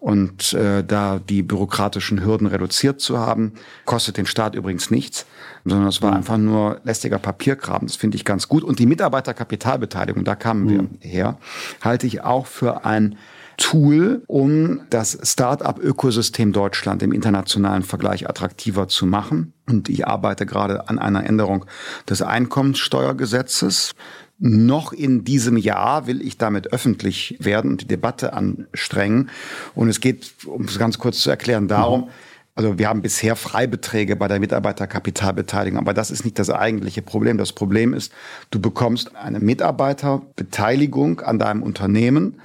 Und 0.00 0.54
äh, 0.54 0.82
da 0.82 1.18
die 1.18 1.42
bürokratischen 1.42 2.24
Hürden 2.24 2.46
reduziert 2.46 3.02
zu 3.02 3.18
haben, 3.18 3.52
kostet 3.84 4.16
den 4.16 4.24
Staat 4.24 4.54
übrigens 4.54 4.90
nichts, 4.90 5.26
sondern 5.66 5.88
es 5.88 6.00
war 6.00 6.12
mhm. 6.12 6.16
einfach 6.16 6.38
nur 6.38 6.80
lästiger 6.84 7.18
Papierkram. 7.18 7.82
Das 7.82 7.96
finde 7.96 8.16
ich 8.16 8.24
ganz 8.24 8.48
gut. 8.48 8.64
Und 8.64 8.78
die 8.78 8.86
Mitarbeiterkapitalbeteiligung, 8.86 10.24
da 10.24 10.36
kamen 10.36 10.64
mhm. 10.64 10.68
wir 11.02 11.10
her, 11.10 11.38
halte 11.82 12.06
ich 12.06 12.22
auch 12.22 12.46
für 12.46 12.86
ein 12.86 13.16
Tool, 13.58 14.22
um 14.26 14.80
das 14.88 15.18
Start-up-Ökosystem 15.22 16.52
Deutschland 16.52 17.02
im 17.02 17.12
internationalen 17.12 17.82
Vergleich 17.82 18.26
attraktiver 18.26 18.88
zu 18.88 19.04
machen. 19.04 19.52
Und 19.68 19.90
ich 19.90 20.08
arbeite 20.08 20.46
gerade 20.46 20.88
an 20.88 20.98
einer 20.98 21.26
Änderung 21.26 21.66
des 22.08 22.22
Einkommenssteuergesetzes. 22.22 23.92
Noch 24.42 24.94
in 24.94 25.22
diesem 25.22 25.58
Jahr 25.58 26.06
will 26.06 26.22
ich 26.22 26.38
damit 26.38 26.72
öffentlich 26.72 27.36
werden 27.40 27.70
und 27.70 27.82
die 27.82 27.86
Debatte 27.86 28.32
anstrengen. 28.32 29.28
Und 29.74 29.90
es 29.90 30.00
geht, 30.00 30.32
um 30.46 30.64
es 30.64 30.78
ganz 30.78 30.98
kurz 30.98 31.20
zu 31.20 31.28
erklären, 31.28 31.68
darum, 31.68 32.02
mhm. 32.02 32.08
also 32.54 32.78
wir 32.78 32.88
haben 32.88 33.02
bisher 33.02 33.36
Freibeträge 33.36 34.16
bei 34.16 34.28
der 34.28 34.40
Mitarbeiterkapitalbeteiligung, 34.40 35.78
aber 35.78 35.92
das 35.92 36.10
ist 36.10 36.24
nicht 36.24 36.38
das 36.38 36.48
eigentliche 36.48 37.02
Problem. 37.02 37.36
Das 37.36 37.52
Problem 37.52 37.92
ist, 37.92 38.12
du 38.50 38.62
bekommst 38.62 39.14
eine 39.14 39.40
Mitarbeiterbeteiligung 39.40 41.20
an 41.20 41.38
deinem 41.38 41.62
Unternehmen 41.62 42.40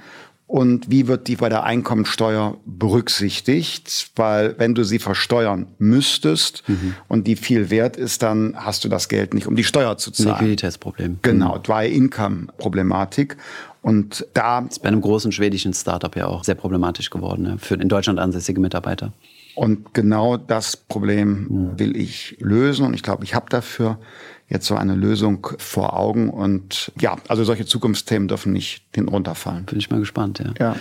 und 0.46 0.90
wie 0.90 1.08
wird 1.08 1.26
die 1.26 1.36
bei 1.36 1.48
der 1.48 1.64
Einkommensteuer 1.64 2.56
berücksichtigt? 2.64 4.10
Weil 4.14 4.54
wenn 4.58 4.76
du 4.76 4.84
sie 4.84 5.00
versteuern 5.00 5.66
müsstest 5.78 6.62
mhm. 6.68 6.94
und 7.08 7.26
die 7.26 7.34
viel 7.34 7.68
wert 7.70 7.96
ist, 7.96 8.22
dann 8.22 8.54
hast 8.56 8.84
du 8.84 8.88
das 8.88 9.08
Geld 9.08 9.34
nicht, 9.34 9.48
um 9.48 9.56
die 9.56 9.64
Steuer 9.64 9.98
zu 9.98 10.12
zahlen. 10.12 10.38
Liquiditätsproblem. 10.38 11.18
Genau, 11.22 11.58
Dry-Income-Problematik. 11.58 13.36
Und 13.82 14.26
da... 14.34 14.60
Das 14.60 14.72
ist 14.74 14.82
bei 14.82 14.88
einem 14.88 15.00
großen 15.00 15.32
schwedischen 15.32 15.74
Startup 15.74 16.14
ja 16.14 16.28
auch 16.28 16.44
sehr 16.44 16.54
problematisch 16.54 17.10
geworden, 17.10 17.42
ne? 17.42 17.56
für 17.58 17.74
in 17.74 17.88
Deutschland 17.88 18.20
ansässige 18.20 18.60
Mitarbeiter. 18.60 19.12
Und 19.56 19.94
genau 19.94 20.36
das 20.36 20.76
Problem 20.76 21.46
mhm. 21.48 21.78
will 21.78 21.96
ich 21.96 22.36
lösen 22.38 22.86
und 22.86 22.94
ich 22.94 23.02
glaube, 23.02 23.24
ich 23.24 23.34
habe 23.34 23.46
dafür 23.48 23.98
jetzt 24.48 24.66
so 24.66 24.76
eine 24.76 24.94
Lösung 24.94 25.46
vor 25.58 25.96
Augen. 25.98 26.30
Und 26.30 26.92
ja, 27.00 27.16
also 27.28 27.44
solche 27.44 27.66
Zukunftsthemen 27.66 28.28
dürfen 28.28 28.52
nicht 28.52 28.84
hinten 28.94 29.10
runterfallen. 29.10 29.64
Bin 29.64 29.78
ich 29.78 29.90
mal 29.90 30.00
gespannt, 30.00 30.38
ja. 30.38 30.54
Ja. 30.58 30.76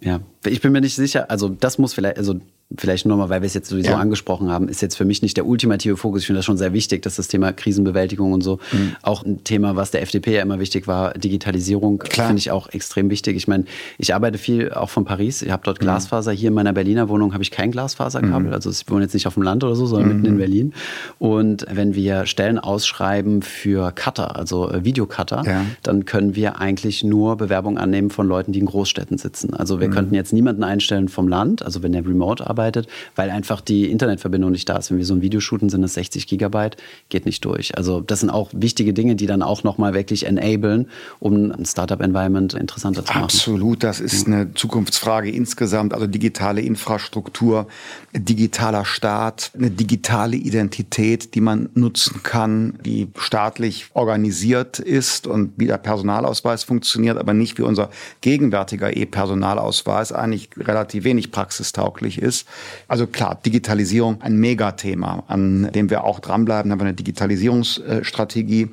ja. 0.00 0.20
Ich 0.44 0.60
bin 0.60 0.72
mir 0.72 0.80
nicht 0.80 0.96
sicher, 0.96 1.30
also 1.30 1.48
das 1.48 1.78
muss 1.78 1.94
vielleicht, 1.94 2.18
also 2.18 2.40
vielleicht 2.76 3.06
nochmal, 3.06 3.28
weil 3.28 3.42
wir 3.42 3.46
es 3.46 3.54
jetzt 3.54 3.68
sowieso 3.68 3.92
ja. 3.92 3.98
angesprochen 3.98 4.50
haben, 4.50 4.68
ist 4.68 4.82
jetzt 4.82 4.96
für 4.96 5.04
mich 5.04 5.22
nicht 5.22 5.36
der 5.36 5.46
ultimative 5.46 5.96
Fokus. 5.96 6.22
Ich 6.22 6.26
finde 6.26 6.38
das 6.38 6.44
schon 6.44 6.56
sehr 6.56 6.72
wichtig, 6.72 7.02
dass 7.02 7.14
das 7.14 7.28
Thema 7.28 7.52
Krisenbewältigung 7.52 8.32
und 8.32 8.42
so 8.42 8.58
mhm. 8.72 8.96
auch 9.02 9.24
ein 9.24 9.44
Thema, 9.44 9.76
was 9.76 9.92
der 9.92 10.02
FDP 10.02 10.34
ja 10.34 10.42
immer 10.42 10.58
wichtig 10.58 10.88
war, 10.88 11.14
Digitalisierung, 11.14 12.02
finde 12.10 12.38
ich 12.38 12.50
auch 12.50 12.68
extrem 12.68 13.08
wichtig. 13.08 13.36
Ich 13.36 13.46
meine, 13.46 13.64
ich 13.98 14.14
arbeite 14.14 14.36
viel 14.38 14.72
auch 14.72 14.90
von 14.90 15.04
Paris. 15.04 15.42
Ich 15.42 15.50
habe 15.50 15.62
dort 15.64 15.78
mhm. 15.78 15.84
Glasfaser. 15.84 16.32
Hier 16.32 16.48
in 16.48 16.54
meiner 16.54 16.72
Berliner 16.72 17.08
Wohnung 17.08 17.34
habe 17.34 17.42
ich 17.44 17.52
kein 17.52 17.70
Glasfaserkabel. 17.70 18.48
Mhm. 18.48 18.52
Also 18.52 18.70
ich 18.70 18.90
wohne 18.90 19.02
jetzt 19.02 19.14
nicht 19.14 19.28
auf 19.28 19.34
dem 19.34 19.44
Land 19.44 19.62
oder 19.62 19.76
so, 19.76 19.86
sondern 19.86 20.08
mitten 20.08 20.26
in 20.26 20.34
mhm. 20.34 20.38
Berlin. 20.38 20.74
Und 21.20 21.66
wenn 21.70 21.94
wir 21.94 22.26
Stellen 22.26 22.58
ausschreiben 22.58 23.42
für 23.42 23.92
Cutter, 23.92 24.34
also 24.34 24.70
äh, 24.70 24.84
Videocutter, 24.84 25.42
ja. 25.46 25.64
dann 25.84 26.04
können 26.04 26.34
wir 26.34 26.60
eigentlich 26.60 27.04
nur 27.04 27.36
Bewerbungen 27.36 27.78
annehmen 27.78 28.10
von 28.10 28.26
Leuten, 28.26 28.50
die 28.50 28.58
in 28.58 28.66
Großstädten 28.66 29.18
sitzen. 29.18 29.54
Also 29.54 29.80
wir 29.80 29.86
mhm. 29.86 29.92
könnten 29.92 30.14
jetzt 30.16 30.32
niemanden 30.32 30.64
einstellen 30.64 31.08
vom 31.08 31.28
Land, 31.28 31.62
also 31.62 31.84
wenn 31.84 31.92
der 31.92 32.04
remote 32.04 32.44
arbeitet, 32.44 32.55
arbeitet, 32.56 32.88
weil 33.14 33.30
einfach 33.30 33.60
die 33.60 33.90
Internetverbindung 33.90 34.50
nicht 34.50 34.68
da 34.68 34.76
ist. 34.76 34.90
Wenn 34.90 34.98
wir 34.98 35.04
so 35.04 35.14
ein 35.14 35.20
Video 35.20 35.40
shooten, 35.40 35.68
sind 35.68 35.82
es 35.84 35.94
60 35.94 36.26
Gigabyte, 36.26 36.76
geht 37.10 37.26
nicht 37.26 37.44
durch. 37.44 37.76
Also 37.76 38.00
das 38.00 38.20
sind 38.20 38.30
auch 38.30 38.50
wichtige 38.52 38.94
Dinge, 38.94 39.14
die 39.14 39.26
dann 39.26 39.42
auch 39.42 39.62
nochmal 39.62 39.92
wirklich 39.92 40.24
enablen, 40.26 40.88
um 41.20 41.52
ein 41.52 41.66
Startup-Environment 41.66 42.54
interessanter 42.54 43.04
zu 43.04 43.12
machen. 43.12 43.24
Absolut, 43.24 43.82
das 43.82 44.00
ist 44.00 44.26
eine 44.26 44.54
Zukunftsfrage 44.54 45.30
insgesamt. 45.30 45.92
Also 45.92 46.06
digitale 46.06 46.62
Infrastruktur, 46.62 47.66
digitaler 48.14 48.86
Staat, 48.86 49.50
eine 49.54 49.70
digitale 49.70 50.36
Identität, 50.36 51.34
die 51.34 51.42
man 51.42 51.68
nutzen 51.74 52.22
kann, 52.22 52.78
die 52.84 53.08
staatlich 53.18 53.86
organisiert 53.92 54.78
ist 54.78 55.26
und 55.26 55.52
wie 55.56 55.66
der 55.66 55.78
Personalausweis 55.78 56.64
funktioniert, 56.64 57.18
aber 57.18 57.34
nicht 57.34 57.58
wie 57.58 57.62
unser 57.62 57.90
gegenwärtiger 58.22 58.96
E-Personalausweis 58.96 60.12
eigentlich 60.12 60.48
relativ 60.56 61.04
wenig 61.04 61.30
praxistauglich 61.30 62.20
ist. 62.22 62.45
Also 62.88 63.06
klar, 63.06 63.40
Digitalisierung 63.44 64.20
ein 64.20 64.36
Megathema, 64.36 65.24
an 65.28 65.70
dem 65.72 65.90
wir 65.90 66.04
auch 66.04 66.20
dranbleiben, 66.20 66.70
haben 66.70 66.80
wir 66.80 66.86
eine 66.86 66.94
Digitalisierungsstrategie. 66.94 68.70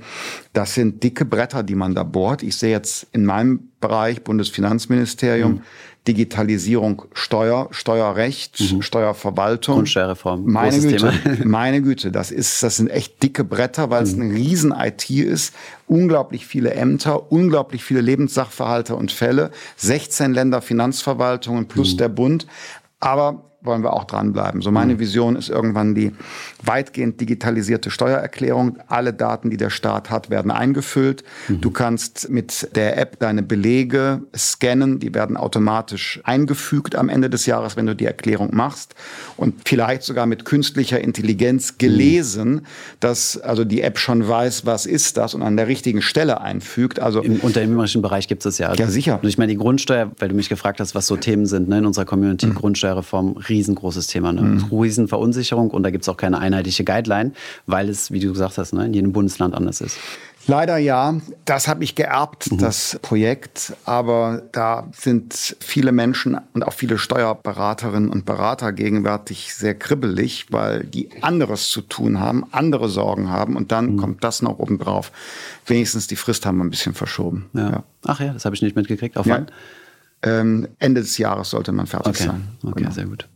Das 0.54 0.74
sind 0.74 1.04
dicke 1.04 1.26
Bretter, 1.26 1.64
die 1.64 1.76
man 1.76 1.96
da 1.96 2.04
bohrt. 2.04 2.44
Ich 2.44 2.58
sehe 2.58 2.72
jetzt 2.72 3.08
in 3.12 3.26
meinem 3.26 3.70
Bereich 3.80 4.24
Bundesfinanzministerium 4.24 5.54
mhm. 5.54 5.62
Digitalisierung 6.08 7.04
Steuer, 7.14 7.70
Steuerrecht, 7.72 8.60
mhm. 8.60 8.82
Steuerverwaltung. 8.82 9.76
Grundsteuerreform. 9.76 10.44
Meine 10.46 10.80
Güte, 10.80 11.14
meine 11.46 11.82
Güte, 11.82 12.12
das 12.12 12.30
ist, 12.30 12.62
das 12.62 12.78
sind 12.78 12.90
echt 12.90 13.24
dicke 13.24 13.46
Bretter, 13.46 13.90
weil 13.90 14.04
es 14.04 14.16
mhm. 14.16 14.24
ein 14.24 14.32
riesen 14.32 14.74
IT 14.78 15.10
ist, 15.10 15.56
unglaublich 15.88 16.46
viele 16.46 16.74
Ämter, 16.74 17.32
unglaublich 17.32 17.84
viele 17.84 18.02
Lebenssachverhalte 18.02 18.96
und 18.96 19.14
Fälle, 19.14 19.52
16 19.78 20.34
Länder 20.34 20.62
Finanzverwaltungen 20.62 21.68
plus 21.68 21.94
mhm. 21.94 21.98
der 21.98 22.10
Bund. 22.10 22.48
Aber 23.00 23.53
wollen 23.64 23.84
wir 23.84 23.94
auch 23.94 24.04
dranbleiben. 24.06 24.62
So 24.62 24.72
meine 24.72 24.96
mhm. 24.96 25.00
Vision 25.00 25.36
ist 25.36 25.50
irgendwann 25.50 25.96
die 25.96 26.12
weitgehend 26.62 27.20
digitalisierte 27.22 27.90
Steuererklärung. 27.90 28.78
Alle 28.88 29.14
Daten, 29.14 29.50
die 29.50 29.58
der 29.58 29.70
Staat 29.70 30.10
hat, 30.10 30.30
werden 30.30 30.52
eingefüllt. 30.52 31.24
Mhm. 31.48 31.62
Du 31.62 31.72
kannst 31.72 32.30
mit 32.30 32.76
der 32.76 32.98
App 32.98 33.20
deine 33.20 33.44
Belege 33.44 34.22
scannen. 34.36 35.00
Die 35.00 35.14
werden 35.14 35.38
automatisch 35.38 36.20
eingefügt 36.24 36.96
am 36.96 37.10
Ende 37.10 37.30
des 37.30 37.46
Jahres, 37.46 37.78
wenn 37.78 37.86
du 37.86 37.96
die 37.96 38.06
Erklärung 38.06 38.56
machst. 38.56 38.96
Und 39.38 39.56
vielleicht 39.66 40.04
sogar 40.04 40.26
mit 40.26 40.46
künstlicher 40.46 41.00
Intelligenz 41.00 41.78
gelesen, 41.78 42.54
mhm. 42.54 42.62
dass 43.00 43.38
also 43.38 43.64
die 43.64 43.82
App 43.82 43.98
schon 43.98 44.28
weiß, 44.28 44.66
was 44.66 44.86
ist 44.86 45.18
das 45.18 45.34
und 45.34 45.42
an 45.42 45.58
der 45.58 45.68
richtigen 45.68 46.02
Stelle 46.02 46.42
einfügt. 46.42 47.00
Also 47.00 47.22
Im 47.22 47.40
unternehmerischen 47.40 48.02
Bereich 48.02 48.28
gibt 48.28 48.42
es 48.42 48.44
das 48.44 48.58
ja. 48.58 48.70
Also, 48.70 48.84
ja, 48.84 48.90
sicher. 48.90 49.20
Ich 49.24 49.38
meine, 49.38 49.52
die 49.52 49.58
Grundsteuer, 49.58 50.12
weil 50.20 50.30
du 50.30 50.36
mich 50.36 50.50
gefragt 50.50 50.80
hast, 50.80 50.96
was 50.96 51.08
so 51.08 51.16
Themen 51.16 51.46
sind 51.46 51.70
ne, 51.70 51.80
in 51.80 51.86
unserer 51.86 52.06
Community, 52.06 52.48
mhm. 52.48 52.56
Grundsteuerreform, 52.56 53.38
riesengroßes 53.54 54.08
Thema. 54.08 54.34
Ne? 54.34 54.42
Mhm. 54.42 54.66
Riesenverunsicherung 54.72 55.72
und 55.72 55.84
da 55.84 55.92
gibt 55.92 56.04
es 56.04 56.10
auch 56.10 56.18
keine 56.18 56.40
einheitliche 56.40 56.84
Guideline, 56.84 57.32
weil 57.66 57.90
es, 57.90 58.12
wie 58.12 58.20
du 58.20 58.32
gesagt 58.34 58.58
hast, 58.58 58.74
ne, 58.74 58.86
in 58.86 58.94
jedem 58.94 59.14
Bundesland 59.14 59.54
anders 59.54 59.82
ist. 59.82 59.98
Leider 60.46 60.78
ja. 60.78 61.16
Das 61.46 61.68
habe 61.68 61.84
ich 61.84 61.96
geerbt, 61.96 62.52
mhm. 62.52 62.58
das 62.58 63.00
Projekt. 63.02 63.74
Aber 63.86 64.44
da 64.52 64.88
sind 64.92 65.56
viele 65.60 65.92
Menschen 65.92 66.38
und 66.54 66.64
auch 66.64 66.74
viele 66.74 66.98
Steuerberaterinnen 66.98 68.10
und 68.10 68.26
Berater 68.26 68.74
gegenwärtig 68.74 69.54
sehr 69.54 69.76
kribbelig, 69.76 70.48
weil 70.50 70.84
die 70.84 71.10
anderes 71.22 71.70
zu 71.70 71.82
tun 71.82 72.20
haben, 72.20 72.44
andere 72.52 72.90
Sorgen 72.90 73.30
haben. 73.30 73.56
Und 73.56 73.72
dann 73.72 73.94
mhm. 73.94 73.98
kommt 73.98 74.24
das 74.24 74.42
noch 74.42 74.60
obendrauf. 74.60 75.12
Wenigstens 75.66 76.08
die 76.08 76.16
Frist 76.16 76.46
haben 76.46 76.58
wir 76.58 76.66
ein 76.66 76.70
bisschen 76.70 76.94
verschoben. 76.94 77.50
Ja. 77.54 77.70
Ja. 77.70 77.84
Ach 78.06 78.20
ja, 78.20 78.34
das 78.34 78.44
habe 78.46 78.56
ich 78.56 78.62
nicht 78.62 78.76
mitgekriegt. 78.76 79.18
Auf 79.18 79.28
wann? 79.28 79.48
Ähm, 80.24 80.68
Ende 80.80 81.02
des 81.02 81.18
Jahres 81.18 81.50
sollte 81.50 81.72
man 81.72 81.88
fertig 81.88 82.16
okay. 82.16 82.24
sein. 82.24 82.48
Okay, 82.64 82.74
genau. 82.76 82.92
sehr 82.92 83.06
gut. 83.06 83.28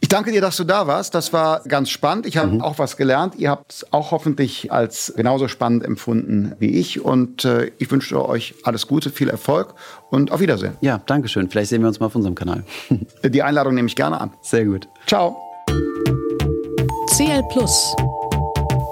Ich 0.00 0.08
danke 0.08 0.30
dir, 0.30 0.40
dass 0.40 0.56
du 0.56 0.64
da 0.64 0.86
warst. 0.86 1.14
Das 1.14 1.32
war 1.32 1.60
ganz 1.64 1.90
spannend. 1.90 2.24
Ich 2.24 2.36
habe 2.36 2.52
mhm. 2.52 2.60
auch 2.62 2.78
was 2.78 2.96
gelernt. 2.96 3.34
Ihr 3.36 3.50
habt 3.50 3.72
es 3.72 3.92
auch 3.92 4.10
hoffentlich 4.10 4.72
als 4.72 5.12
genauso 5.16 5.48
spannend 5.48 5.84
empfunden 5.84 6.54
wie 6.58 6.78
ich. 6.78 7.04
Und 7.04 7.44
äh, 7.44 7.72
ich 7.78 7.90
wünsche 7.90 8.26
euch 8.26 8.54
alles 8.62 8.86
Gute, 8.86 9.10
viel 9.10 9.28
Erfolg 9.28 9.74
und 10.10 10.30
auf 10.30 10.40
Wiedersehen. 10.40 10.76
Ja, 10.80 11.00
danke 11.04 11.28
schön. 11.28 11.50
Vielleicht 11.50 11.70
sehen 11.70 11.82
wir 11.82 11.88
uns 11.88 12.00
mal 12.00 12.06
auf 12.06 12.14
unserem 12.14 12.36
Kanal. 12.36 12.64
Die 13.24 13.42
Einladung 13.42 13.74
nehme 13.74 13.88
ich 13.88 13.96
gerne 13.96 14.20
an. 14.20 14.32
Sehr 14.40 14.64
gut. 14.64 14.88
Ciao. 15.06 15.36
CL 17.14 17.42
Plus, 17.50 17.94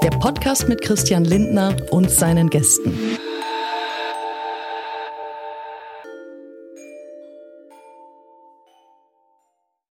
der 0.03 0.11
Podcast 0.18 0.68
mit 0.68 0.82
Christian 0.82 1.24
Lindner 1.24 1.76
und 1.90 2.11
seinen 2.11 2.51
Gästen. 2.51 3.18